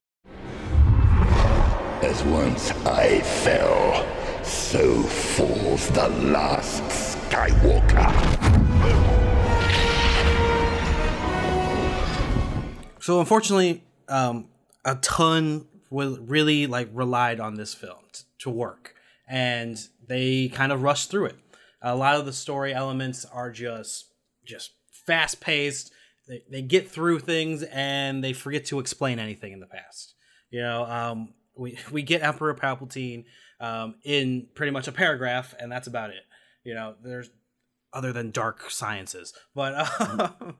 [2.02, 4.06] As once I fell,
[4.44, 6.82] so falls the last
[7.28, 8.40] Skywalker.
[13.00, 14.46] So unfortunately, um,
[14.84, 18.94] a ton was really like relied on this film t- to work,
[19.28, 21.36] and they kind of rushed through it.
[21.82, 24.06] A lot of the story elements are just
[24.44, 24.72] just
[25.06, 25.92] fast paced.
[26.28, 30.14] They, they get through things and they forget to explain anything in the past.
[30.50, 33.24] You know, um, we we get Emperor Palpatine
[33.60, 36.22] um, in pretty much a paragraph, and that's about it.
[36.64, 37.30] You know, there's
[37.92, 39.32] other than dark sciences.
[39.54, 40.28] But uh,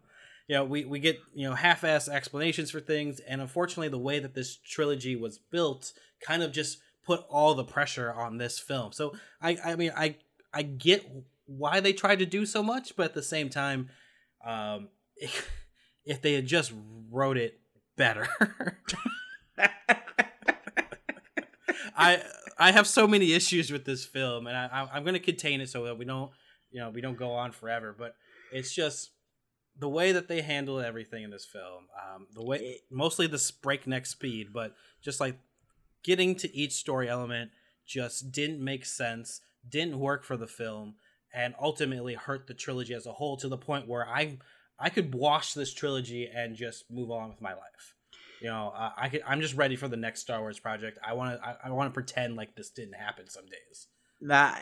[0.50, 4.18] you know, we we get you know half-ass explanations for things, and unfortunately, the way
[4.18, 5.92] that this trilogy was built
[6.26, 8.90] kind of just put all the pressure on this film.
[8.90, 10.16] So I I mean I
[10.52, 11.08] I get
[11.46, 13.90] why they tried to do so much, but at the same time,
[14.44, 14.88] um,
[16.04, 16.72] if they had just
[17.12, 17.60] wrote it
[17.96, 18.26] better.
[21.96, 22.24] I
[22.58, 25.68] I have so many issues with this film, and I, I'm going to contain it
[25.68, 26.32] so that we don't,
[26.72, 27.94] you know, we don't go on forever.
[27.96, 28.16] But
[28.52, 29.12] it's just
[29.80, 34.06] the way that they handle everything in this film, um, the way mostly the breakneck
[34.06, 35.36] speed, but just like
[36.04, 37.50] getting to each story element
[37.86, 40.94] just didn't make sense, didn't work for the film,
[41.34, 44.38] and ultimately hurt the trilogy as a whole to the point where I
[44.78, 47.94] I could wash this trilogy and just move on with my life
[48.40, 50.98] you know, I, I could, I'm just ready for the next Star Wars project.
[51.06, 53.88] I want to, I, I want to pretend like this didn't happen some days.
[54.20, 54.54] Nah,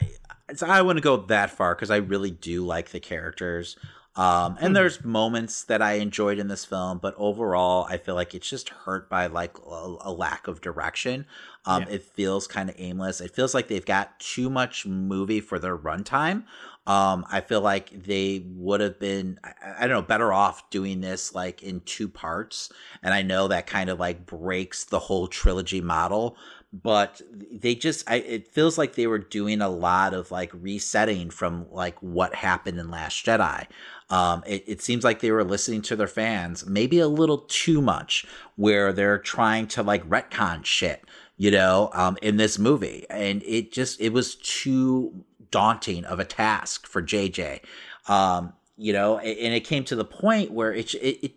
[0.55, 3.77] so I want to go that far because I really do like the characters.
[4.19, 4.73] Um, and hmm.
[4.73, 8.69] there's moments that I enjoyed in this film, but overall, I feel like it's just
[8.71, 11.25] hurt by like a, a lack of direction.
[11.65, 11.95] Um, yeah.
[11.95, 13.21] It feels kind of aimless.
[13.21, 16.43] It feels like they've got too much movie for their runtime.
[16.89, 21.01] Um, I feel like they would have been, I, I, don't know, better off doing
[21.01, 22.73] this like in two parts.
[23.05, 26.39] And I know that kind of like breaks the whole trilogy model,
[26.73, 31.29] but they just, I, it feels like they were doing a lot of like resetting
[31.31, 33.67] from like what happened in Last Jedi.
[34.11, 37.83] Um, it, it seems like they were listening to their fans maybe a little too
[37.83, 38.27] much,
[38.57, 41.05] where they're trying to like retcon shit
[41.39, 43.07] you know, um, in this movie.
[43.09, 47.61] And it just, it was too daunting of a task for JJ.
[48.09, 51.33] Um, you know, and it came to the point where it, it, it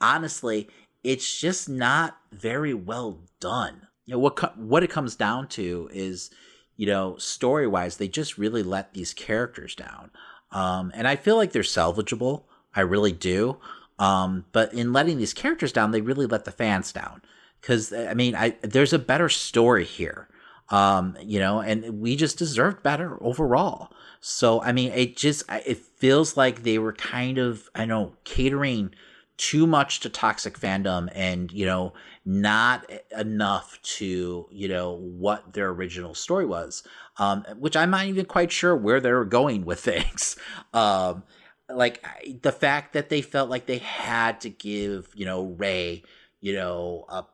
[0.00, 0.68] honestly,
[1.02, 3.88] it's just not very well done.
[4.04, 6.30] You know, what, what it comes down to is,
[6.76, 10.10] you know, story wise, they just really let these characters down.
[10.56, 12.42] Um, and I feel like they're salvageable.
[12.74, 13.58] I really do.
[13.98, 17.22] Um, but in letting these characters down, they really let the fans down.
[17.60, 20.28] Because I mean, I there's a better story here
[20.68, 23.90] um, you know, and we just deserved better overall.
[24.20, 28.94] So, I mean, it just, it feels like they were kind of, I know, catering
[29.36, 31.92] too much to toxic fandom and, you know,
[32.24, 36.82] not enough to, you know, what their original story was,
[37.18, 40.36] um, which I'm not even quite sure where they were going with things.
[40.72, 41.22] Um,
[41.68, 42.04] like
[42.42, 46.02] the fact that they felt like they had to give, you know, Rey
[46.40, 47.24] you know, a,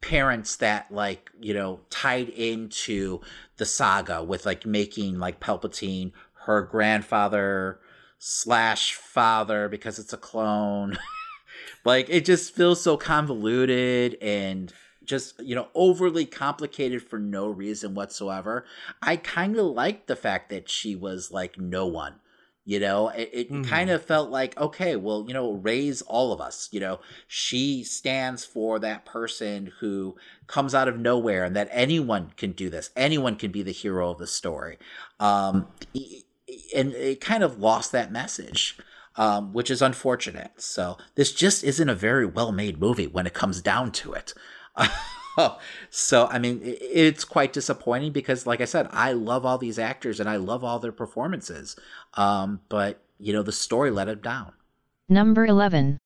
[0.00, 3.20] parents that like you know tied into
[3.56, 6.12] the saga with like making like Palpatine
[6.44, 7.80] her grandfather
[8.24, 10.96] slash father because it's a clone.
[11.84, 14.72] like it just feels so convoluted and
[15.04, 18.64] just you know overly complicated for no reason whatsoever.
[19.02, 22.20] I kind of like the fact that she was like no one
[22.64, 23.64] you know, it, it mm-hmm.
[23.64, 26.68] kind of felt like, okay, well, you know, raise all of us.
[26.70, 30.16] You know, she stands for that person who
[30.46, 32.90] comes out of nowhere and that anyone can do this.
[32.94, 34.78] Anyone can be the hero of the story.
[35.18, 35.66] Um,
[36.74, 38.78] and it kind of lost that message.
[39.14, 40.52] Um, which is unfortunate.
[40.56, 44.32] So this just isn't a very well made movie when it comes down to it.
[45.90, 50.20] so I mean, it's quite disappointing because, like I said, I love all these actors
[50.20, 51.76] and I love all their performances.
[52.14, 54.52] Um, but you know, the story let it down.
[55.08, 55.98] Number eleven,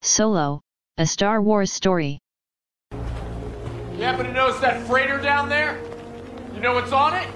[0.00, 0.60] Solo,
[0.98, 2.18] a Star Wars story.
[2.92, 5.80] You happen to notice that freighter down there?
[6.54, 7.28] You know what's on it?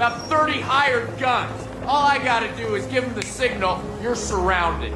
[0.00, 1.68] About 30 hired guns.
[1.84, 4.94] All I gotta do is give them the signal, you're surrounded.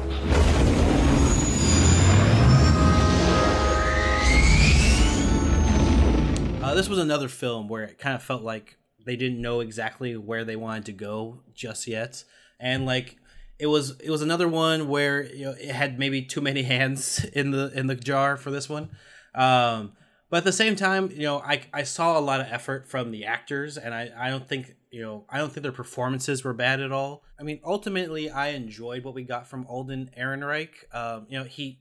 [6.59, 10.17] Uh, this was another film where it kind of felt like they didn't know exactly
[10.17, 12.23] where they wanted to go just yet,
[12.59, 13.17] and like
[13.59, 17.23] it was it was another one where you know it had maybe too many hands
[17.25, 18.89] in the in the jar for this one.
[19.35, 19.91] Um,
[20.29, 23.11] but at the same time, you know, I, I saw a lot of effort from
[23.11, 26.53] the actors, and I, I don't think you know I don't think their performances were
[26.53, 27.21] bad at all.
[27.37, 30.69] I mean, ultimately, I enjoyed what we got from Alden Ehrenreich.
[30.93, 31.79] Um, you know, he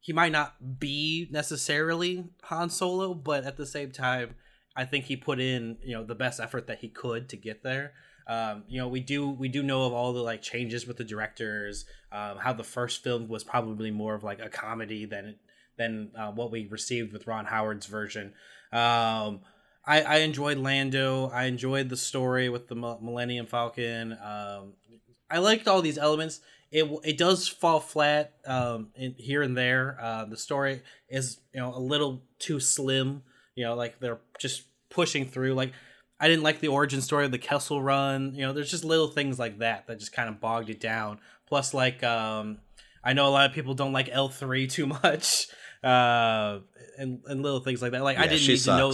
[0.00, 4.34] he might not be necessarily Han Solo, but at the same time,
[4.74, 7.62] I think he put in you know the best effort that he could to get
[7.62, 7.92] there.
[8.26, 11.04] Um, you know, we do we do know of all the like changes with the
[11.04, 15.36] directors, um, how the first film was probably more of like a comedy than
[15.78, 18.32] than uh, what we received with Ron Howard's version.
[18.72, 19.42] Um,
[19.86, 21.28] I, I enjoyed Lando.
[21.28, 24.12] I enjoyed the story with the Millennium Falcon.
[24.12, 24.72] Um,
[25.30, 26.40] I liked all these elements
[26.70, 29.98] it it does fall flat um, in, here and there.
[30.00, 33.22] Uh, the story is you know a little too slim.
[33.54, 35.54] You know, like they're just pushing through.
[35.54, 35.72] Like
[36.18, 38.34] I didn't like the origin story of the Kessel Run.
[38.34, 41.20] You know, there's just little things like that that just kind of bogged it down.
[41.46, 42.58] Plus, like, um,
[43.04, 45.48] I know a lot of people don't like L three too much,
[45.84, 46.58] uh,
[46.98, 48.02] and and little things like that.
[48.02, 48.92] Like, I didn't need to know.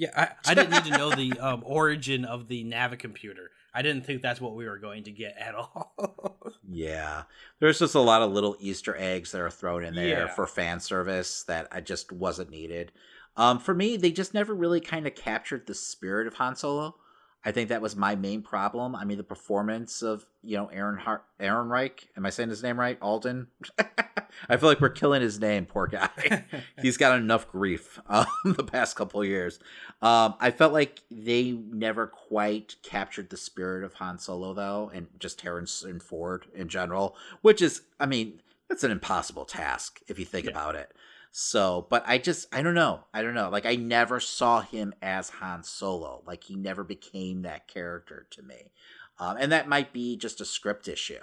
[0.00, 3.50] Yeah, I, I didn't need to know the um, origin of the Navi computer.
[3.74, 6.54] I didn't think that's what we were going to get at all.
[6.68, 7.24] Yeah.
[7.60, 10.26] There's just a lot of little Easter eggs that are thrown in there Yeah.
[10.34, 12.92] for fan service that I just wasn't needed.
[13.36, 16.96] Um, for me, they just never really kind of captured the spirit of Han Solo.
[17.44, 18.94] I think that was my main problem.
[18.94, 22.08] I mean, the performance of you know Aaron Hart, Aaron Reich.
[22.16, 22.98] Am I saying his name right?
[23.00, 23.48] Alden.
[24.48, 25.66] I feel like we're killing his name.
[25.66, 26.44] Poor guy.
[26.82, 29.58] He's got enough grief um, the past couple of years.
[30.02, 35.08] Um, I felt like they never quite captured the spirit of Han Solo, though, and
[35.18, 40.24] just Harrison Ford in general, which is, I mean, that's an impossible task if you
[40.24, 40.92] think about it.
[41.32, 43.04] So, but I just, I don't know.
[43.14, 43.50] I don't know.
[43.50, 46.22] Like, I never saw him as Han Solo.
[46.26, 48.72] Like, he never became that character to me.
[49.18, 51.20] Um, and that might be just a script issue.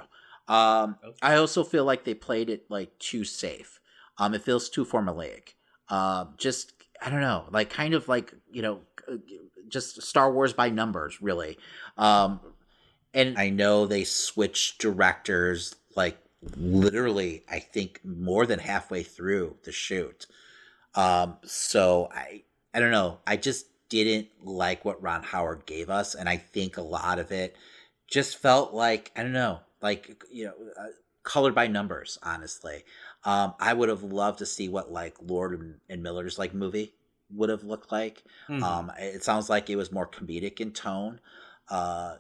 [0.48, 3.80] Um, I also feel like they played it like too safe.
[4.18, 5.56] Um, it feels too formulaic.
[5.90, 8.80] Um, just I don't know, like kind of like you know,
[9.68, 11.58] just Star Wars by numbers, really.
[11.98, 12.40] Um,
[13.14, 16.18] and I know they switched directors like
[16.56, 20.28] literally, I think more than halfway through the shoot.
[20.96, 22.44] Um, so I
[22.74, 23.20] I don't know.
[23.26, 27.32] I just didn't like what Ron Howard gave us, and I think a lot of
[27.32, 27.56] it
[28.08, 30.88] just felt like I don't know, like you know, uh,
[31.24, 32.18] colored by numbers.
[32.24, 32.84] Honestly,
[33.24, 36.94] um, I would have loved to see what like Lord and, Miller's like movie
[37.30, 38.24] would have looked like.
[38.50, 38.64] Mhm.
[38.64, 41.20] Um, it sounds like it was more comedic in tone.
[41.70, 42.18] Uh,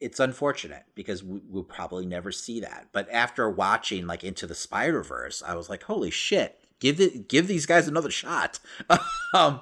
[0.00, 2.88] it's unfortunate because we, we'll probably never see that.
[2.92, 7.28] But after watching like Into the Spider Verse, I was like, holy shit, give it,
[7.28, 8.60] give these guys another shot.
[9.34, 9.60] um,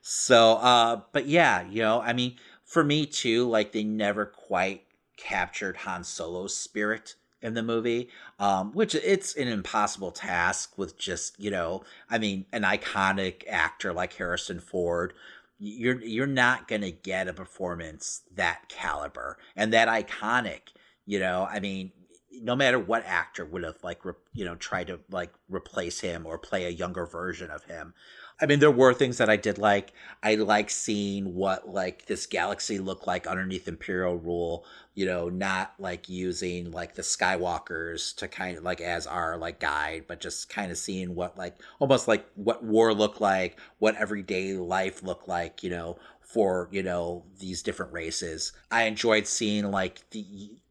[0.00, 4.84] so, uh, but yeah, you know, I mean, for me too, like they never quite
[5.16, 8.08] captured Han Solo's spirit in the movie,
[8.38, 13.92] um, which it's an impossible task with just you know, I mean, an iconic actor
[13.92, 15.14] like Harrison Ford.
[15.58, 20.68] You're you're not gonna get a performance that caliber and that iconic.
[21.04, 21.92] You know, I mean,
[22.30, 26.26] no matter what actor would have like re- you know tried to like replace him
[26.26, 27.94] or play a younger version of him.
[28.40, 29.92] I mean, there were things that I did like.
[30.22, 34.64] I like seeing what like this galaxy looked like underneath Imperial rule.
[34.94, 39.58] You know, not like using like the Skywalkers to kind of like as our like
[39.58, 43.96] guide, but just kind of seeing what like almost like what war looked like, what
[43.96, 45.62] everyday life looked like.
[45.64, 45.98] You know,
[46.28, 48.52] for you know these different races.
[48.70, 50.24] I enjoyed seeing like the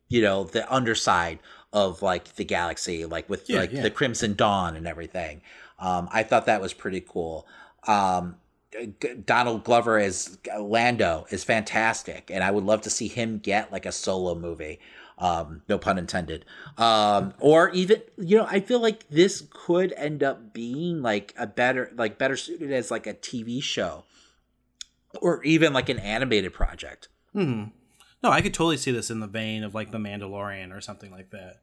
[0.08, 1.40] you know the underside
[1.74, 3.82] of like the galaxy, like with Yeah, like yeah.
[3.82, 5.42] the Crimson Dawn and everything.
[5.80, 7.48] Um, I thought that was pretty cool.
[7.86, 8.38] Um,
[8.72, 13.72] G- Donald Glover as Lando is fantastic, and I would love to see him get
[13.72, 14.80] like a solo movie.
[15.20, 16.46] Um, no pun intended.
[16.78, 21.48] Um, or even you know, I feel like this could end up being like a
[21.48, 24.04] better, like better suited as like a TV show,
[25.22, 27.08] or even like an animated project.
[27.34, 27.66] Hmm.
[28.24, 31.12] No, I could totally see this in the vein of like The Mandalorian or something
[31.12, 31.62] like that.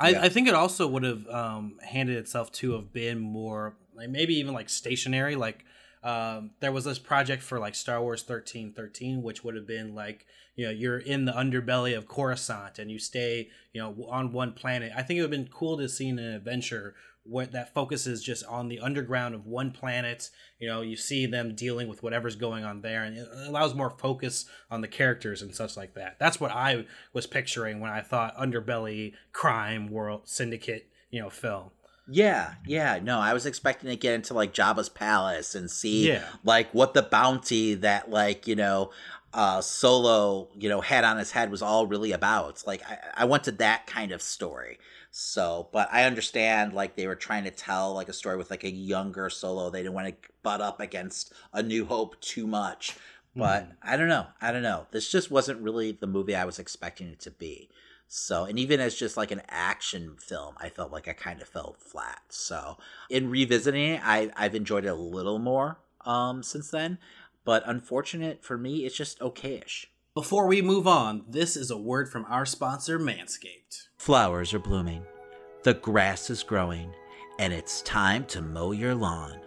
[0.00, 0.22] I, Yeah.
[0.22, 4.34] I think it also would have um, handed itself to have been more like maybe
[4.36, 5.36] even like stationary.
[5.36, 5.64] Like
[6.02, 9.94] um, there was this project for like Star Wars thirteen thirteen, which would have been
[9.94, 14.32] like you know you're in the underbelly of Coruscant and you stay you know on
[14.32, 14.92] one planet.
[14.96, 16.94] I think it would have been cool to see an adventure
[17.24, 20.30] what that focuses just on the underground of one planet.
[20.58, 23.90] You know, you see them dealing with whatever's going on there, and it allows more
[23.90, 26.16] focus on the characters and such like that.
[26.18, 31.70] That's what I was picturing when I thought underbelly crime world syndicate, you know, film.
[32.12, 32.98] Yeah, yeah.
[33.00, 36.24] No, I was expecting to get into like Jabba's palace and see Yeah.
[36.42, 38.90] like what the bounty that like, you know,
[39.32, 42.64] uh Solo, you know, had on his head was all really about.
[42.66, 44.78] Like I, I wanted that kind of story.
[45.10, 48.64] So, but I understand like they were trying to tell like a story with like
[48.64, 49.70] a younger Solo.
[49.70, 52.96] They didn't want to butt up against A New Hope too much.
[53.34, 54.26] But I don't know.
[54.40, 54.86] I don't know.
[54.90, 57.70] This just wasn't really the movie I was expecting it to be.
[58.08, 61.48] So, and even as just like an action film, I felt like I kind of
[61.48, 62.22] felt flat.
[62.28, 62.76] So,
[63.08, 66.98] in revisiting it, I, I've enjoyed it a little more um, since then.
[67.44, 69.86] But unfortunate for me, it's just okayish.
[70.12, 73.86] Before we move on, this is a word from our sponsor, Manscaped.
[73.96, 75.04] Flowers are blooming,
[75.62, 76.92] the grass is growing,
[77.38, 79.38] and it's time to mow your lawn.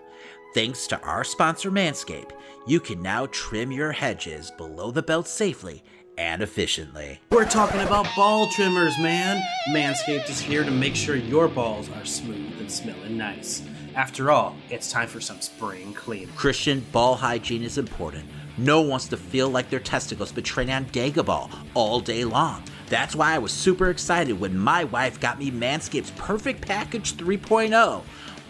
[0.54, 2.32] Thanks to our sponsor, Manscaped,
[2.66, 5.84] you can now trim your hedges below the belt safely
[6.18, 7.20] and efficiently.
[7.30, 9.44] We're talking about ball trimmers, man.
[9.68, 13.64] Manscaped is here to make sure your balls are smooth and smelling nice.
[13.96, 16.34] After all, it's time for some spring cleaning.
[16.36, 18.30] Christian, ball hygiene is important.
[18.58, 22.64] No one wants to feel like their testicles training on Dagobah all day long.
[22.88, 28.04] That's why I was super excited when my wife got me Manscaped's Perfect Package 3.0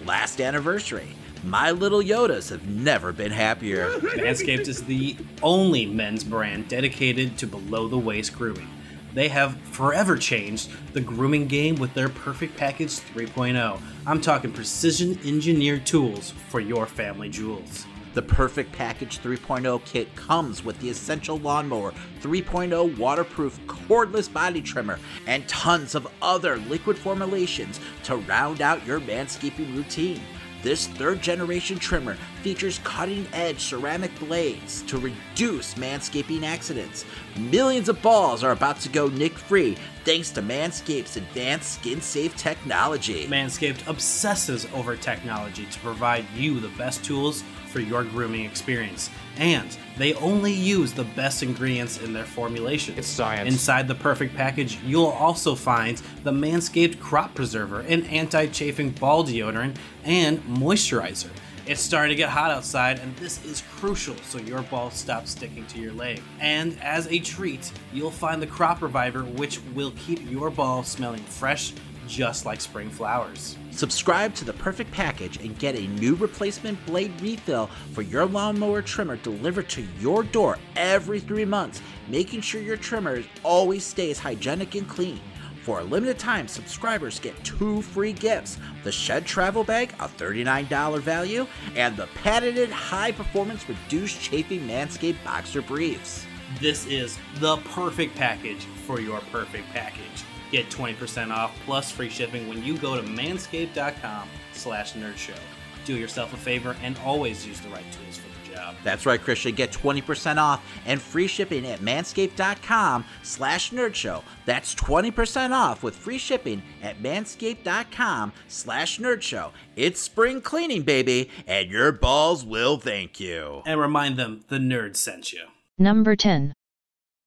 [0.06, 1.16] last anniversary.
[1.44, 3.90] My little Yodas have never been happier.
[4.00, 8.70] Manscaped is the only men's brand dedicated to below the waist grooming.
[9.14, 13.80] They have forever changed the grooming game with their Perfect Package 3.0.
[14.08, 17.86] I'm talking precision engineered tools for your family jewels.
[18.14, 25.00] The Perfect Package 3.0 kit comes with the Essential Lawnmower 3.0 waterproof cordless body trimmer
[25.26, 30.22] and tons of other liquid formulations to round out your manscaping routine.
[30.62, 37.04] This third generation trimmer features cutting edge ceramic blades to reduce manscaping accidents.
[37.38, 39.76] Millions of balls are about to go nick free
[40.06, 43.28] thanks to Manscaped's advanced skin safe technology.
[43.28, 47.44] Manscaped obsesses over technology to provide you the best tools
[47.74, 49.10] for your grooming experience.
[49.38, 52.94] And they only use the best ingredients in their formulation.
[52.98, 53.52] It's science.
[53.52, 59.26] Inside the perfect package, you'll also find the Manscaped Crop Preserver, an anti chafing ball
[59.26, 59.76] deodorant,
[60.06, 61.32] and moisturizer.
[61.66, 65.66] It's starting to get hot outside, and this is crucial so your ball stops sticking
[65.68, 66.22] to your leg.
[66.42, 71.24] And as a treat, you'll find the Crop Reviver, which will keep your ball smelling
[71.24, 71.72] fresh,
[72.08, 73.58] just like spring flowers.
[73.72, 78.82] Subscribe to the perfect package and get a new replacement blade refill for your lawnmower
[78.82, 84.76] trimmer delivered to your door every three months, making sure your trimmer always stays hygienic
[84.76, 85.20] and clean.
[85.64, 91.00] For a limited time, subscribers get two free gifts the Shed Travel Bag, a $39
[91.00, 96.26] value, and the patented high performance reduced chafing Manscaped Boxer Briefs.
[96.60, 100.26] This is the perfect package for your perfect package.
[100.54, 105.40] Get 20% off plus free shipping when you go to manscaped.com slash nerdshow.
[105.84, 108.76] Do yourself a favor and always use the right tools for the job.
[108.84, 109.56] That's right, Christian.
[109.56, 114.22] Get 20% off and free shipping at manscaped.com slash nerdshow.
[114.46, 119.54] That's 20% off with free shipping at manscaped.com slash nerdshow.
[119.76, 123.64] It's spring cleaning, baby, and your balls will thank you.
[123.66, 125.46] And remind them the nerd sent you.
[125.80, 126.54] Number 10.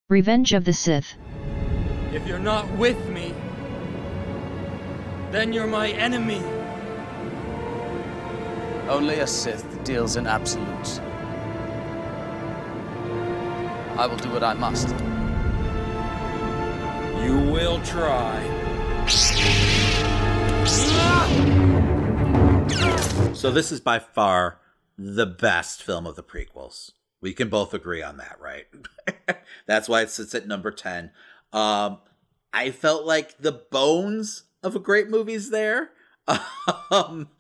[0.08, 1.14] Revenge of the Sith.
[2.12, 3.34] If you're not with me,
[5.32, 6.42] then you're my enemy.
[8.88, 11.00] Only a Sith deals in absolutes.
[13.98, 14.88] I will do what I must.
[17.24, 18.42] You will try.
[23.34, 24.60] So this is by far
[24.96, 26.92] the best film of the prequels.
[27.20, 28.66] We can both agree on that, right?
[29.66, 31.10] That's why it sits at number 10.
[31.52, 31.98] Um,
[32.52, 35.90] I felt like the bones of a great movie's there.
[36.90, 37.31] Um,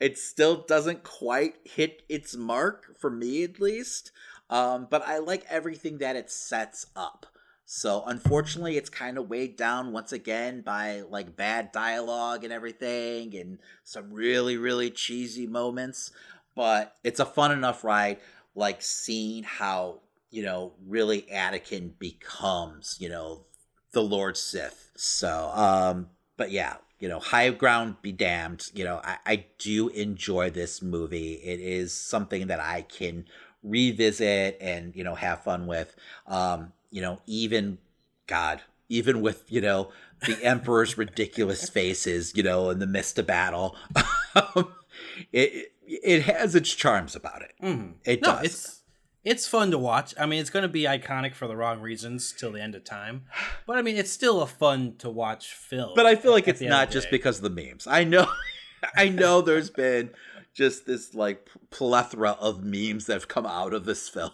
[0.00, 4.12] it still doesn't quite hit its mark for me, at least.
[4.50, 7.26] Um, but I like everything that it sets up.
[7.64, 13.34] So unfortunately, it's kind of weighed down once again by like bad dialogue and everything,
[13.34, 16.10] and some really really cheesy moments.
[16.54, 18.18] But it's a fun enough ride,
[18.54, 23.46] like seeing how you know really Anakin becomes you know
[23.92, 24.90] the Lord Sith.
[24.96, 28.66] So, um, but yeah, you know, high ground be damned.
[28.74, 31.34] You know, I, I do enjoy this movie.
[31.34, 33.24] It is something that I can
[33.62, 35.94] revisit and you know have fun with.
[36.26, 37.78] Um, you know, even
[38.26, 39.90] God, even with you know
[40.26, 43.76] the Emperor's ridiculous faces, you know, in the midst of battle,
[45.32, 47.52] it it has its charms about it.
[47.62, 47.94] Mhm.
[48.04, 48.44] It No, does.
[48.44, 48.81] It's
[49.24, 50.14] it's fun to watch.
[50.18, 52.84] I mean, it's going to be iconic for the wrong reasons till the end of
[52.84, 53.24] time.
[53.64, 55.92] But I mean, it's still a fun to watch film.
[55.94, 57.86] But I feel like it's the end of not just because of the memes.
[57.86, 58.26] I know,
[58.96, 59.40] I know.
[59.40, 60.10] There's been
[60.52, 64.32] just this like plethora of memes that have come out of this film,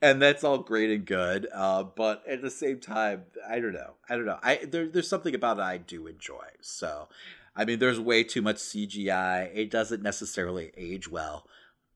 [0.00, 1.48] and that's all great and good.
[1.52, 3.94] Uh, but at the same time, I don't know.
[4.08, 4.38] I don't know.
[4.40, 6.46] I there, there's something about it I do enjoy.
[6.60, 7.08] So,
[7.56, 9.50] I mean, there's way too much CGI.
[9.52, 11.46] It doesn't necessarily age well,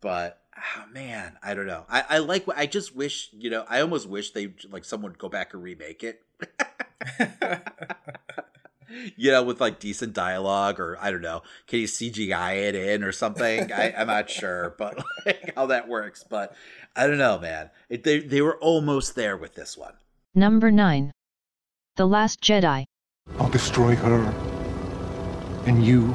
[0.01, 0.41] but.
[0.57, 1.85] Oh, man, I don't know.
[1.89, 2.47] I, I like.
[2.47, 3.65] What I just wish you know.
[3.69, 6.23] I almost wish they like someone would go back and remake it.
[9.17, 13.03] you know, with like decent dialogue, or I don't know, can you CGI it in
[13.03, 13.73] or something?
[13.73, 16.25] I, I'm not sure, but like how that works.
[16.29, 16.55] But
[16.95, 17.71] I don't know, man.
[17.89, 19.95] It, they they were almost there with this one.
[20.35, 21.13] Number 9.
[21.97, 22.85] The Last Jedi.
[23.39, 24.35] I'll destroy her.
[25.67, 26.13] And you.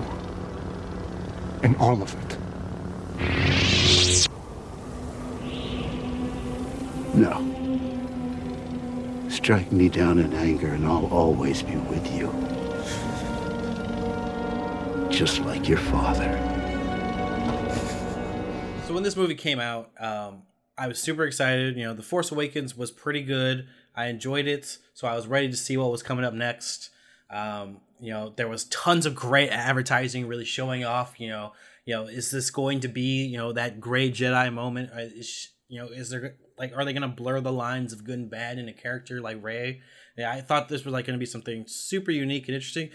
[1.63, 3.68] And all of it.
[7.13, 7.45] No.
[9.29, 12.27] Strike me down in anger and I'll always be with you.
[15.09, 16.37] Just like your father.
[18.87, 20.43] So when this movie came out, um,
[20.77, 21.77] I was super excited.
[21.77, 23.67] You know, The Force Awakens was pretty good.
[23.95, 26.89] I enjoyed it, so I was ready to see what was coming up next.
[27.29, 31.19] Um, you know, there was tons of great advertising, really showing off.
[31.19, 31.51] You know,
[31.85, 34.91] you know, is this going to be you know that gray Jedi moment?
[34.95, 38.29] Is, you know, is there like are they to blur the lines of good and
[38.29, 39.81] bad in a character like Rey?
[40.17, 42.89] Yeah, I thought this was like to be something super unique and interesting.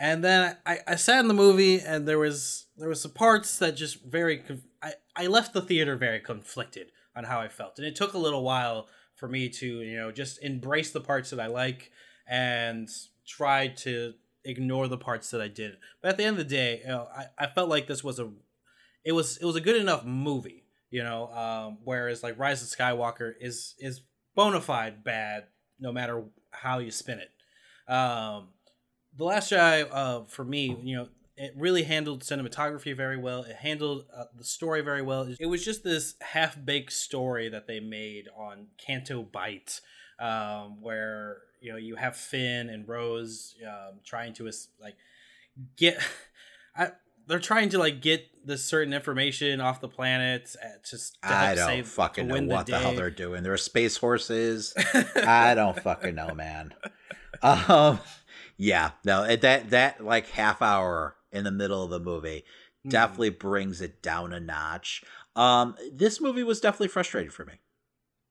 [0.00, 3.58] And then I, I sat in the movie and there was there was some parts
[3.58, 4.42] that just very
[4.82, 7.78] I, I left the theater very conflicted on how I felt.
[7.78, 11.30] And it took a little while for me to, you know, just embrace the parts
[11.30, 11.92] that I like
[12.26, 12.88] and
[13.26, 14.14] try to
[14.44, 15.78] ignore the parts that I didn't.
[16.00, 18.18] But at the end of the day, you know, I, I felt like this was
[18.18, 18.30] a
[19.04, 20.61] it was it was a good enough movie,
[20.92, 24.02] you know, um, whereas like Rise of Skywalker is is
[24.36, 25.46] bona fide bad
[25.80, 27.92] no matter how you spin it.
[27.92, 28.48] Um,
[29.16, 33.42] the Last Jedi, uh, for me, you know, it really handled cinematography very well.
[33.42, 35.34] It handled uh, the story very well.
[35.40, 39.80] It was just this half baked story that they made on Canto Bight,
[40.20, 44.50] um, where you know you have Finn and Rose um, trying to
[44.80, 44.96] like
[45.76, 45.98] get.
[46.76, 46.92] I,
[47.26, 51.66] they're trying to like get this certain information off the planet uh, just I don't
[51.66, 53.42] save, fucking know the what the, hell they're doing.
[53.42, 54.74] There are space horses.
[55.16, 56.74] I don't fucking know, man.
[57.42, 58.00] Um,
[58.56, 62.44] yeah, no, that that like half hour in the middle of the movie
[62.84, 62.88] Hmm.
[62.88, 65.04] definitely brings it down a notch.
[65.36, 67.54] Um, this movie was definitely frustrating for me.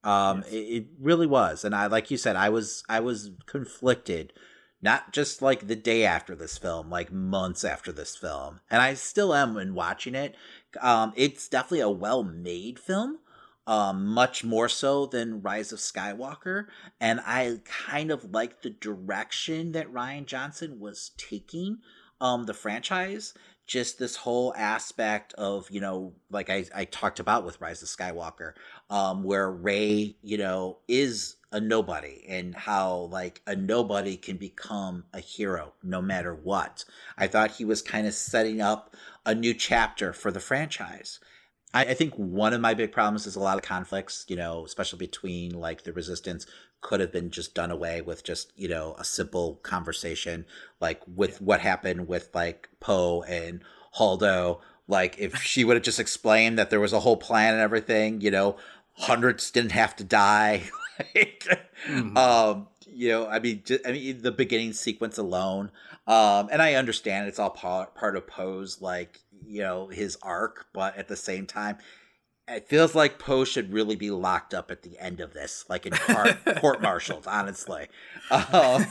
[0.03, 4.33] Um, it, it really was, and I like you said, I was I was conflicted.
[4.81, 8.95] Not just like the day after this film, like months after this film, and I
[8.95, 10.35] still am when watching it.
[10.81, 13.19] Um, it's definitely a well-made film,
[13.67, 16.65] um, much more so than Rise of Skywalker,
[16.99, 21.79] and I kind of like the direction that Rian Johnson was taking
[22.21, 23.33] um the franchise
[23.67, 27.89] just this whole aspect of you know like I, I talked about with rise of
[27.89, 28.53] skywalker
[28.89, 35.03] um where Rey you know is a nobody and how like a nobody can become
[35.13, 36.85] a hero no matter what.
[37.17, 38.95] I thought he was kind of setting up
[39.25, 41.19] a new chapter for the franchise
[41.73, 44.65] I, I think one of my big problems is a lot of conflicts, you know,
[44.65, 46.45] especially between like the resistance
[46.81, 50.45] could have been just done away with just, you know, a simple conversation,
[50.79, 53.61] like with what happened with like Poe and
[53.97, 54.59] Haldo.
[54.87, 58.21] Like if she would have just explained that there was a whole plan and everything,
[58.21, 58.57] you know,
[58.93, 60.63] hundreds didn't have to die.
[61.15, 61.47] like,
[62.15, 65.71] um, you know, I mean, just, I mean, the beginning sequence alone,
[66.07, 70.67] um, and I understand it's all part part of Poe's like you know his arc,
[70.73, 71.77] but at the same time,
[72.47, 75.85] it feels like Poe should really be locked up at the end of this, like
[75.85, 77.87] in court martialed, honestly.
[78.29, 78.85] Um,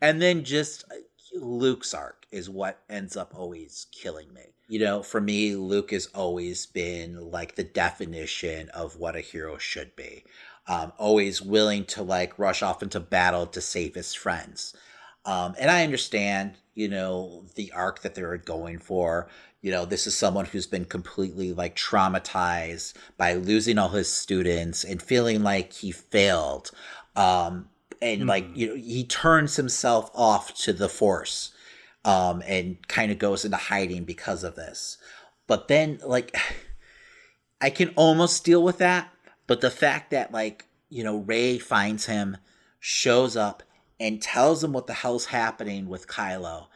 [0.00, 0.96] and then just uh,
[1.38, 4.42] Luke's arc is what ends up always killing me.
[4.68, 9.58] You know, for me, Luke has always been like the definition of what a hero
[9.58, 10.24] should be.
[10.68, 14.74] Um, always willing to like rush off into battle to save his friends.
[15.24, 19.28] Um, and I understand, you know, the arc that they're going for.
[19.66, 24.84] You know, this is someone who's been completely like traumatized by losing all his students
[24.84, 26.70] and feeling like he failed.
[27.16, 27.68] Um,
[28.00, 31.50] and like, you know, he turns himself off to the force
[32.04, 34.98] um, and kind of goes into hiding because of this.
[35.48, 36.32] But then, like,
[37.60, 39.12] I can almost deal with that.
[39.48, 42.36] But the fact that, like, you know, Rey finds him,
[42.78, 43.64] shows up,
[43.98, 46.66] and tells him what the hell's happening with Kylo.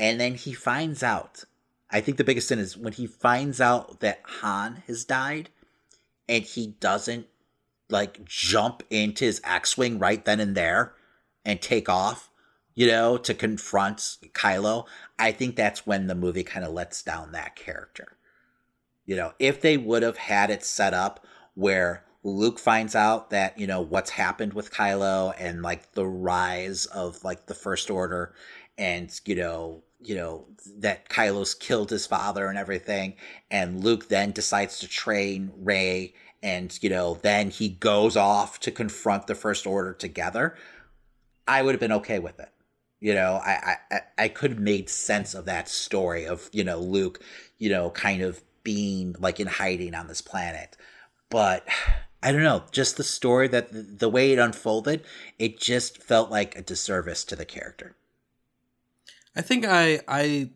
[0.00, 1.44] And then he finds out.
[1.92, 5.50] I think the biggest sin is when he finds out that Han has died
[6.28, 7.26] and he doesn't
[7.88, 10.94] like jump into his X-Wing right then and there
[11.44, 12.30] and take off,
[12.74, 13.98] you know, to confront
[14.32, 14.86] Kylo.
[15.18, 18.16] I think that's when the movie kind of lets down that character.
[19.04, 23.58] You know, if they would have had it set up where Luke finds out that,
[23.58, 28.34] you know, what's happened with Kylo and like the rise of like the First Order
[28.78, 30.46] and, you know, you know,
[30.78, 33.14] that Kylo's killed his father and everything.
[33.50, 38.70] And Luke then decides to train Rey and, you know, then he goes off to
[38.70, 40.56] confront the First Order together.
[41.46, 42.50] I would have been okay with it.
[43.00, 46.78] You know, I, I, I could have made sense of that story of, you know,
[46.78, 47.22] Luke,
[47.58, 50.76] you know, kind of being like in hiding on this planet.
[51.30, 51.66] But
[52.22, 55.04] I don't know, just the story that the, the way it unfolded,
[55.38, 57.96] it just felt like a disservice to the character.
[59.36, 60.50] I think I I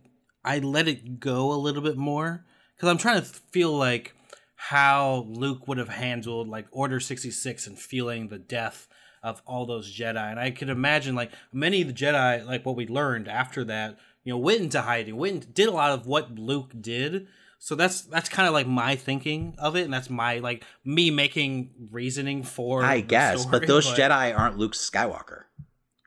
[0.44, 2.44] I let it go a little bit more
[2.74, 4.14] because I'm trying to feel like
[4.56, 8.88] how Luke would have handled like Order 66 and feeling the death
[9.22, 10.30] of all those Jedi.
[10.30, 13.98] And I could imagine like many of the Jedi, like what we learned after that,
[14.22, 17.26] you know, went into hiding, went did a lot of what Luke did.
[17.58, 21.10] So that's that's kind of like my thinking of it, and that's my like me
[21.10, 22.84] making reasoning for.
[22.84, 25.44] I guess, story, but those Jedi aren't Luke Skywalker,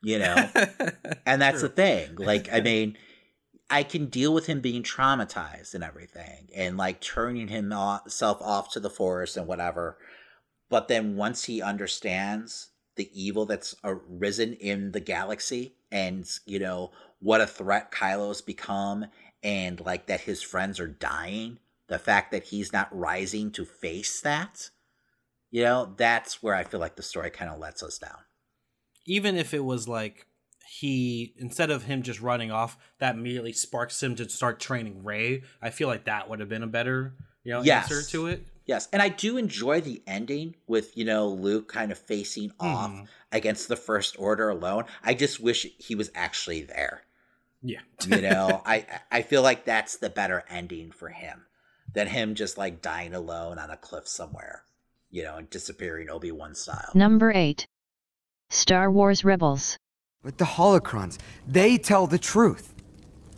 [0.02, 0.50] you know,
[1.26, 2.16] and that's the thing.
[2.16, 2.98] Like, I mean,
[3.70, 8.80] I can deal with him being traumatized and everything, and like turning himself off to
[8.80, 9.98] the forest and whatever.
[10.70, 16.92] But then once he understands the evil that's arisen in the galaxy, and you know
[17.20, 19.08] what a threat Kylo's become,
[19.44, 24.22] and like that his friends are dying, the fact that he's not rising to face
[24.22, 24.70] that,
[25.52, 28.20] you know, that's where I feel like the story kind of lets us down.
[29.08, 30.28] Even if it was like
[30.68, 35.42] he instead of him just running off, that immediately sparks him to start training Rey.
[35.62, 37.90] I feel like that would have been a better, you know, Yes.
[37.92, 38.46] answer to it.
[38.66, 42.92] Yes, and I do enjoy the ending with you know Luke kind of facing off
[42.92, 43.08] Mhm.
[43.32, 44.84] against the First Order alone.
[45.04, 47.04] I just wish he was actually there.
[47.64, 47.80] Yeah.
[48.06, 51.46] you know, I I feel like that's the better ending for him
[51.94, 54.64] than him just like dying alone on a cliff somewhere,
[55.10, 56.92] you know, and disappearing Obi Wan style.
[56.94, 57.66] Number 8.
[58.50, 59.78] Star Wars Rebels.
[60.24, 62.74] But the holocrons, they tell the truth.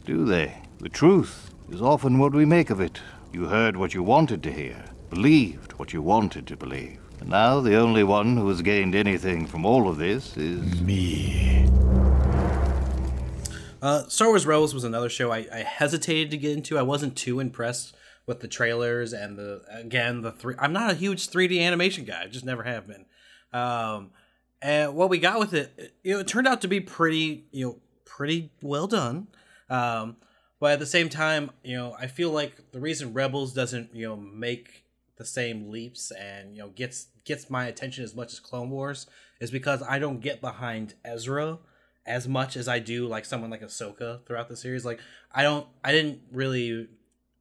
[0.06, 0.62] Do they?
[0.80, 3.02] The truth is often what we make of it.
[3.34, 7.00] You heard what you wanted to hear, believed what you wanted to believe.
[7.20, 11.68] And now the only one who has gained anything from all of this is me.
[13.82, 16.78] Uh, Star Wars Rebels was another show I, I hesitated to get into.
[16.78, 17.96] I wasn't too impressed
[18.28, 20.54] with the trailers and the again the three.
[20.60, 22.24] I'm not a huge 3D animation guy.
[22.24, 23.06] I just never have been.
[23.52, 24.12] Um,
[24.62, 27.66] and what we got with it, you know, it turned out to be pretty, you
[27.66, 27.76] know,
[28.06, 29.28] pretty well done.
[29.70, 30.18] Um,
[30.60, 34.08] but at the same time, you know, I feel like the reason Rebels doesn't, you
[34.08, 34.84] know, make
[35.20, 39.06] the same leaps and you know gets gets my attention as much as Clone Wars
[39.40, 41.60] is because I don't get behind Ezra
[42.06, 44.86] as much as I do like someone like Ahsoka throughout the series.
[44.86, 45.00] Like
[45.32, 46.88] I don't, I didn't really,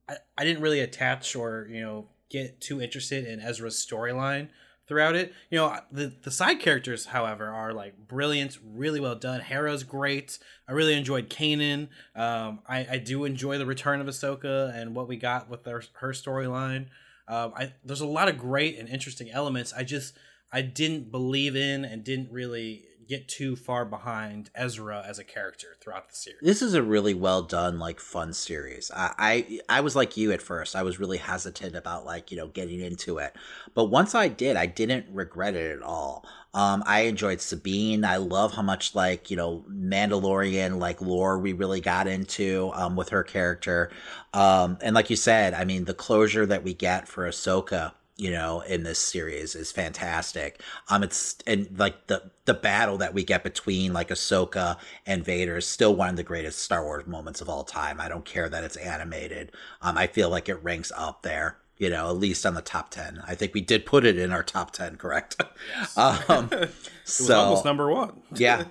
[0.08, 4.48] I, I didn't really attach or you know get too interested in Ezra's storyline
[4.88, 5.32] throughout it.
[5.50, 9.40] You know the the side characters, however, are like brilliant, really well done.
[9.40, 10.38] Hera's great.
[10.66, 11.88] I really enjoyed Kanan.
[12.16, 15.82] Um, I I do enjoy the return of Ahsoka and what we got with her
[16.00, 16.86] her storyline.
[17.28, 19.72] Um, I there's a lot of great and interesting elements.
[19.76, 20.16] I just
[20.52, 25.68] I didn't believe in and didn't really get too far behind Ezra as a character
[25.80, 26.40] throughout the series.
[26.42, 28.90] This is a really well done, like fun series.
[28.94, 30.76] I, I I was like you at first.
[30.76, 33.34] I was really hesitant about like you know getting into it,
[33.74, 36.26] but once I did, I didn't regret it at all.
[36.54, 38.04] Um, I enjoyed Sabine.
[38.04, 42.94] I love how much like you know Mandalorian like lore we really got into um,
[42.94, 43.90] with her character.
[44.34, 48.30] Um, and like you said, I mean the closure that we get for Ahsoka you
[48.32, 50.60] know in this series is fantastic.
[50.88, 54.76] Um it's and like the the battle that we get between like Ahsoka
[55.06, 58.00] and Vader is still one of the greatest Star Wars moments of all time.
[58.00, 59.52] I don't care that it's animated.
[59.80, 62.90] Um I feel like it ranks up there you know at least on the top
[62.90, 65.40] 10 I think we did put it in our top 10 correct?
[65.96, 68.20] Um It was so almost number one.
[68.34, 68.64] yeah.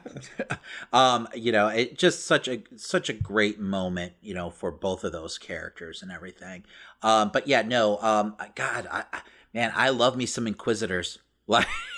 [0.92, 5.06] Um you know it just such a such a great moment you know for both
[5.06, 6.66] of those characters and everything.
[7.02, 9.22] Um but yeah no um god I, I
[9.58, 11.20] man i love me some inquisitors.
[11.50, 11.66] Like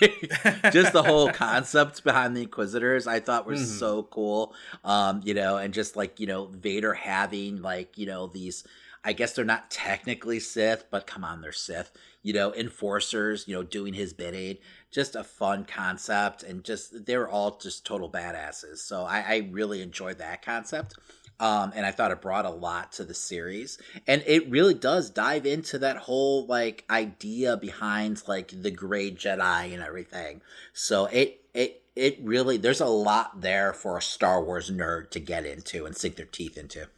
[0.70, 3.78] just the whole concept behind the inquisitors i thought was Mhm.
[3.80, 4.54] so cool.
[4.84, 8.62] Um you know and just like you know vader having like you know these
[9.02, 11.90] i guess they're not technically sith but come on they're sith
[12.22, 14.58] you know enforcers you know doing his bidding
[14.92, 18.78] just a fun concept and just they were all just total badasses.
[18.78, 20.94] So i, I really enjoyed that concept
[21.40, 25.10] um, and I thought it brought a lot to the series, and it really does
[25.10, 30.42] dive into that whole like idea behind like the Gray Jedi and everything.
[30.74, 35.20] So it it it really there's a lot there for a Star Wars nerd to
[35.20, 36.88] get into and sink their teeth into.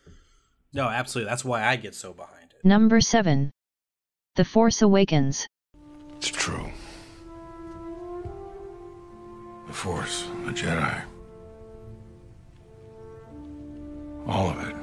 [0.72, 1.30] No, absolutely.
[1.30, 2.64] That's why I get so behind it.
[2.64, 3.50] Number 7.
[4.36, 5.46] The Force Awakens.
[6.16, 6.70] It's true.
[9.66, 11.02] The Force, the Jedi.
[14.26, 14.76] All of it.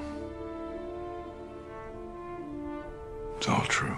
[3.37, 3.95] It's all true.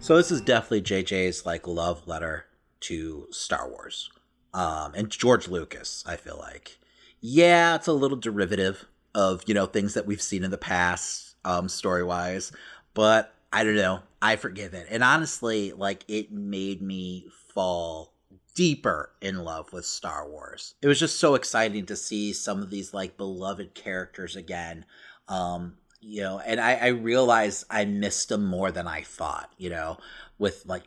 [0.00, 2.46] So this is definitely JJ's like love letter
[2.80, 4.10] to Star Wars.
[4.52, 6.78] Um and George Lucas, I feel like.
[7.20, 11.36] Yeah, it's a little derivative of, you know, things that we've seen in the past,
[11.44, 12.52] um, story-wise,
[12.92, 14.00] but I don't know.
[14.20, 14.88] I forgive it.
[14.90, 18.13] And honestly, like it made me fall
[18.54, 20.74] deeper in love with Star Wars.
[20.80, 24.86] It was just so exciting to see some of these like beloved characters again.
[25.28, 29.70] Um, you know, and I, I realized I missed them more than I thought, you
[29.70, 29.98] know,
[30.38, 30.84] with like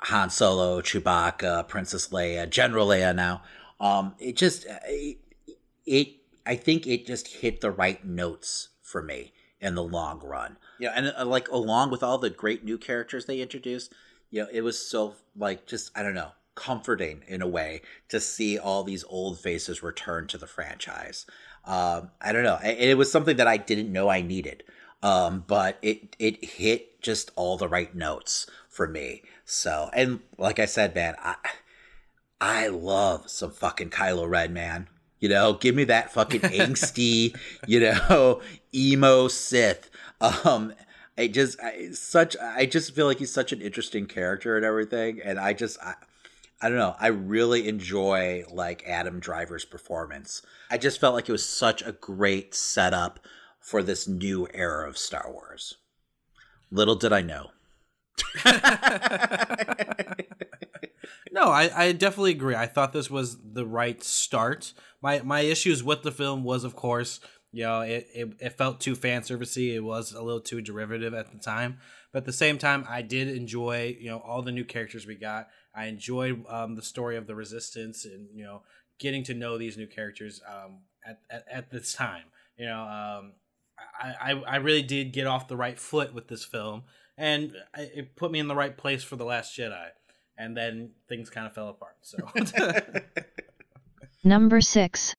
[0.00, 3.42] Han Solo, Chewbacca, Princess Leia, General Leia now.
[3.78, 5.18] Um, it just it,
[5.84, 6.08] it
[6.46, 10.56] I think it just hit the right notes for me in the long run.
[10.78, 13.92] Yeah, and uh, like along with all the great new characters they introduced,
[14.30, 18.20] you know, it was so like just I don't know, comforting in a way to
[18.20, 21.26] see all these old faces return to the franchise.
[21.64, 24.64] Um, I don't know, it, it was something that I didn't know I needed,
[25.02, 29.22] um, but it it hit just all the right notes for me.
[29.44, 31.36] So, and like I said, man, I
[32.40, 34.88] I love some fucking Kylo Ren, man.
[35.20, 37.34] You know, give me that fucking angsty,
[37.66, 38.42] you know,
[38.74, 39.90] emo Sith.
[40.20, 40.74] Um,
[41.16, 45.20] I just I, such I just feel like he's such an interesting character and everything,
[45.24, 45.94] and I just I,
[46.64, 46.96] I don't know.
[46.98, 50.40] I really enjoy like Adam Driver's performance.
[50.70, 53.20] I just felt like it was such a great setup
[53.60, 55.74] for this new era of Star Wars.
[56.70, 57.50] Little did I know.
[61.32, 62.54] no, I, I definitely agree.
[62.54, 64.72] I thought this was the right start.
[65.02, 67.20] My my issues with the film was, of course,
[67.52, 69.74] you know, it, it, it felt too fan servicey.
[69.74, 71.76] It was a little too derivative at the time.
[72.10, 75.14] But at the same time, I did enjoy, you know, all the new characters we
[75.14, 75.48] got.
[75.74, 78.62] I enjoyed um, the story of the resistance and, you know,
[78.98, 82.24] getting to know these new characters um, at, at, at this time.
[82.56, 83.32] You know, um,
[84.00, 86.84] I, I, I really did get off the right foot with this film.
[87.16, 89.90] And it put me in the right place for The Last Jedi
[90.36, 91.96] and then things kind of fell apart.
[92.02, 92.18] So,
[94.24, 95.14] number six,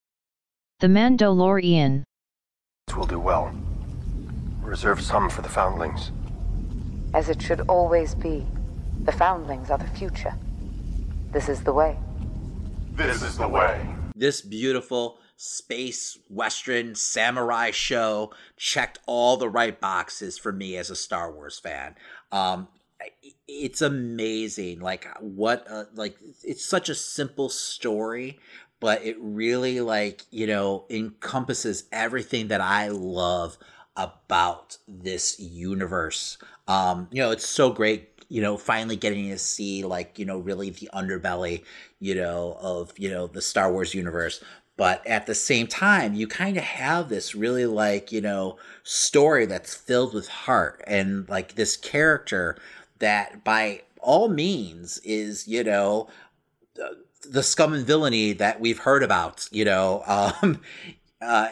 [0.80, 2.04] The Mandalorian.
[2.96, 3.54] Will do well.
[4.62, 6.12] Reserve some for the foundlings.
[7.14, 8.46] As it should always be.
[9.04, 10.34] The foundlings are the future.
[11.36, 11.98] This is the way.
[12.94, 13.86] This is the way.
[14.16, 20.96] This beautiful space western samurai show checked all the right boxes for me as a
[20.96, 21.96] Star Wars fan.
[22.32, 22.70] Um,
[23.50, 28.40] it's amazing like what uh, like it's such a simple story
[28.80, 33.58] but it really like you know encompasses everything that i love
[33.98, 36.38] about this universe
[36.70, 40.40] um you know it's so great you know finally getting to see like you know
[40.40, 41.64] really the underbelly
[42.00, 44.44] you know of you know the star wars universe.
[44.78, 49.46] But at the same time you kind of have this really like you know story
[49.46, 52.58] that's filled with heart and like this character
[53.00, 56.08] that by all means is, you know,
[57.28, 60.04] the scum and villainy that we've heard about, you know,
[60.42, 60.62] um,
[61.22, 61.50] uh,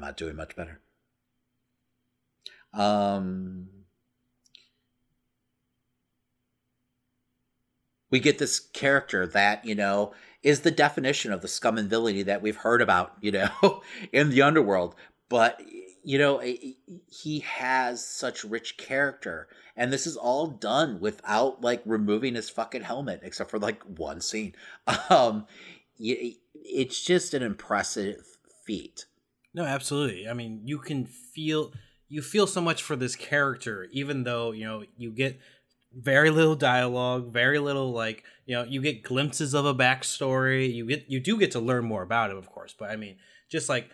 [0.00, 0.80] I'm not doing much better.
[2.72, 3.68] Um,
[8.10, 12.22] we get this character that, you know, is the definition of the scum and villainy
[12.22, 14.94] that we've heard about, you know, in the underworld.
[15.28, 15.60] But
[16.02, 22.36] you know he has such rich character and this is all done without like removing
[22.36, 24.54] his fucking helmet except for like one scene.
[25.10, 25.46] Um
[25.98, 28.24] it's just an impressive
[28.64, 29.04] feat
[29.54, 30.28] no absolutely.
[30.28, 31.72] I mean you can feel
[32.08, 35.38] you feel so much for this character even though you know you get
[35.92, 40.72] very little dialogue very little like you know you get glimpses of a backstory.
[40.72, 43.16] You get you do get to learn more about him of course but i mean
[43.48, 43.90] just like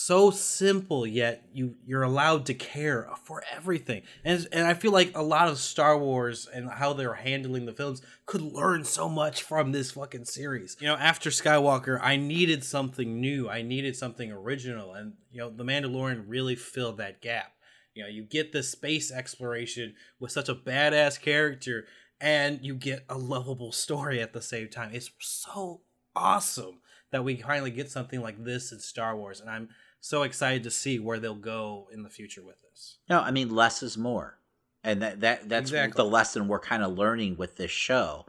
[0.00, 4.02] so simple yet you you're allowed to care for everything.
[4.24, 7.72] And and I feel like a lot of Star Wars and how they're handling the
[7.72, 10.76] films could learn so much from this fucking series.
[10.78, 13.50] You know after Skywalker I needed something new.
[13.50, 14.94] I needed something original.
[14.94, 17.54] And you know the Mandalorian really filled that gap.
[17.92, 21.86] You know you get the space exploration with such a badass character
[22.20, 24.90] and you get a lovable story at the same time.
[24.92, 25.80] It's so
[26.14, 26.78] awesome
[27.10, 29.40] that we finally get something like this in Star Wars.
[29.40, 29.68] And I'm
[30.00, 32.98] so excited to see where they'll go in the future with this.
[33.08, 34.38] No, I mean less is more,
[34.84, 35.96] and that that that's exactly.
[35.96, 38.26] the lesson we're kind of learning with this show.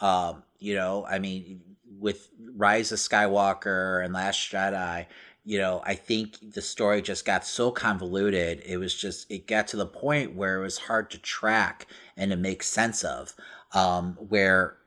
[0.00, 1.60] Um, you know, I mean,
[1.98, 5.06] with Rise of Skywalker and Last Jedi,
[5.44, 8.62] you know, I think the story just got so convoluted.
[8.64, 11.86] It was just it got to the point where it was hard to track
[12.16, 13.34] and to make sense of.
[13.72, 14.78] Um, where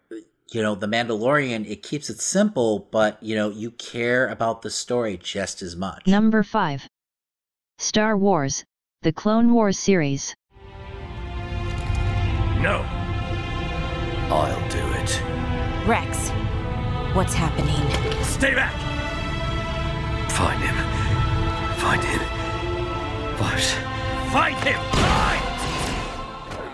[0.51, 4.69] you know, The Mandalorian, it keeps it simple, but, you know, you care about the
[4.69, 6.05] story just as much.
[6.07, 6.87] Number 5.
[7.79, 8.63] Star Wars,
[9.01, 10.35] the Clone Wars series.
[12.61, 12.85] No.
[14.29, 15.21] I'll do it.
[15.87, 16.29] Rex,
[17.15, 18.23] what's happening?
[18.23, 18.73] Stay back!
[20.31, 20.75] Find him.
[21.77, 22.21] Find him.
[23.37, 23.61] What?
[24.31, 24.79] Find him!
[24.91, 25.52] Find!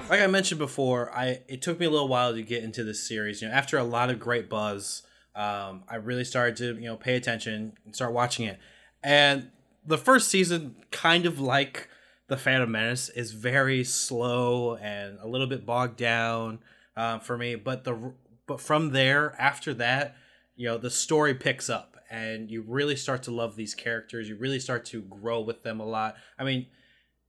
[0.10, 3.08] Like I mentioned before, I it took me a little while to get into this
[3.08, 3.42] series.
[3.42, 5.04] You know, after a lot of great buzz,
[5.36, 8.60] um, I really started to you know pay attention and start watching it.
[9.04, 9.52] And
[9.86, 11.88] the first season, kind of like
[12.28, 16.60] the Phantom Menace, is very slow and a little bit bogged down
[16.98, 17.56] uh, for me.
[17.56, 18.14] But the
[18.48, 20.16] but from there, after that,
[20.56, 24.28] you know the story picks up and you really start to love these characters.
[24.28, 26.16] You really start to grow with them a lot.
[26.40, 26.66] I mean,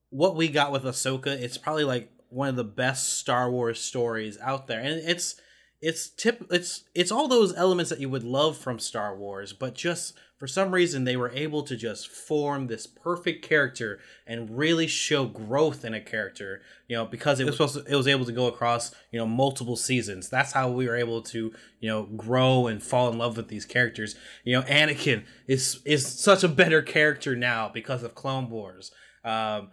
[0.09, 4.37] what we got with Ahsoka, it's probably like one of the best Star Wars stories
[4.41, 5.39] out there, and it's
[5.81, 9.73] it's tip it's it's all those elements that you would love from Star Wars, but
[9.73, 14.87] just for some reason they were able to just form this perfect character and really
[14.87, 18.25] show growth in a character you know because it was supposed to, it was able
[18.25, 20.29] to go across you know multiple seasons.
[20.29, 23.65] That's how we were able to you know grow and fall in love with these
[23.65, 24.15] characters.
[24.43, 28.91] You know anakin is is such a better character now because of clone wars.
[29.23, 29.69] Um,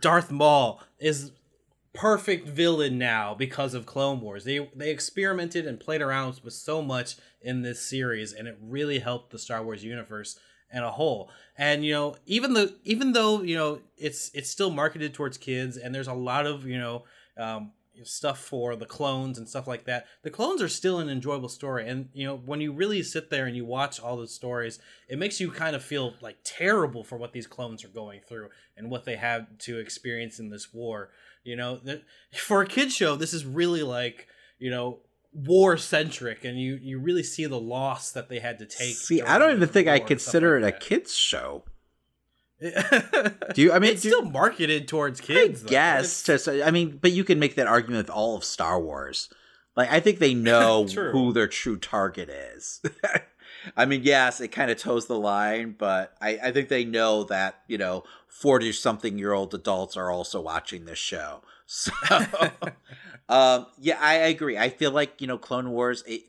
[0.00, 1.32] darth maul is
[1.92, 4.44] perfect villain now because of Clone Wars.
[4.44, 8.98] They they experimented and played around with so much in this series, and it really
[8.98, 10.38] helped the Star Wars universe
[10.72, 11.30] and a whole.
[11.56, 15.76] And you know, even the even though you know it's it's still marketed towards kids,
[15.76, 17.04] and there's a lot of you know
[17.36, 17.72] um,
[18.04, 20.06] stuff for the clones and stuff like that.
[20.22, 23.46] The clones are still an enjoyable story, and you know when you really sit there
[23.46, 27.18] and you watch all the stories, it makes you kind of feel like terrible for
[27.18, 31.10] what these clones are going through and what they have to experience in this war.
[31.42, 31.80] You know,
[32.34, 34.26] for a kid show, this is really like
[34.58, 34.98] you know
[35.32, 38.94] war centric, and you you really see the loss that they had to take.
[38.96, 41.64] See, I don't even think I consider it a kids show.
[42.60, 43.72] do you?
[43.72, 45.64] I mean, it's do, still marketed towards kids.
[45.64, 46.22] I guess.
[46.22, 49.30] Just, I mean, but you can make that argument with all of Star Wars.
[49.76, 52.82] Like, I think they know who their true target is.
[53.76, 57.24] I mean, yes, it kind of toes the line, but I, I think they know
[57.24, 61.42] that you know forty something year old adults are also watching this show.
[61.72, 61.92] So,
[63.28, 64.58] um, yeah, I, I agree.
[64.58, 66.02] I feel like you know Clone Wars.
[66.06, 66.22] It,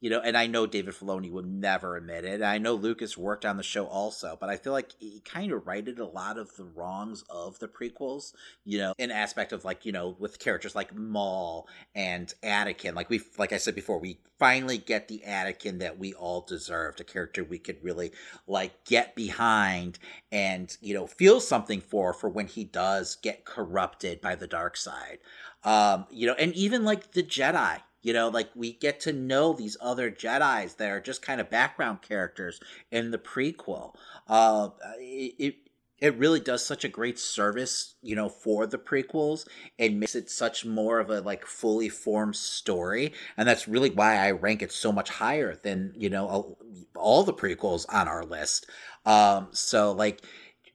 [0.00, 2.40] you know, and I know David Filoni would never admit it.
[2.40, 5.66] I know Lucas worked on the show also, but I feel like he kind of
[5.66, 8.32] righted a lot of the wrongs of the prequels,
[8.64, 11.66] you know, in aspect of like, you know, with characters like Maul
[11.96, 12.94] and Anakin.
[12.94, 17.00] Like we like I said before, we finally get the Anakin that we all deserved,
[17.00, 18.12] a character we could really
[18.46, 19.98] like get behind
[20.30, 24.76] and, you know, feel something for for when he does get corrupted by the dark
[24.76, 25.18] side.
[25.64, 29.52] Um, you know, and even like the Jedi, you know, like we get to know
[29.52, 32.60] these other Jedi's that are just kind of background characters
[32.90, 33.94] in the prequel.
[34.26, 35.56] Uh, it,
[36.00, 39.46] it really does such a great service, you know, for the prequels
[39.78, 44.16] and makes it such more of a like fully formed story, and that's really why
[44.16, 46.56] I rank it so much higher than you know
[46.94, 48.66] all the prequels on our list.
[49.04, 50.22] Um, so like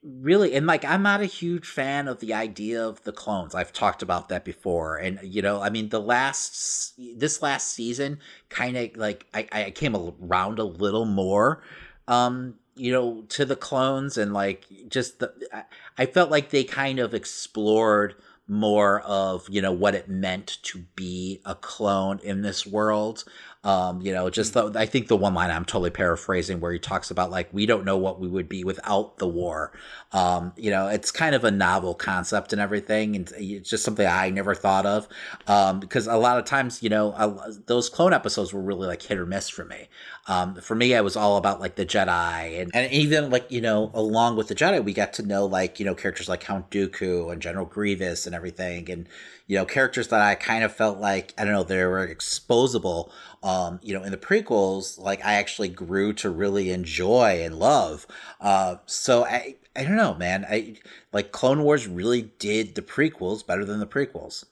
[0.04, 3.56] really and like i'm not a huge fan of the idea of the clones.
[3.56, 8.20] I've talked about that before and you know i mean the last this last season
[8.50, 11.64] kind of like I, I came around a little more
[12.08, 15.64] um you know to the clones and like just the I,
[15.98, 18.16] I felt like they kind of explored
[18.46, 23.24] more of you know what it meant to be a clone in this world
[23.65, 26.80] um, you know, just the, I think the one line I'm totally paraphrasing where he
[26.80, 29.72] talks about like we don't know what we would be without the war.
[30.11, 34.06] Um, you know, it's kind of a novel concept and everything, and it's just something
[34.06, 35.07] I never thought of
[35.48, 39.02] um, because a lot of times, you know, I, those clone episodes were really like
[39.02, 39.88] hit or miss for me.
[40.27, 43.61] Um, for me, I was all about like the Jedi, and, and even like you
[43.61, 46.69] know, along with the Jedi, we got to know like you know characters like Count
[46.69, 49.07] Dooku and General Grievous and everything, and
[49.48, 53.11] you know characters that I kind of felt like I don't know they were exposable
[53.44, 58.07] um, you know, in the prequels, like I actually grew to really enjoy and love.
[58.40, 60.45] Uh, so I, I don't know, man.
[60.49, 60.78] I
[61.11, 64.45] like Clone Wars really did the prequels better than the prequels.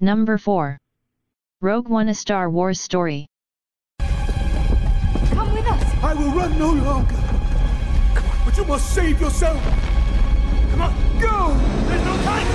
[0.00, 0.78] Number four,
[1.60, 3.26] Rogue One: A Star Wars Story.
[3.98, 5.82] Come with us.
[6.02, 7.14] I will run no longer.
[8.14, 9.62] Come on, but you must save yourself.
[10.70, 11.54] Come on, go.
[11.88, 12.46] There's no time.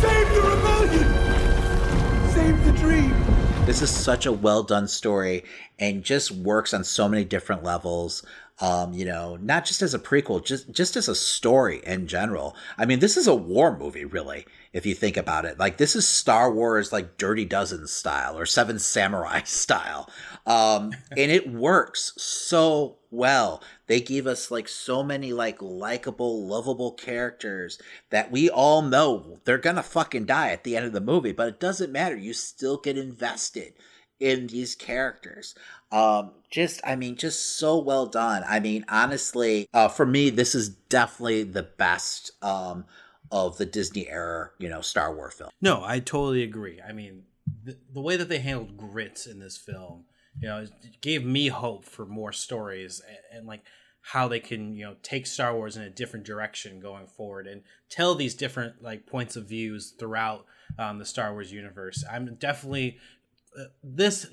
[0.00, 2.30] Save the rebellion.
[2.30, 3.25] Save the dream.
[3.66, 5.42] This is such a well done story
[5.76, 8.24] and just works on so many different levels.
[8.60, 12.54] Um, you know, not just as a prequel, just just as a story in general.
[12.78, 15.58] I mean, this is a war movie, really if you think about it.
[15.58, 20.08] Like this is Star Wars like Dirty Dozen style or Seven Samurai style.
[20.46, 23.62] Um, and it works so well.
[23.86, 27.78] They give us like so many like likable, lovable characters
[28.10, 31.48] that we all know they're gonna fucking die at the end of the movie, but
[31.48, 32.16] it doesn't matter.
[32.16, 33.74] You still get invested
[34.18, 35.54] in these characters.
[35.92, 38.44] Um, just, I mean, just so well done.
[38.48, 42.86] I mean, honestly, uh, for me, this is definitely the best um,
[43.30, 45.50] of the Disney era, you know, Star Wars film.
[45.60, 46.80] No, I totally agree.
[46.86, 47.24] I mean,
[47.64, 50.04] the, the way that they handled grits in this film,
[50.40, 53.62] you know, it gave me hope for more stories and, and like
[54.02, 57.62] how they can, you know, take Star Wars in a different direction going forward and
[57.88, 60.46] tell these different like points of views throughout
[60.78, 62.04] um, the Star Wars universe.
[62.10, 62.98] I'm definitely
[63.82, 64.26] this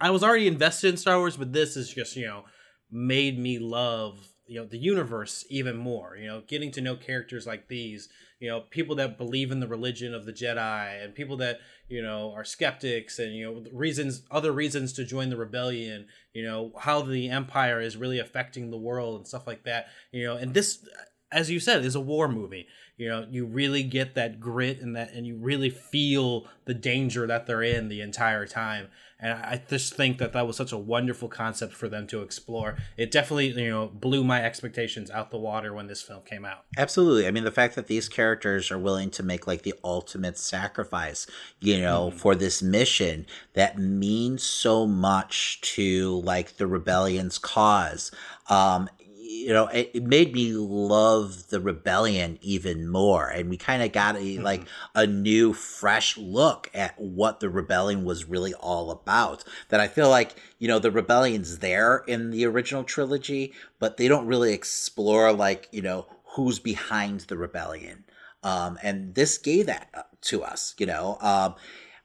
[0.00, 2.44] I was already invested in Star Wars, but this is just you know
[2.90, 6.16] made me love you know the universe even more.
[6.16, 8.08] You know, getting to know characters like these,
[8.40, 12.02] you know, people that believe in the religion of the Jedi, and people that you
[12.02, 16.06] know are skeptics, and you know reasons, other reasons to join the rebellion.
[16.32, 19.86] You know how the Empire is really affecting the world and stuff like that.
[20.10, 20.86] You know, and this,
[21.30, 22.66] as you said, is a war movie
[23.02, 27.26] you know you really get that grit and that and you really feel the danger
[27.26, 28.88] that they're in the entire time
[29.22, 32.76] and i just think that that was such a wonderful concept for them to explore.
[32.96, 36.64] It definitely you know blew my expectations out the water when this film came out.
[36.76, 37.26] Absolutely.
[37.26, 41.26] I mean the fact that these characters are willing to make like the ultimate sacrifice
[41.60, 42.18] you know mm-hmm.
[42.18, 48.10] for this mission that means so much to like the rebellion's cause
[48.48, 48.88] um
[49.32, 53.90] you know, it, it, made me love the rebellion even more, and we kind of
[53.92, 54.44] got a mm-hmm.
[54.44, 59.42] like a new, fresh look at what the rebellion was really all about.
[59.70, 64.06] That I feel like you know the rebellion's there in the original trilogy, but they
[64.06, 68.04] don't really explore like you know who's behind the rebellion.
[68.42, 71.16] Um, and this gave that uh, to us, you know.
[71.20, 71.54] Um,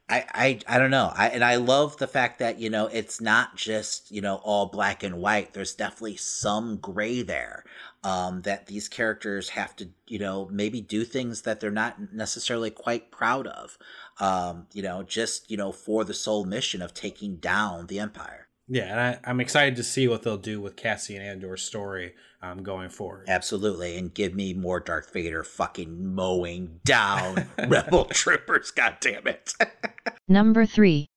[0.10, 1.12] I, I I don't know.
[1.14, 4.68] I and I love the fact that you know it's not just you know all
[4.68, 5.54] black and white.
[5.54, 7.66] There's definitely some gray there.
[8.04, 12.70] Um, that these characters have to you know maybe do things that they're not necessarily
[12.70, 13.78] quite proud of.
[14.20, 18.47] Um, you know, just you know for the sole mission of taking down the empire.
[18.69, 22.64] Yeah, and I, I'm excited to see what they'll do with Cassian Andor's story um,
[22.64, 23.26] going forward.
[23.30, 28.72] Absolutely, and give me more Darth Vader fucking mowing down rebel troopers.
[28.72, 29.53] God damn it.
[30.27, 31.07] Number three,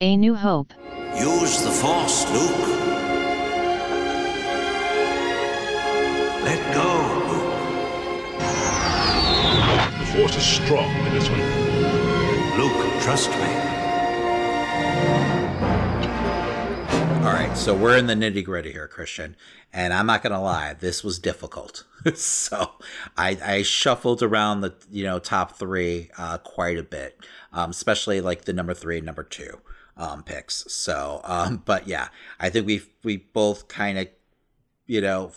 [0.00, 0.72] A New Hope.
[1.16, 2.68] Use the Force, Luke.
[6.44, 7.54] Let go, Luke.
[9.98, 11.42] The Force is strong in this one.
[12.56, 13.52] Luke, trust me.
[17.08, 19.36] All right, so we're in the nitty gritty here, Christian,
[19.72, 21.84] and I'm not gonna lie, this was difficult.
[22.14, 22.72] so
[23.16, 27.18] I, I, shuffled around the you know top three uh, quite a bit,
[27.52, 29.60] um, especially like the number three and number two
[29.98, 30.72] um, picks.
[30.72, 32.08] So, um, but yeah,
[32.40, 34.08] I think we we both kind of
[34.86, 35.32] you know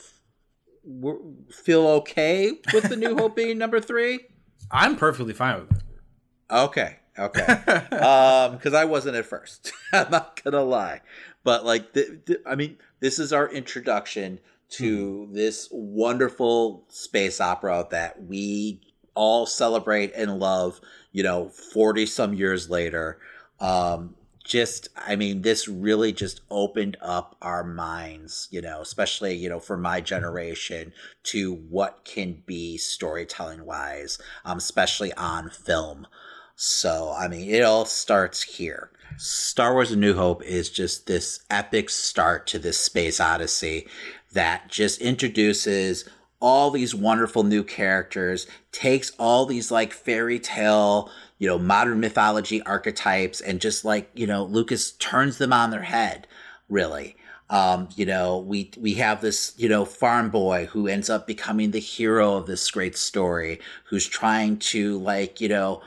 [1.52, 4.20] feel okay with the New Hope being number three.
[4.72, 5.84] I'm perfectly fine with it.
[6.50, 7.44] Okay, okay,
[7.98, 9.72] um, because I wasn't at first.
[9.94, 11.02] I'm not gonna lie.
[11.44, 11.96] But like,
[12.46, 14.40] I mean, this is our introduction
[14.72, 15.34] to mm.
[15.34, 18.82] this wonderful space opera that we
[19.16, 20.80] all celebrate and love.
[21.12, 23.20] You know, forty some years later.
[23.60, 29.48] Um, just i mean this really just opened up our minds you know especially you
[29.48, 30.92] know for my generation
[31.24, 36.08] to what can be storytelling wise um, especially on film
[36.56, 41.44] so i mean it all starts here Star Wars A New Hope is just this
[41.50, 43.88] epic start to this space odyssey
[44.34, 46.08] that just introduces
[46.40, 52.62] all these wonderful new characters, takes all these like fairy tale, you know, modern mythology
[52.64, 56.28] archetypes and just like, you know, Lucas turns them on their head,
[56.68, 57.16] really.
[57.50, 61.72] Um, you know, we we have this, you know, farm boy who ends up becoming
[61.72, 65.82] the hero of this great story, who's trying to like, you know,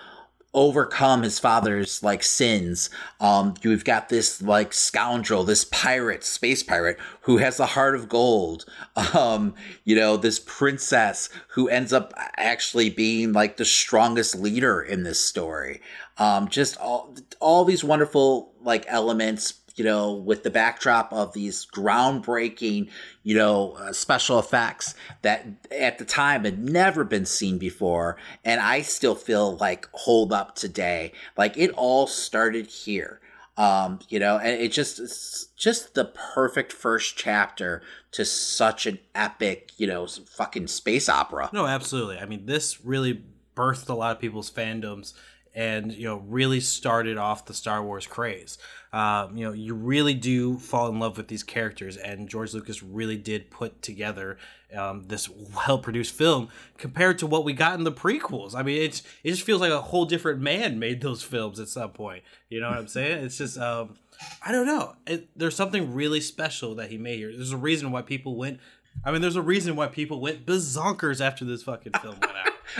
[0.55, 2.89] overcome his father's like sins.
[3.21, 8.09] Um, you've got this like scoundrel, this pirate, space pirate, who has a heart of
[8.09, 8.65] gold.
[9.15, 9.55] Um,
[9.85, 15.21] you know, this princess who ends up actually being like the strongest leader in this
[15.21, 15.81] story.
[16.19, 21.67] Um, just all all these wonderful like elements you know, with the backdrop of these
[21.67, 22.89] groundbreaking,
[23.23, 28.17] you know, uh, special effects that at the time had never been seen before.
[28.45, 31.13] And I still feel like hold up today.
[31.37, 33.21] Like it all started here.
[33.57, 38.99] Um, you know, and it just, it's just the perfect first chapter to such an
[39.15, 41.51] epic, you know, fucking space opera.
[41.53, 42.19] No, absolutely.
[42.19, 43.23] I mean, this really
[43.57, 45.15] birthed a lot of people's fandoms
[45.55, 48.59] and you know really started off the Star Wars craze.
[48.93, 52.83] Um, you know, you really do fall in love with these characters, and George Lucas
[52.83, 54.39] really did put together
[54.77, 56.49] um, this well-produced film
[56.79, 58.55] compared to what we got in the prequels.
[58.55, 61.69] I mean, it's it just feels like a whole different man made those films at
[61.69, 62.23] some point.
[62.49, 63.25] You know what I'm saying?
[63.25, 63.97] It's just um,
[64.45, 64.95] I don't know.
[65.07, 67.33] It, there's something really special that he made here.
[67.35, 68.61] There's a reason why people went.
[69.05, 72.17] I mean, there's a reason why people went bazonkers after this fucking film.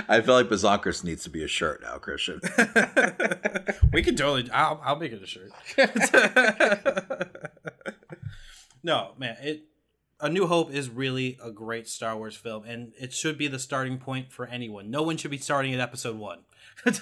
[0.09, 2.41] I feel like Bazonkers needs to be a shirt now, Christian.
[3.93, 4.51] we can totally.
[4.51, 5.51] I'll, I'll make it a shirt.
[8.83, 9.37] no, man.
[9.43, 9.65] It.
[10.21, 13.59] A New Hope is really a great Star Wars film, and it should be the
[13.59, 14.89] starting point for anyone.
[14.89, 16.45] No one should be starting at Episode One.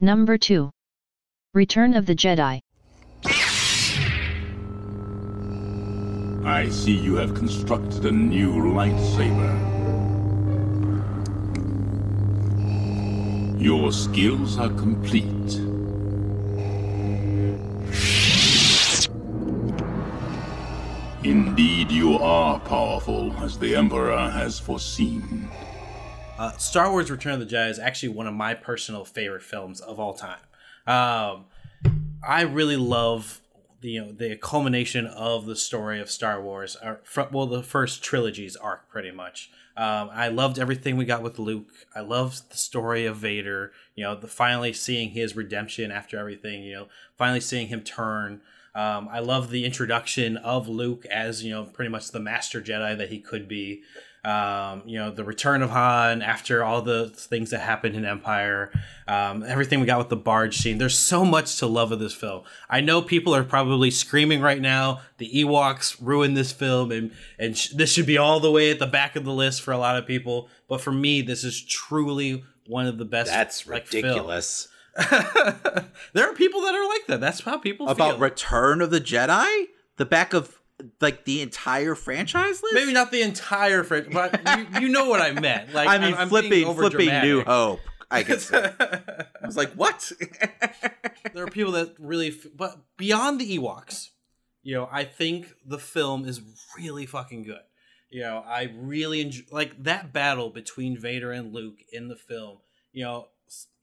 [0.00, 0.70] Number two.
[1.52, 2.60] Return of the Jedi.
[6.44, 9.79] I see you have constructed a new lightsaber.
[13.60, 15.26] Your skills are complete.
[21.22, 25.50] Indeed, you are powerful, as the Emperor has foreseen.
[26.38, 29.82] Uh, Star Wars: Return of the Jedi is actually one of my personal favorite films
[29.82, 30.40] of all time.
[30.86, 31.44] Um,
[32.26, 33.42] I really love
[33.80, 36.76] you know the culmination of the story of Star Wars.
[36.82, 37.00] Or,
[37.30, 39.50] well, the first trilogy's arc, pretty much.
[39.76, 41.70] Um, I loved everything we got with Luke.
[41.94, 43.72] I loved the story of Vader.
[43.94, 46.62] You know, the finally seeing his redemption after everything.
[46.62, 48.42] You know, finally seeing him turn.
[48.74, 52.96] Um, I love the introduction of Luke as you know pretty much the master Jedi
[52.96, 53.82] that he could be.
[54.22, 58.70] Um, you know the return of Han after all the things that happened in Empire.
[59.08, 60.76] Um, everything we got with the barge scene.
[60.76, 62.42] There's so much to love of this film.
[62.68, 65.00] I know people are probably screaming right now.
[65.16, 68.78] The Ewoks ruined this film, and and sh- this should be all the way at
[68.78, 70.48] the back of the list for a lot of people.
[70.68, 73.30] But for me, this is truly one of the best.
[73.30, 74.68] That's like, ridiculous.
[75.10, 77.20] there are people that are like that.
[77.20, 78.20] That's how people About feel.
[78.20, 79.66] Return of the Jedi?
[79.96, 80.59] The back of
[81.00, 82.74] like the entire franchise list?
[82.74, 85.72] Maybe not the entire franchise, but you, you know what I meant.
[85.74, 87.20] Like I mean, I'm, I'm flipping, flipping.
[87.22, 87.80] New Hope.
[88.10, 88.52] I guess.
[88.52, 90.10] I was like, what?
[91.32, 94.08] there are people that really, f- but beyond the Ewoks,
[94.62, 96.40] you know, I think the film is
[96.76, 97.62] really fucking good.
[98.10, 102.58] You know, I really enjoy like that battle between Vader and Luke in the film.
[102.92, 103.28] You know,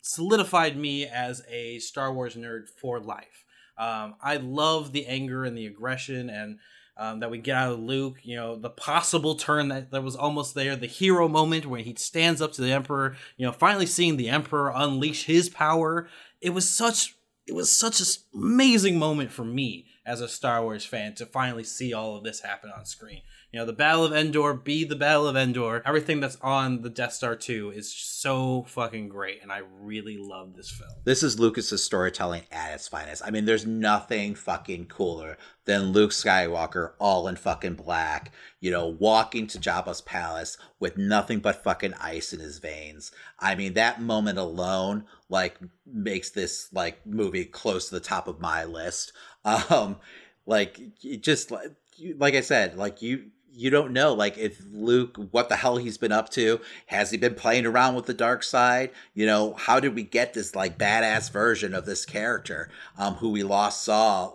[0.01, 3.45] solidified me as a Star Wars nerd for life.
[3.77, 6.59] Um, I love the anger and the aggression and
[6.97, 8.17] um, that we get out of Luke.
[8.23, 11.95] You know, the possible turn that, that was almost there, the hero moment when he
[11.95, 13.15] stands up to the Emperor.
[13.37, 16.09] You know, finally seeing the Emperor unleash his power.
[16.41, 17.15] It was such
[17.47, 21.63] it was such an amazing moment for me as a Star Wars fan to finally
[21.63, 23.21] see all of this happen on screen.
[23.53, 25.81] You know, the Battle of Endor, be the Battle of Endor.
[25.85, 30.53] Everything that's on the Death Star 2 is so fucking great, and I really love
[30.53, 30.89] this film.
[31.05, 33.23] This is Lucas's storytelling at its finest.
[33.25, 38.87] I mean, there's nothing fucking cooler than Luke Skywalker all in fucking black, you know,
[38.87, 43.13] walking to Jabba's palace with nothing but fucking ice in his veins.
[43.39, 48.41] I mean, that moment alone, like, makes this like movie close to the top of
[48.41, 49.13] my list.
[49.69, 49.95] Um,
[50.45, 50.79] like,
[51.21, 51.71] just like
[52.17, 55.97] like I said, like you you don't know like if Luke what the hell he's
[55.97, 56.61] been up to.
[56.87, 58.91] Has he been playing around with the dark side?
[59.13, 63.29] You know how did we get this like badass version of this character um who
[63.29, 64.33] we lost saw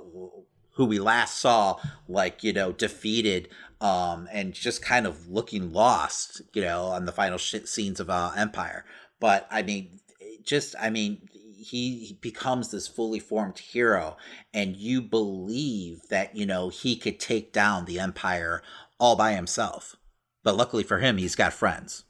[0.74, 3.48] who we last saw like you know defeated
[3.80, 8.10] um and just kind of looking lost you know on the final sh- scenes of
[8.10, 8.84] uh, empire.
[9.20, 10.00] But i mean
[10.42, 11.28] just i mean
[11.62, 14.16] he, he becomes this fully formed hero
[14.52, 18.62] and you believe that you know he could take down the empire
[19.02, 19.97] all by himself
[20.44, 22.05] but luckily for him he's got friends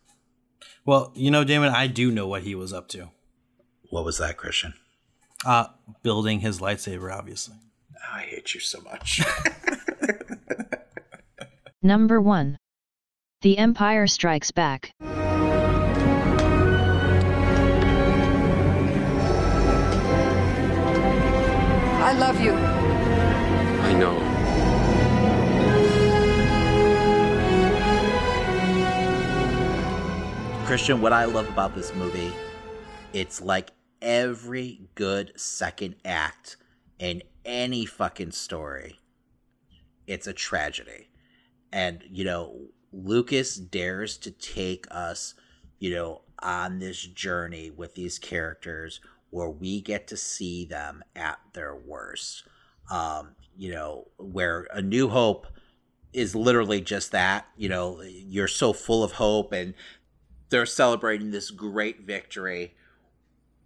[0.84, 3.08] Well, you know, Damon, I do know what he was up to.
[3.90, 4.74] what was that christian
[5.46, 5.66] Uh,
[6.02, 7.56] building his lightsaber, obviously.
[8.12, 9.22] i hate you so much
[11.84, 12.58] Number 1.
[13.40, 14.92] The Empire Strikes Back.
[22.04, 22.52] I love you.
[22.52, 24.31] I know.
[30.64, 32.32] Christian, what I love about this movie,
[33.12, 36.56] it's like every good second act
[36.98, 39.00] in any fucking story,
[40.06, 41.10] it's a tragedy.
[41.72, 45.34] And, you know, Lucas dares to take us,
[45.78, 49.00] you know, on this journey with these characters
[49.30, 52.44] where we get to see them at their worst.
[52.90, 55.46] Um, you know, where A New Hope
[56.12, 57.46] is literally just that.
[57.56, 59.74] You know, you're so full of hope and
[60.52, 62.74] they're celebrating this great victory.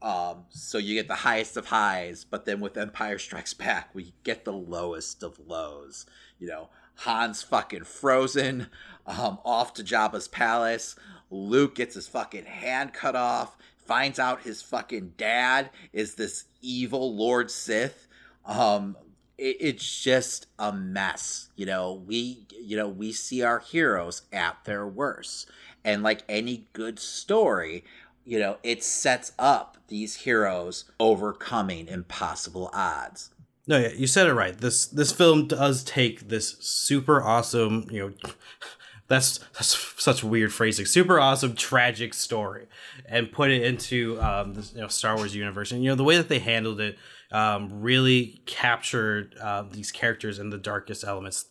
[0.01, 4.15] Um, so you get the highest of highs, but then with Empire Strikes Back, we
[4.23, 6.07] get the lowest of lows.
[6.39, 6.69] You know,
[7.05, 8.69] Han's fucking frozen,
[9.07, 10.97] um, off to Jabba's palace.
[11.31, 17.17] Luke gets his fucking hand cut off, finds out his fucking dad is this evil
[17.17, 18.07] Lord Sith.
[18.45, 18.97] Um,
[19.39, 21.49] it, it's just a mess.
[21.57, 25.51] You know, we you know we see our heroes at their worst,
[25.87, 27.85] and like any good story,
[28.25, 33.31] you know, it sets up these heroes overcoming impossible odds.
[33.69, 34.57] No, yeah, you said it right.
[34.57, 38.31] This this film does take this super awesome, you know,
[39.09, 40.87] that's that's such weird phrasing.
[40.87, 42.67] Super awesome, tragic story,
[43.07, 45.73] and put it into um, the you know, Star Wars universe.
[45.73, 46.99] And you know the way that they handled it
[47.33, 51.47] um, really captured uh, these characters in the darkest elements,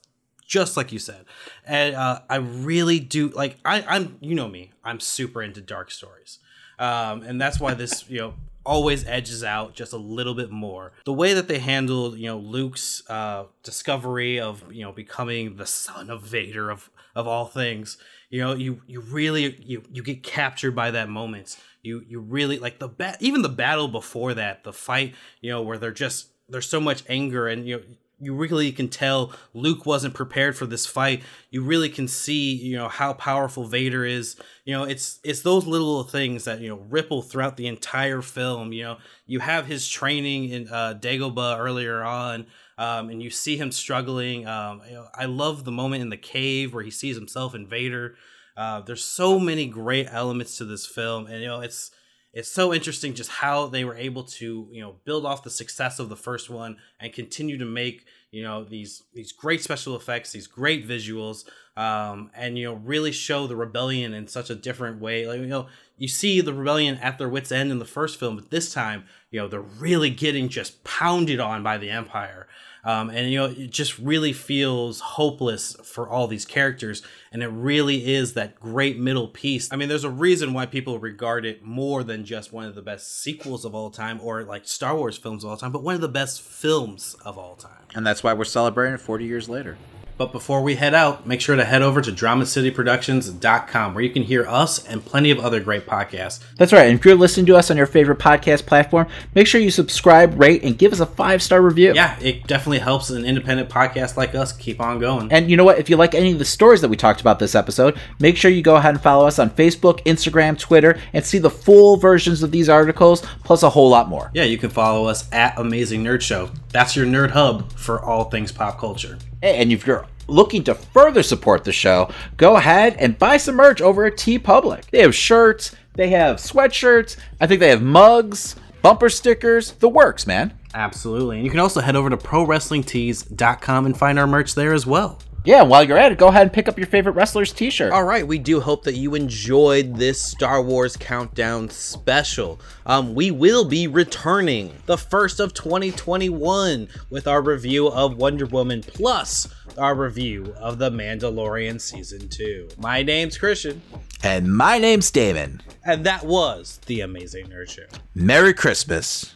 [0.46, 1.26] just like you said.
[1.66, 3.58] And uh, I really do like.
[3.66, 4.72] I, I'm you know me.
[4.84, 6.40] I'm super into dark stories,
[6.80, 8.34] um, and that's why this you know
[8.66, 10.92] always edges out just a little bit more.
[11.06, 15.66] The way that they handled, you know, Luke's uh, discovery of, you know, becoming the
[15.66, 17.98] son of Vader of of all things,
[18.30, 21.58] you know, you you really you you get captured by that moment.
[21.82, 25.62] You you really like the bat even the battle before that, the fight, you know,
[25.62, 27.84] where they're just there's so much anger and you know
[28.20, 31.24] you really can tell Luke wasn't prepared for this fight.
[31.50, 34.38] You really can see, you know, how powerful Vader is.
[34.64, 38.72] You know, it's it's those little things that you know ripple throughout the entire film.
[38.72, 43.58] You know, you have his training in uh, Dagobah earlier on, um, and you see
[43.58, 44.48] him struggling.
[44.48, 47.68] Um, you know, I love the moment in the cave where he sees himself in
[47.68, 48.16] Vader.
[48.56, 51.92] Uh, there's so many great elements to this film, and you know, it's
[52.36, 55.98] it's so interesting just how they were able to you know build off the success
[55.98, 60.34] of the first one and continue to make you know these these great special effects
[60.34, 61.46] these great visuals
[61.78, 65.26] um, and you know really show the rebellion in such a different way.
[65.26, 68.36] Like you know you see the rebellion at their wits end in the first film
[68.36, 72.48] but this time you know they're really getting just pounded on by the empire
[72.86, 77.48] um, and you know it just really feels hopeless for all these characters and it
[77.48, 81.64] really is that great middle piece i mean there's a reason why people regard it
[81.64, 85.18] more than just one of the best sequels of all time or like star wars
[85.18, 88.24] films of all time but one of the best films of all time And that's
[88.24, 89.78] why we're celebrating 40 years later.
[90.18, 94.24] But before we head out, make sure to head over to DramaCityProductions.com where you can
[94.24, 96.40] hear us and plenty of other great podcasts.
[96.58, 96.88] That's right.
[96.88, 100.40] And if you're listening to us on your favorite podcast platform, make sure you subscribe,
[100.40, 101.94] rate, and give us a five star review.
[101.94, 105.32] Yeah, it definitely helps an independent podcast like us keep on going.
[105.32, 105.80] And you know what?
[105.80, 108.52] If you like any of the stories that we talked about this episode, make sure
[108.52, 112.44] you go ahead and follow us on Facebook, Instagram, Twitter, and see the full versions
[112.44, 114.32] of these articles, plus a whole lot more.
[114.34, 116.52] Yeah, you can follow us at Amazing Nerd Show.
[116.72, 119.18] That's your nerd hub for all things pop culture.
[119.46, 123.80] And if you're looking to further support the show, go ahead and buy some merch
[123.80, 124.86] over at Teepublic.
[124.90, 130.26] They have shirts, they have sweatshirts, I think they have mugs, bumper stickers, the works,
[130.26, 130.58] man.
[130.74, 131.38] Absolutely.
[131.38, 135.20] And you can also head over to ProWrestlingTees.com and find our merch there as well.
[135.46, 137.94] Yeah, while you're at it, go ahead and pick up your favorite wrestler's t shirt.
[137.94, 142.60] All right, we do hope that you enjoyed this Star Wars Countdown special.
[142.88, 148.82] Um, we will be returning the first of 2021 with our review of Wonder Woman
[148.82, 152.70] plus our review of The Mandalorian Season 2.
[152.80, 153.84] My name's Christian,
[154.24, 155.62] And my name's Damon.
[155.86, 157.84] and that was The Amazing Nerd Show.
[158.16, 159.36] Merry Christmas.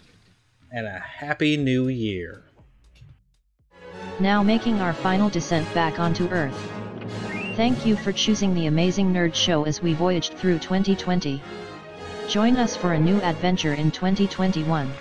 [0.71, 2.43] And a Happy New Year.
[4.19, 6.53] Now making our final descent back onto Earth.
[7.55, 11.41] Thank you for choosing the Amazing Nerd Show as we voyaged through 2020.
[12.27, 14.91] Join us for a new adventure in 2021.